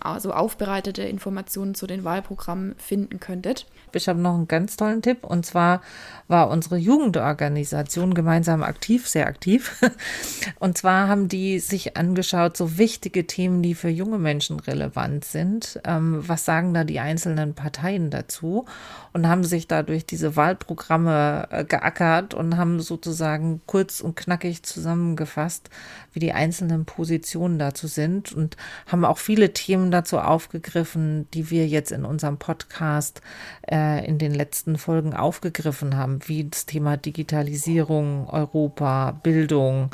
also 0.00 0.32
aufbereitete 0.32 1.02
Informationen 1.02 1.74
zu 1.74 1.86
den 1.86 2.04
Wahlprogrammen 2.04 2.74
finden 2.78 3.20
könntet. 3.20 3.66
Ich 3.92 4.08
habe 4.08 4.20
noch 4.20 4.34
einen 4.34 4.48
ganz 4.48 4.76
tollen 4.76 5.02
Tipp 5.02 5.24
und 5.24 5.46
zwar 5.46 5.80
war 6.28 6.50
unsere 6.50 6.76
Jugendorganisation 6.76 8.12
gemeinsam 8.12 8.62
aktiv, 8.62 9.08
sehr 9.08 9.26
aktiv. 9.26 9.82
Und 10.58 10.76
zwar 10.76 11.08
haben 11.08 11.28
die 11.28 11.58
sich 11.58 11.96
angeschaut, 11.96 12.56
so 12.56 12.76
wichtige 12.76 13.26
Themen, 13.26 13.62
die 13.62 13.74
für 13.74 13.88
junge 13.88 14.18
Menschen 14.18 14.60
relevant 14.60 15.24
sind. 15.24 15.80
Ähm, 15.84 16.22
was 16.26 16.44
sagen 16.44 16.74
da 16.74 16.84
die 16.84 17.00
einzelnen 17.00 17.54
Parteien 17.54 18.10
dazu? 18.10 18.66
Und 19.14 19.26
haben 19.26 19.42
sich 19.42 19.66
dadurch 19.66 20.04
diese 20.04 20.36
Wahlprogramme 20.36 21.48
äh, 21.50 21.64
geackert 21.64 22.34
und 22.34 22.58
haben 22.58 22.80
sozusagen 22.80 23.62
kurz 23.66 24.00
und 24.00 24.16
knackig 24.16 24.62
zusammengefasst, 24.62 25.70
wie 26.12 26.20
die 26.20 26.32
einzelnen 26.32 26.84
Positionen 26.84 27.58
dazu 27.58 27.86
sind 27.86 28.32
und 28.32 28.56
haben 28.86 29.04
auch 29.04 29.18
viele 29.18 29.52
Themen 29.58 29.90
dazu 29.90 30.20
aufgegriffen, 30.20 31.28
die 31.34 31.50
wir 31.50 31.66
jetzt 31.66 31.90
in 31.90 32.04
unserem 32.04 32.38
Podcast 32.38 33.20
äh, 33.68 34.06
in 34.06 34.18
den 34.18 34.32
letzten 34.32 34.78
Folgen 34.78 35.14
aufgegriffen 35.14 35.96
haben, 35.96 36.20
wie 36.26 36.48
das 36.48 36.66
Thema 36.66 36.96
Digitalisierung, 36.96 38.28
Europa, 38.28 39.10
Bildung. 39.10 39.90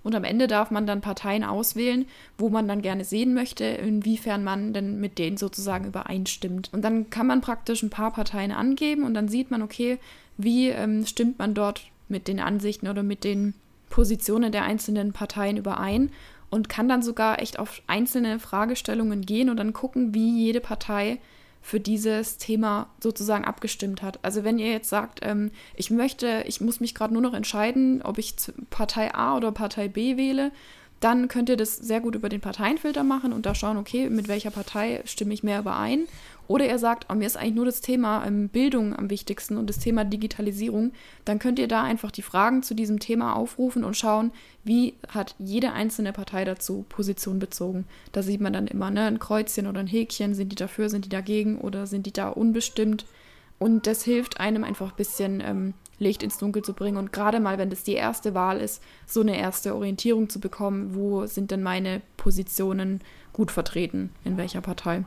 Und 0.06 0.14
am 0.14 0.24
Ende 0.24 0.46
darf 0.46 0.70
man 0.70 0.86
dann 0.86 1.02
Parteien 1.02 1.44
auswählen, 1.44 2.06
wo 2.38 2.50
man 2.50 2.68
dann 2.68 2.84
gerne 2.84 3.04
sehen 3.04 3.34
möchte, 3.34 3.64
inwiefern 3.64 4.44
man 4.44 4.72
denn 4.72 5.00
mit 5.00 5.18
denen 5.18 5.36
sozusagen 5.36 5.88
übereinstimmt. 5.88 6.70
Und 6.72 6.84
dann 6.84 7.10
kann 7.10 7.26
man 7.26 7.42
praktisch 7.42 7.82
ein 7.82 7.90
paar 7.90 8.14
Parteien 8.14 8.52
angeben 8.52 9.04
und 9.04 9.16
dann 9.16 9.28
sieht 9.30 9.50
man, 9.50 9.64
okay, 9.64 9.98
wie 10.38 10.70
ähm, 10.70 11.08
stimmt 11.08 11.40
man 11.40 11.56
dort 11.56 11.82
mit 12.08 12.28
den 12.28 12.40
Ansichten 12.40 12.88
oder 12.88 13.02
mit 13.02 13.24
den 13.24 13.56
Positionen 13.90 14.52
der 14.52 14.64
einzelnen 14.64 15.12
Parteien 15.12 15.58
überein 15.58 16.12
und 16.52 16.70
kann 16.70 16.88
dann 16.88 17.02
sogar 17.02 17.42
echt 17.42 17.58
auf 17.58 17.82
einzelne 17.88 18.38
Fragestellungen 18.38 19.22
gehen 19.22 19.50
und 19.50 19.58
dann 19.58 19.74
gucken, 19.74 20.14
wie 20.14 20.38
jede 20.38 20.60
Partei 20.60 21.18
für 21.66 21.80
dieses 21.80 22.38
Thema 22.38 22.92
sozusagen 23.02 23.44
abgestimmt 23.44 24.04
hat. 24.04 24.20
Also 24.22 24.44
wenn 24.44 24.60
ihr 24.60 24.72
jetzt 24.72 24.88
sagt, 24.88 25.22
ähm, 25.24 25.50
ich 25.76 25.90
möchte, 25.90 26.44
ich 26.46 26.62
muss 26.62 26.80
mich 26.80 26.94
gerade 26.94 27.12
nur 27.12 27.24
noch 27.24 27.34
entscheiden, 27.34 28.04
ob 28.04 28.20
ich 28.20 28.36
Partei 28.70 29.16
A 29.16 29.36
oder 29.36 29.52
Partei 29.52 29.88
B 29.88 30.16
wähle, 30.16 30.52
dann 31.00 31.28
könnt 31.28 31.50
ihr 31.50 31.58
das 31.58 31.76
sehr 31.76 32.02
gut 32.02 32.14
über 32.14 32.30
den 32.30 32.40
Parteienfilter 32.40 33.04
machen 33.04 33.34
und 33.34 33.48
da 33.48 33.56
schauen, 33.56 33.78
okay, 33.78 34.12
mit 34.12 34.28
welcher 34.28 34.52
Partei 34.52 35.02
stimme 35.06 35.34
ich 35.34 35.42
mehr 35.42 35.58
überein. 35.58 36.04
Oder 36.48 36.68
ihr 36.68 36.78
sagt, 36.78 37.08
oh, 37.10 37.16
mir 37.16 37.26
ist 37.26 37.38
eigentlich 37.38 37.56
nur 37.56 37.66
das 37.66 37.82
Thema 37.82 38.26
ähm, 38.26 38.50
Bildung 38.50 38.96
am 38.96 39.10
wichtigsten 39.10 39.58
und 39.58 39.70
das 39.70 39.80
Thema 39.80 40.06
Digitalisierung, 40.06 40.92
dann 41.26 41.40
könnt 41.40 41.60
ihr 41.60 41.68
da 41.68 41.84
einfach 41.84 42.12
die 42.12 42.22
Fragen 42.22 42.62
zu 42.62 42.76
diesem 42.76 43.00
Thema 43.00 43.36
aufrufen 43.36 43.84
und 43.84 43.98
schauen, 43.98 44.32
wie 44.64 44.94
hat 45.08 45.36
jede 45.40 45.74
einzelne 45.74 46.14
Partei 46.14 46.46
dazu 46.46 46.86
Position 46.90 47.40
bezogen. 47.40 47.86
Da 48.12 48.22
sieht 48.22 48.42
man 48.42 48.54
dann 48.54 48.68
immer 48.68 48.92
ne, 48.92 49.06
ein 49.06 49.20
Kreuzchen 49.20 49.68
oder 49.68 49.80
ein 49.80 49.88
Häkchen, 49.88 50.36
sind 50.36 50.52
die 50.52 50.56
dafür, 50.56 50.90
sind 50.90 51.06
die 51.06 51.10
dagegen 51.10 51.60
oder 51.60 51.88
sind 51.88 52.06
die 52.06 52.14
da 52.14 52.30
unbestimmt. 52.30 53.06
Und 53.58 53.88
das 53.88 54.04
hilft 54.04 54.40
einem 54.40 54.64
einfach 54.64 54.92
ein 54.92 54.98
bisschen 54.98 55.42
ähm, 55.42 55.74
Licht 55.98 56.24
ins 56.24 56.38
Dunkel 56.38 56.62
zu 56.62 56.74
bringen 56.74 56.98
und 56.98 57.14
gerade 57.14 57.40
mal, 57.40 57.58
wenn 57.58 57.70
das 57.70 57.84
die 57.84 57.94
erste 57.94 58.34
Wahl 58.34 58.60
ist, 58.60 58.84
so 59.06 59.22
eine 59.22 59.38
erste 59.38 59.76
Orientierung 59.76 60.30
zu 60.30 60.40
bekommen, 60.40 60.94
wo 60.94 61.26
sind 61.26 61.52
denn 61.52 61.64
meine 61.64 62.02
Positionen 62.18 63.02
gut 63.34 63.52
vertreten, 63.52 64.12
in 64.24 64.38
welcher 64.38 64.62
Partei. 64.62 65.06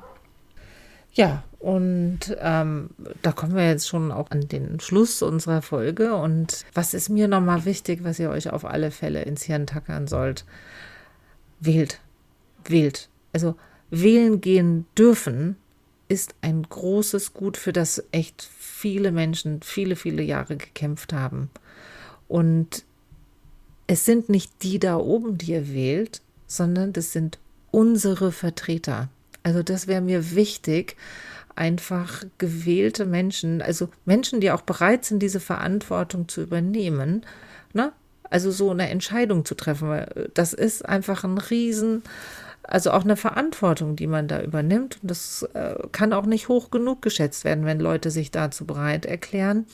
Ja, 1.13 1.43
und 1.59 2.37
ähm, 2.39 2.91
da 3.23 3.33
kommen 3.33 3.57
wir 3.57 3.67
jetzt 3.67 3.89
schon 3.89 4.13
auch 4.13 4.31
an 4.31 4.47
den 4.47 4.79
Schluss 4.79 5.23
unserer 5.23 5.63
Folge. 5.63 6.15
Und 6.15 6.65
was 6.75 6.95
ist 6.95 7.09
mir 7.09 7.27
nochmal 7.27 7.65
wichtig, 7.65 8.05
was 8.05 8.19
ihr 8.19 8.31
euch 8.31 8.51
auf 8.51 8.65
alle 8.65 8.91
Fälle 8.91 9.23
ins 9.23 9.43
Hirn 9.43 9.67
tackern 9.67 10.07
sollt? 10.07 10.45
Wählt. 11.61 12.01
Wählt. 12.65 13.09
Also 13.33 13.57
wählen 13.91 14.41
gehen 14.41 14.87
dürfen 14.97 15.57
ist 16.09 16.35
ein 16.41 16.63
großes 16.63 17.35
Gut, 17.35 17.57
für 17.57 17.73
das 17.73 18.03
echt 18.13 18.49
viele 18.59 19.13
Menschen 19.13 19.61
viele, 19.63 19.97
viele 19.97 20.23
Jahre 20.23 20.57
gekämpft 20.57 21.13
haben. 21.13 21.51
Und 22.29 22.85
es 23.87 24.05
sind 24.05 24.29
nicht 24.29 24.63
die 24.63 24.79
da 24.79 24.97
oben, 24.97 25.39
die 25.39 25.53
ihr 25.53 25.73
wählt, 25.73 26.23
sondern 26.47 26.93
das 26.93 27.13
sind 27.13 27.39
unsere 27.71 28.33
Vertreter. 28.33 29.09
Also 29.49 29.63
das 29.63 29.87
wäre 29.87 30.03
mir 30.03 30.35
wichtig, 30.35 30.95
einfach 31.57 32.23
gewählte 32.37 33.07
Menschen, 33.07 33.63
also 33.63 33.89
Menschen, 34.05 34.43
die 34.43 34.51
auch 34.51 34.61
bereit 34.61 35.07
sind, 35.07 35.21
diese 35.21 35.41
Verantwortung 35.41 36.29
zu 36.29 36.43
übernehmen, 36.43 37.25
ne? 37.73 37.93
Also 38.29 38.51
so 38.51 38.71
eine 38.71 38.91
Entscheidung 38.91 39.47
zu 39.47 39.55
treffen, 39.55 40.05
das 40.35 40.53
ist 40.53 40.87
einfach 40.87 41.25
ein 41.25 41.39
Riesen, 41.39 42.03
also 42.63 42.91
auch 42.91 43.05
eine 43.05 43.17
Verantwortung, 43.17 43.97
die 43.97 44.07
man 44.07 44.29
da 44.29 44.43
übernimmt. 44.43 44.99
Und 45.01 45.11
das 45.11 45.45
äh, 45.55 45.77
kann 45.93 46.13
auch 46.13 46.27
nicht 46.27 46.49
hoch 46.49 46.71
genug 46.71 47.01
geschätzt 47.01 47.45
werden, 47.45 47.65
wenn 47.65 47.81
Leute 47.81 48.11
sich 48.11 48.31
dazu 48.31 48.67
bereit 48.67 49.07
erklären. 49.07 49.65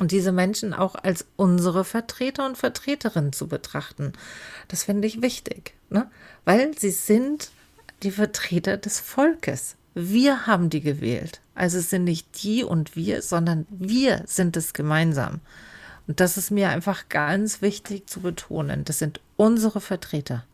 Und 0.00 0.10
diese 0.10 0.32
Menschen 0.32 0.74
auch 0.74 0.96
als 0.96 1.26
unsere 1.36 1.84
Vertreter 1.84 2.46
und 2.46 2.58
Vertreterinnen 2.58 3.32
zu 3.32 3.46
betrachten. 3.46 4.12
Das 4.66 4.82
finde 4.82 5.06
ich 5.06 5.22
wichtig, 5.22 5.74
ne? 5.88 6.10
weil 6.44 6.76
sie 6.76 6.90
sind 6.90 7.52
die 8.02 8.10
Vertreter 8.10 8.76
des 8.76 9.00
Volkes. 9.00 9.76
Wir 9.94 10.46
haben 10.46 10.70
die 10.70 10.80
gewählt. 10.80 11.40
Also 11.54 11.78
es 11.78 11.90
sind 11.90 12.04
nicht 12.04 12.42
die 12.42 12.64
und 12.64 12.96
wir, 12.96 13.22
sondern 13.22 13.66
wir 13.70 14.22
sind 14.26 14.56
es 14.56 14.72
gemeinsam. 14.72 15.40
Und 16.08 16.20
das 16.20 16.36
ist 16.36 16.50
mir 16.50 16.70
einfach 16.70 17.08
ganz 17.08 17.62
wichtig 17.62 18.08
zu 18.08 18.20
betonen. 18.20 18.84
Das 18.84 18.98
sind 18.98 19.20
unsere 19.36 19.80
Vertreter. 19.80 20.44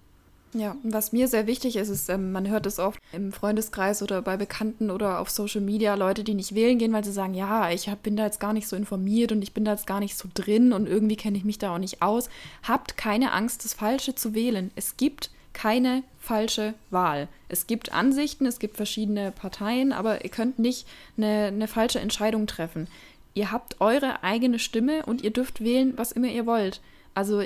Ja, 0.54 0.76
was 0.82 1.12
mir 1.12 1.28
sehr 1.28 1.46
wichtig 1.46 1.76
ist, 1.76 1.90
ist, 1.90 2.08
ähm, 2.08 2.32
man 2.32 2.48
hört 2.48 2.64
es 2.64 2.78
oft 2.78 2.98
im 3.12 3.32
Freundeskreis 3.32 4.02
oder 4.02 4.22
bei 4.22 4.38
Bekannten 4.38 4.90
oder 4.90 5.20
auf 5.20 5.28
Social 5.28 5.60
Media, 5.60 5.94
Leute, 5.94 6.24
die 6.24 6.32
nicht 6.32 6.54
wählen 6.54 6.78
gehen, 6.78 6.92
weil 6.92 7.04
sie 7.04 7.12
sagen, 7.12 7.34
ja, 7.34 7.70
ich 7.70 7.90
bin 8.02 8.16
da 8.16 8.24
jetzt 8.24 8.40
gar 8.40 8.54
nicht 8.54 8.66
so 8.66 8.74
informiert 8.74 9.30
und 9.30 9.42
ich 9.42 9.52
bin 9.52 9.66
da 9.66 9.72
jetzt 9.72 9.86
gar 9.86 10.00
nicht 10.00 10.16
so 10.16 10.26
drin 10.32 10.72
und 10.72 10.88
irgendwie 10.88 11.16
kenne 11.16 11.36
ich 11.36 11.44
mich 11.44 11.58
da 11.58 11.74
auch 11.74 11.78
nicht 11.78 12.00
aus. 12.00 12.30
Habt 12.62 12.96
keine 12.96 13.32
Angst, 13.32 13.64
das 13.64 13.74
Falsche 13.74 14.14
zu 14.14 14.34
wählen. 14.34 14.70
Es 14.74 14.96
gibt 14.96 15.30
keine 15.58 16.04
falsche 16.20 16.74
Wahl. 16.90 17.26
Es 17.48 17.66
gibt 17.66 17.92
Ansichten, 17.92 18.46
es 18.46 18.60
gibt 18.60 18.76
verschiedene 18.76 19.32
Parteien, 19.32 19.92
aber 19.92 20.22
ihr 20.22 20.30
könnt 20.30 20.60
nicht 20.60 20.86
eine, 21.16 21.46
eine 21.46 21.66
falsche 21.66 21.98
Entscheidung 21.98 22.46
treffen. 22.46 22.86
Ihr 23.34 23.50
habt 23.50 23.80
eure 23.80 24.22
eigene 24.22 24.60
Stimme 24.60 25.04
und 25.04 25.22
ihr 25.22 25.32
dürft 25.32 25.62
wählen, 25.62 25.94
was 25.96 26.12
immer 26.12 26.28
ihr 26.28 26.46
wollt. 26.46 26.80
Also 27.12 27.42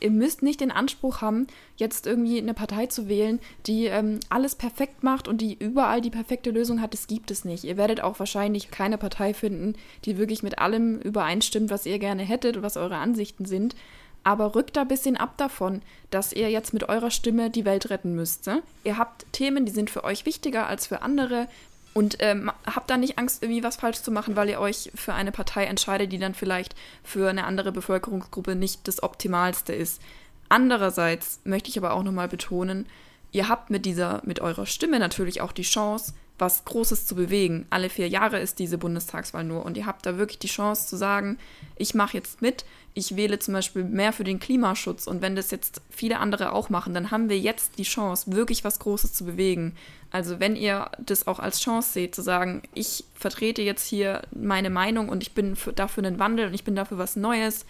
ihr 0.00 0.10
müsst 0.10 0.42
nicht 0.42 0.62
den 0.62 0.70
Anspruch 0.70 1.20
haben, 1.20 1.48
jetzt 1.76 2.06
irgendwie 2.06 2.38
eine 2.38 2.54
Partei 2.54 2.86
zu 2.86 3.08
wählen, 3.08 3.40
die 3.66 3.86
ähm, 3.86 4.20
alles 4.30 4.54
perfekt 4.54 5.02
macht 5.02 5.28
und 5.28 5.42
die 5.42 5.52
überall 5.52 6.00
die 6.00 6.08
perfekte 6.08 6.52
Lösung 6.52 6.80
hat. 6.80 6.94
Das 6.94 7.08
gibt 7.08 7.30
es 7.30 7.44
nicht. 7.44 7.64
Ihr 7.64 7.76
werdet 7.76 8.00
auch 8.00 8.18
wahrscheinlich 8.18 8.70
keine 8.70 8.96
Partei 8.96 9.34
finden, 9.34 9.74
die 10.06 10.16
wirklich 10.16 10.42
mit 10.42 10.58
allem 10.58 10.98
übereinstimmt, 10.98 11.68
was 11.68 11.84
ihr 11.84 11.98
gerne 11.98 12.22
hättet 12.22 12.56
und 12.56 12.62
was 12.62 12.78
eure 12.78 12.96
Ansichten 12.96 13.44
sind. 13.44 13.76
Aber 14.22 14.54
rückt 14.54 14.76
da 14.76 14.82
ein 14.82 14.88
bisschen 14.88 15.16
ab 15.16 15.36
davon, 15.38 15.82
dass 16.10 16.32
ihr 16.32 16.50
jetzt 16.50 16.72
mit 16.72 16.88
eurer 16.88 17.10
Stimme 17.10 17.50
die 17.50 17.64
Welt 17.64 17.90
retten 17.90 18.14
müsst. 18.14 18.46
Ne? 18.46 18.62
Ihr 18.84 18.98
habt 18.98 19.26
Themen, 19.32 19.64
die 19.64 19.72
sind 19.72 19.90
für 19.90 20.04
euch 20.04 20.26
wichtiger 20.26 20.66
als 20.66 20.86
für 20.86 21.02
andere. 21.02 21.48
Und 21.92 22.18
ähm, 22.20 22.52
habt 22.66 22.88
da 22.88 22.96
nicht 22.96 23.18
Angst, 23.18 23.42
irgendwie 23.42 23.64
was 23.64 23.76
falsch 23.76 24.02
zu 24.02 24.12
machen, 24.12 24.36
weil 24.36 24.48
ihr 24.48 24.60
euch 24.60 24.92
für 24.94 25.12
eine 25.12 25.32
Partei 25.32 25.64
entscheidet, 25.64 26.12
die 26.12 26.18
dann 26.18 26.34
vielleicht 26.34 26.76
für 27.02 27.28
eine 27.28 27.44
andere 27.44 27.72
Bevölkerungsgruppe 27.72 28.54
nicht 28.54 28.86
das 28.86 29.02
Optimalste 29.02 29.72
ist. 29.72 30.00
Andererseits 30.48 31.40
möchte 31.44 31.68
ich 31.68 31.78
aber 31.78 31.92
auch 31.92 32.02
nochmal 32.02 32.28
betonen, 32.28 32.86
ihr 33.32 33.48
habt 33.48 33.70
mit 33.70 33.86
dieser, 33.86 34.20
mit 34.24 34.40
eurer 34.40 34.66
Stimme 34.66 34.98
natürlich 34.98 35.40
auch 35.40 35.52
die 35.52 35.62
Chance, 35.62 36.12
was 36.40 36.64
Großes 36.64 37.06
zu 37.06 37.14
bewegen. 37.14 37.66
Alle 37.70 37.90
vier 37.90 38.08
Jahre 38.08 38.40
ist 38.40 38.58
diese 38.58 38.78
Bundestagswahl 38.78 39.44
nur 39.44 39.64
und 39.64 39.76
ihr 39.76 39.86
habt 39.86 40.06
da 40.06 40.18
wirklich 40.18 40.38
die 40.38 40.48
Chance 40.48 40.88
zu 40.88 40.96
sagen, 40.96 41.38
ich 41.76 41.94
mache 41.94 42.16
jetzt 42.16 42.42
mit, 42.42 42.64
ich 42.94 43.16
wähle 43.16 43.38
zum 43.38 43.54
Beispiel 43.54 43.84
mehr 43.84 44.12
für 44.12 44.24
den 44.24 44.40
Klimaschutz 44.40 45.06
und 45.06 45.22
wenn 45.22 45.36
das 45.36 45.50
jetzt 45.50 45.80
viele 45.90 46.18
andere 46.18 46.52
auch 46.52 46.70
machen, 46.70 46.94
dann 46.94 47.10
haben 47.10 47.28
wir 47.28 47.38
jetzt 47.38 47.78
die 47.78 47.84
Chance, 47.84 48.32
wirklich 48.32 48.64
was 48.64 48.78
Großes 48.78 49.12
zu 49.12 49.24
bewegen. 49.24 49.76
Also 50.10 50.40
wenn 50.40 50.56
ihr 50.56 50.90
das 50.98 51.26
auch 51.26 51.38
als 51.38 51.60
Chance 51.60 51.92
seht, 51.92 52.14
zu 52.14 52.22
sagen, 52.22 52.62
ich 52.74 53.04
vertrete 53.14 53.62
jetzt 53.62 53.86
hier 53.86 54.22
meine 54.32 54.70
Meinung 54.70 55.08
und 55.08 55.22
ich 55.22 55.32
bin 55.32 55.54
für, 55.54 55.72
dafür 55.72 56.04
einen 56.04 56.18
Wandel 56.18 56.46
und 56.46 56.54
ich 56.54 56.64
bin 56.64 56.74
dafür 56.74 56.98
was 56.98 57.16
Neues, 57.16 57.64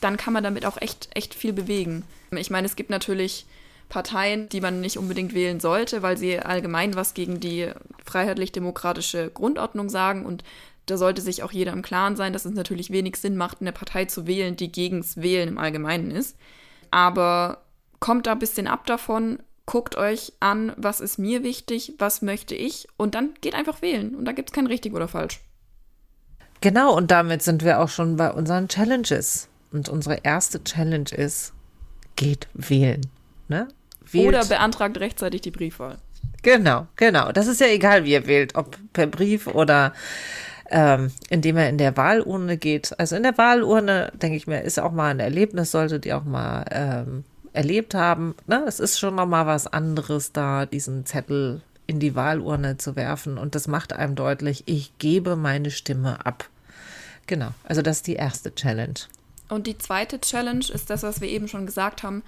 dann 0.00 0.16
kann 0.16 0.32
man 0.32 0.42
damit 0.42 0.64
auch 0.64 0.80
echt, 0.80 1.10
echt 1.14 1.34
viel 1.34 1.52
bewegen. 1.52 2.04
Ich 2.30 2.50
meine, 2.50 2.66
es 2.66 2.76
gibt 2.76 2.90
natürlich 2.90 3.46
Parteien, 3.92 4.48
die 4.48 4.62
man 4.62 4.80
nicht 4.80 4.96
unbedingt 4.96 5.34
wählen 5.34 5.60
sollte, 5.60 6.00
weil 6.00 6.16
sie 6.16 6.38
allgemein 6.38 6.96
was 6.96 7.12
gegen 7.12 7.40
die 7.40 7.70
freiheitlich-demokratische 8.06 9.30
Grundordnung 9.30 9.90
sagen 9.90 10.24
und 10.24 10.42
da 10.86 10.96
sollte 10.96 11.20
sich 11.20 11.42
auch 11.42 11.52
jeder 11.52 11.74
im 11.74 11.82
Klaren 11.82 12.16
sein, 12.16 12.32
dass 12.32 12.46
es 12.46 12.54
natürlich 12.54 12.90
wenig 12.90 13.16
Sinn 13.16 13.36
macht, 13.36 13.60
eine 13.60 13.70
Partei 13.70 14.06
zu 14.06 14.26
wählen, 14.26 14.56
die 14.56 14.72
gegens 14.72 15.18
Wählen 15.18 15.50
im 15.50 15.58
Allgemeinen 15.58 16.10
ist. 16.10 16.38
Aber 16.90 17.64
kommt 18.00 18.26
da 18.26 18.32
ein 18.32 18.38
bisschen 18.38 18.66
ab 18.66 18.86
davon, 18.86 19.38
guckt 19.66 19.94
euch 19.94 20.32
an, 20.40 20.72
was 20.78 21.00
ist 21.00 21.18
mir 21.18 21.42
wichtig, 21.42 21.92
was 21.98 22.22
möchte 22.22 22.54
ich 22.54 22.88
und 22.96 23.14
dann 23.14 23.34
geht 23.42 23.54
einfach 23.54 23.82
wählen 23.82 24.14
und 24.14 24.24
da 24.24 24.32
gibt 24.32 24.48
es 24.48 24.54
kein 24.54 24.66
richtig 24.66 24.94
oder 24.94 25.06
falsch. 25.06 25.40
Genau, 26.62 26.96
und 26.96 27.10
damit 27.10 27.42
sind 27.42 27.62
wir 27.62 27.78
auch 27.80 27.90
schon 27.90 28.16
bei 28.16 28.32
unseren 28.32 28.68
Challenges. 28.68 29.48
Und 29.70 29.88
unsere 29.88 30.18
erste 30.22 30.62
Challenge 30.62 31.10
ist, 31.10 31.52
geht 32.16 32.46
wählen. 32.54 33.02
Ne? 33.48 33.68
Wählt. 34.10 34.28
Oder 34.28 34.44
beantragt 34.44 34.98
rechtzeitig 34.98 35.40
die 35.40 35.50
Briefwahl. 35.50 35.98
Genau, 36.42 36.86
genau. 36.96 37.30
Das 37.32 37.46
ist 37.46 37.60
ja 37.60 37.68
egal, 37.68 38.04
wie 38.04 38.12
ihr 38.12 38.26
wählt, 38.26 38.56
ob 38.56 38.76
per 38.92 39.06
Brief 39.06 39.46
oder 39.46 39.92
ähm, 40.70 41.12
indem 41.28 41.56
er 41.56 41.68
in 41.68 41.78
der 41.78 41.96
Wahlurne 41.96 42.56
geht. 42.56 42.98
Also 42.98 43.14
in 43.14 43.22
der 43.22 43.38
Wahlurne, 43.38 44.10
denke 44.14 44.36
ich 44.36 44.46
mir, 44.46 44.62
ist 44.62 44.80
auch 44.80 44.92
mal 44.92 45.10
ein 45.10 45.20
Erlebnis, 45.20 45.70
solltet 45.70 46.06
ihr 46.06 46.16
auch 46.16 46.24
mal 46.24 46.64
ähm, 46.70 47.24
erlebt 47.52 47.94
haben. 47.94 48.34
Ne? 48.46 48.64
Es 48.66 48.80
ist 48.80 48.98
schon 48.98 49.14
noch 49.14 49.26
mal 49.26 49.46
was 49.46 49.66
anderes, 49.66 50.32
da 50.32 50.66
diesen 50.66 51.06
Zettel 51.06 51.60
in 51.86 52.00
die 52.00 52.14
Wahlurne 52.14 52.78
zu 52.78 52.96
werfen. 52.96 53.38
Und 53.38 53.54
das 53.54 53.68
macht 53.68 53.92
einem 53.92 54.14
deutlich, 54.14 54.64
ich 54.66 54.96
gebe 54.98 55.36
meine 55.36 55.70
Stimme 55.70 56.24
ab. 56.24 56.48
Genau, 57.26 57.50
also 57.64 57.82
das 57.82 57.98
ist 57.98 58.06
die 58.06 58.16
erste 58.16 58.54
Challenge. 58.54 58.94
Und 59.48 59.66
die 59.66 59.78
zweite 59.78 60.20
Challenge 60.20 60.64
ist 60.72 60.90
das, 60.90 61.02
was 61.02 61.20
wir 61.20 61.28
eben 61.28 61.46
schon 61.46 61.66
gesagt 61.66 62.02
haben, 62.02 62.22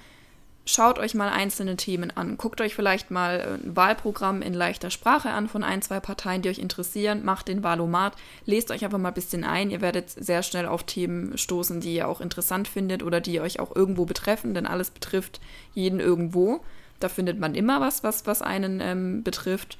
schaut 0.66 0.98
euch 0.98 1.14
mal 1.14 1.28
einzelne 1.28 1.76
Themen 1.76 2.10
an. 2.16 2.36
Guckt 2.36 2.60
euch 2.60 2.74
vielleicht 2.74 3.10
mal 3.10 3.40
äh, 3.40 3.66
ein 3.66 3.76
Wahlprogramm 3.76 4.42
in 4.42 4.54
leichter 4.54 4.90
Sprache 4.90 5.30
an 5.30 5.48
von 5.48 5.62
ein, 5.62 5.82
zwei 5.82 6.00
Parteien, 6.00 6.42
die 6.42 6.48
euch 6.48 6.58
interessieren. 6.58 7.24
Macht 7.24 7.48
den 7.48 7.62
Wahlomat. 7.62 8.14
Lest 8.46 8.70
euch 8.70 8.84
einfach 8.84 8.98
mal 8.98 9.08
ein 9.08 9.14
bisschen 9.14 9.44
ein. 9.44 9.70
Ihr 9.70 9.80
werdet 9.80 10.10
sehr 10.10 10.42
schnell 10.42 10.66
auf 10.66 10.84
Themen 10.84 11.36
stoßen, 11.36 11.80
die 11.80 11.94
ihr 11.94 12.08
auch 12.08 12.20
interessant 12.20 12.68
findet 12.68 13.02
oder 13.02 13.20
die 13.20 13.40
euch 13.40 13.60
auch 13.60 13.74
irgendwo 13.74 14.04
betreffen, 14.04 14.54
denn 14.54 14.66
alles 14.66 14.90
betrifft 14.90 15.40
jeden 15.74 16.00
irgendwo. 16.00 16.60
Da 17.00 17.08
findet 17.08 17.38
man 17.38 17.54
immer 17.54 17.80
was, 17.80 18.02
was, 18.02 18.26
was 18.26 18.40
einen 18.40 18.80
ähm, 18.80 19.22
betrifft. 19.22 19.78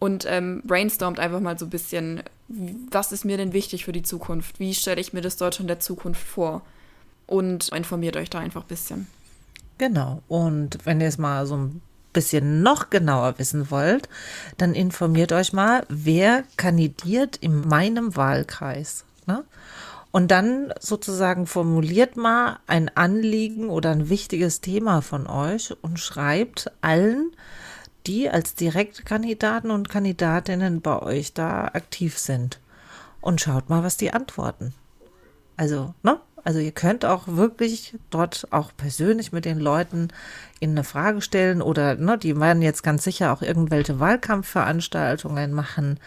Und 0.00 0.26
ähm, 0.28 0.62
brainstormt 0.64 1.18
einfach 1.18 1.40
mal 1.40 1.58
so 1.58 1.66
ein 1.66 1.70
bisschen, 1.70 2.22
was 2.46 3.10
ist 3.10 3.24
mir 3.24 3.36
denn 3.36 3.52
wichtig 3.52 3.84
für 3.84 3.92
die 3.92 4.02
Zukunft? 4.02 4.60
Wie 4.60 4.74
stelle 4.74 5.00
ich 5.00 5.12
mir 5.12 5.20
das 5.20 5.36
Deutschland 5.36 5.68
der 5.68 5.80
Zukunft 5.80 6.26
vor? 6.26 6.62
Und 7.26 7.68
informiert 7.70 8.16
euch 8.16 8.30
da 8.30 8.38
einfach 8.38 8.62
ein 8.62 8.68
bisschen. 8.68 9.06
Genau. 9.78 10.22
Und 10.28 10.78
wenn 10.84 11.00
ihr 11.00 11.08
es 11.08 11.18
mal 11.18 11.46
so 11.46 11.56
ein 11.56 11.80
bisschen 12.12 12.62
noch 12.62 12.90
genauer 12.90 13.38
wissen 13.38 13.70
wollt, 13.70 14.08
dann 14.56 14.74
informiert 14.74 15.32
euch 15.32 15.52
mal, 15.52 15.84
wer 15.88 16.44
kandidiert 16.56 17.36
in 17.36 17.66
meinem 17.66 18.16
Wahlkreis. 18.16 19.04
Ne? 19.26 19.44
Und 20.10 20.30
dann 20.30 20.72
sozusagen 20.80 21.46
formuliert 21.46 22.16
mal 22.16 22.58
ein 22.66 22.90
Anliegen 22.96 23.68
oder 23.68 23.90
ein 23.90 24.08
wichtiges 24.08 24.60
Thema 24.60 25.00
von 25.00 25.26
euch 25.26 25.76
und 25.82 26.00
schreibt 26.00 26.72
allen, 26.80 27.30
die 28.06 28.30
als 28.30 28.54
Direktkandidaten 28.54 29.70
und 29.70 29.90
Kandidatinnen 29.90 30.80
bei 30.80 31.00
euch 31.02 31.34
da 31.34 31.66
aktiv 31.66 32.18
sind. 32.18 32.58
Und 33.20 33.40
schaut 33.40 33.68
mal, 33.68 33.82
was 33.82 33.96
die 33.96 34.12
antworten. 34.12 34.72
Also, 35.56 35.94
ne? 36.02 36.20
Also 36.48 36.60
ihr 36.60 36.72
könnt 36.72 37.04
auch 37.04 37.24
wirklich 37.26 37.94
dort 38.08 38.46
auch 38.52 38.70
persönlich 38.74 39.32
mit 39.32 39.44
den 39.44 39.58
Leuten 39.58 40.08
in 40.60 40.70
eine 40.70 40.82
Frage 40.82 41.20
stellen 41.20 41.60
oder 41.60 41.96
ne, 41.96 42.16
die 42.16 42.40
werden 42.40 42.62
jetzt 42.62 42.82
ganz 42.82 43.04
sicher 43.04 43.34
auch 43.34 43.42
irgendwelche 43.42 44.00
Wahlkampfveranstaltungen 44.00 45.52
machen. 45.52 46.00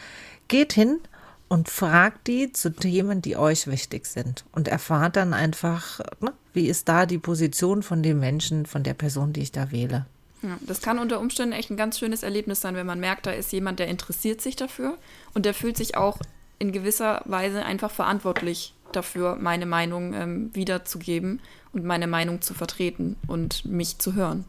Geht 0.48 0.74
hin 0.74 1.00
und 1.48 1.70
fragt 1.70 2.26
die 2.26 2.52
zu 2.52 2.74
Themen, 2.74 3.22
die 3.22 3.38
euch 3.38 3.68
wichtig 3.68 4.08
sind 4.08 4.44
und 4.52 4.68
erfahrt 4.68 5.16
dann 5.16 5.36
einfach, 5.36 6.00
ne, 6.22 6.34
wie 6.54 6.66
ist 6.66 6.90
da 6.90 7.06
die 7.06 7.20
Position 7.20 7.84
von 7.84 8.02
dem 8.02 8.20
Menschen, 8.20 8.66
von 8.66 8.82
der 8.82 8.96
Person, 8.96 9.34
die 9.34 9.42
ich 9.42 9.52
da 9.52 9.70
wähle. 9.70 10.08
Ja, 10.42 10.58
das 10.62 10.82
kann 10.82 10.98
unter 10.98 11.20
Umständen 11.20 11.54
echt 11.54 11.70
ein 11.70 11.78
ganz 11.78 12.00
schönes 12.00 12.24
Erlebnis 12.24 12.62
sein, 12.62 12.74
wenn 12.74 12.88
man 12.88 13.00
merkt, 13.00 13.28
da 13.28 13.32
ist 13.32 13.54
jemand, 13.54 13.78
der 13.78 13.90
interessiert 13.90 14.42
sich 14.42 14.56
dafür 14.56 14.98
und 15.36 15.46
der 15.46 15.54
fühlt 15.54 15.78
sich 15.78 15.98
auch 15.98 16.18
in 16.62 16.72
gewisser 16.72 17.24
Weise 17.26 17.66
einfach 17.66 17.90
verantwortlich 17.90 18.76
dafür, 18.92 19.36
meine 19.36 19.66
Meinung 19.66 20.14
ähm, 20.14 20.50
wiederzugeben 20.54 21.42
und 21.74 21.84
meine 21.84 22.08
Meinung 22.08 22.42
zu 22.42 22.54
vertreten 22.54 23.16
und 23.28 23.66
mich 23.66 23.98
zu 23.98 24.14
hören. 24.14 24.46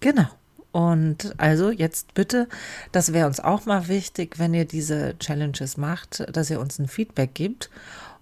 Genau. 0.00 0.26
Und 0.72 1.34
also 1.36 1.70
jetzt 1.70 2.14
bitte, 2.14 2.48
das 2.92 3.12
wäre 3.12 3.26
uns 3.26 3.40
auch 3.40 3.66
mal 3.66 3.88
wichtig, 3.88 4.38
wenn 4.38 4.54
ihr 4.54 4.64
diese 4.64 5.18
Challenges 5.18 5.76
macht, 5.76 6.24
dass 6.34 6.48
ihr 6.48 6.60
uns 6.60 6.78
ein 6.78 6.88
Feedback 6.88 7.34
gibt. 7.34 7.68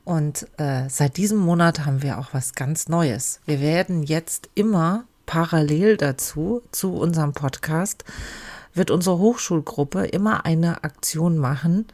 Und 0.04 0.48
äh, 0.58 0.88
seit 0.88 1.16
diesem 1.16 1.38
Monat 1.38 1.86
haben 1.86 2.02
wir 2.02 2.18
auch 2.18 2.34
was 2.34 2.54
ganz 2.54 2.88
Neues. 2.88 3.40
Wir 3.46 3.60
werden 3.60 4.02
jetzt 4.02 4.50
immer 4.56 5.04
parallel 5.26 5.96
dazu, 5.96 6.62
zu 6.72 6.94
unserem 6.94 7.34
Podcast, 7.34 8.04
wird 8.74 8.90
unsere 8.90 9.18
Hochschulgruppe 9.18 10.06
immer 10.06 10.44
eine 10.44 10.82
Aktion 10.82 11.38
machen, 11.38 11.86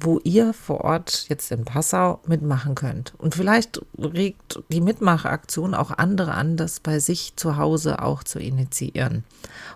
wo 0.00 0.20
ihr 0.24 0.52
vor 0.52 0.82
Ort 0.82 1.26
jetzt 1.28 1.50
in 1.50 1.64
Passau 1.64 2.20
mitmachen 2.26 2.74
könnt. 2.74 3.14
Und 3.18 3.34
vielleicht 3.34 3.80
regt 3.98 4.62
die 4.68 4.80
Mitmachaktion 4.80 5.74
auch 5.74 5.90
andere 5.90 6.34
an, 6.34 6.56
das 6.56 6.80
bei 6.80 6.98
sich 6.98 7.34
zu 7.36 7.56
Hause 7.56 8.02
auch 8.02 8.22
zu 8.22 8.38
initiieren. 8.38 9.24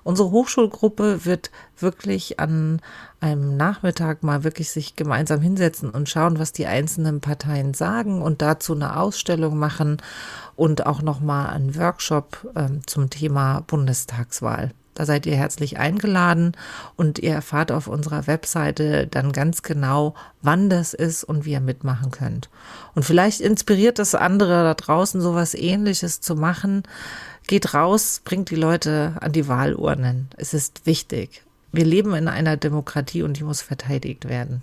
Unsere 0.05 0.31
Hochschulgruppe 0.31 1.25
wird 1.25 1.51
wirklich 1.79 2.39
an 2.41 2.81
einem 3.21 3.57
Nachmittag 3.57 4.23
mal 4.23 4.45
wirklich 4.45 4.71
sich 4.71 4.97
gemeinsam 4.97 5.41
hinsetzen 5.41 5.91
und 5.91 6.09
schauen, 6.09 6.39
was 6.39 6.53
die 6.53 6.67
einzelnen 6.67 7.21
Parteien 7.21 7.75
sagen 7.75 8.23
und 8.23 8.43
dazu 8.43 8.75
eine 8.75 8.97
Ausstellung 8.97 9.59
machen 9.59 9.99
und 10.57 10.87
auch 10.87 11.03
noch 11.03 11.21
mal 11.21 11.47
einen 11.47 11.77
Workshop 11.77 12.49
äh, 12.55 12.69
zum 12.87 13.11
Thema 13.11 13.61
Bundestagswahl. 13.67 14.73
Da 14.95 15.07
seid 15.07 15.25
ihr 15.27 15.37
herzlich 15.37 15.79
eingeladen 15.79 16.53
und 16.97 17.19
ihr 17.19 17.33
erfahrt 17.33 17.73
auf 17.73 17.87
unserer 17.87 18.27
Webseite 18.27 19.07
dann 19.07 19.33
ganz 19.33 19.63
genau, 19.63 20.15
wann 20.43 20.69
das 20.69 20.93
ist 20.93 21.25
und 21.25 21.45
wie 21.45 21.53
ihr 21.53 21.61
mitmachen 21.61 22.11
könnt. 22.11 22.51
Und 22.95 23.05
vielleicht 23.05 23.41
inspiriert 23.41 23.99
das 23.99 24.15
andere 24.15 24.63
da 24.65 24.75
draußen, 24.75 25.21
sowas 25.21 25.55
ähnliches 25.55 26.21
zu 26.21 26.35
machen. 26.35 26.83
Geht 27.47 27.75
raus, 27.75 28.21
bringt 28.25 28.51
die 28.51 28.57
Leute 28.57 29.15
an 29.21 29.33
die 29.33 29.49
Wahlurnen. 29.49 30.29
Es 30.37 30.53
ist 30.55 30.85
wichtig. 30.85 31.43
Wir 31.73 31.87
leben 31.87 32.15
in 32.15 32.29
einer 32.29 32.59
Demokratie 32.59 33.23
und 33.23 33.39
die 33.39 33.45
muss 33.45 33.63
verteidigt 33.63 34.29
werden. 34.29 34.63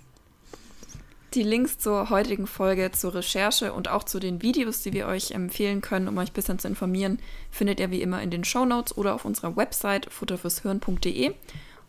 Die 1.34 1.42
Links 1.44 1.78
zur 1.78 2.10
heutigen 2.10 2.48
Folge, 2.48 2.90
zur 2.90 3.14
Recherche 3.14 3.72
und 3.72 3.86
auch 3.86 4.02
zu 4.02 4.18
den 4.18 4.42
Videos, 4.42 4.82
die 4.82 4.92
wir 4.92 5.06
euch 5.06 5.30
empfehlen 5.30 5.80
können, 5.80 6.08
um 6.08 6.18
euch 6.18 6.30
ein 6.30 6.34
bisschen 6.34 6.58
zu 6.58 6.66
informieren, 6.66 7.20
findet 7.52 7.78
ihr 7.78 7.92
wie 7.92 8.02
immer 8.02 8.20
in 8.20 8.30
den 8.30 8.42
Show 8.42 8.64
Notes 8.64 8.98
oder 8.98 9.14
auf 9.14 9.24
unserer 9.24 9.56
Website 9.56 10.12
futterfürshirn.de. 10.12 11.32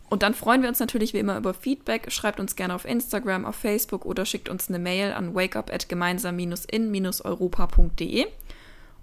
Und 0.08 0.22
dann 0.22 0.34
freuen 0.34 0.62
wir 0.62 0.68
uns 0.68 0.78
natürlich 0.78 1.12
wie 1.12 1.18
immer 1.18 1.38
über 1.38 1.54
Feedback. 1.54 2.12
Schreibt 2.12 2.38
uns 2.38 2.54
gerne 2.54 2.72
auf 2.72 2.84
Instagram, 2.84 3.44
auf 3.44 3.56
Facebook 3.56 4.06
oder 4.06 4.24
schickt 4.26 4.48
uns 4.48 4.68
eine 4.68 4.78
Mail 4.78 5.10
an 5.10 5.34
wakeup 5.34 5.72
at 5.72 5.88
gemeinsam-in-europa.de. 5.88 8.26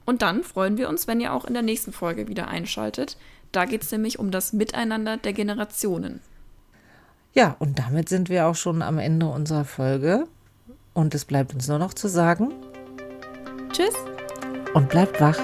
Und 0.06 0.22
dann 0.22 0.44
freuen 0.44 0.78
wir 0.78 0.88
uns, 0.88 1.06
wenn 1.06 1.20
ihr 1.20 1.34
auch 1.34 1.44
in 1.44 1.54
der 1.54 1.64
nächsten 1.64 1.92
Folge 1.92 2.30
wieder 2.30 2.48
einschaltet. 2.48 3.18
Da 3.52 3.66
geht 3.66 3.84
es 3.84 3.92
nämlich 3.92 4.20
um 4.20 4.32
das 4.32 4.54
Miteinander 4.54 5.18
der 5.18 5.34
Generationen. 5.34 6.22
Ja, 7.34 7.56
und 7.60 7.80
damit 7.80 8.10
sind 8.10 8.30
wir 8.30 8.48
auch 8.48 8.56
schon 8.56 8.82
am 8.82 8.98
Ende 8.98 9.28
unserer 9.28 9.66
Folge. 9.66 10.28
Und 10.94 11.14
es 11.14 11.26
bleibt 11.26 11.54
uns 11.54 11.68
nur 11.68 11.80
noch 11.80 11.94
zu 11.94 12.08
sagen. 12.08 12.52
Tschüss. 13.72 13.94
Und 14.74 14.90
bleibt 14.90 15.22
wach. 15.22 15.38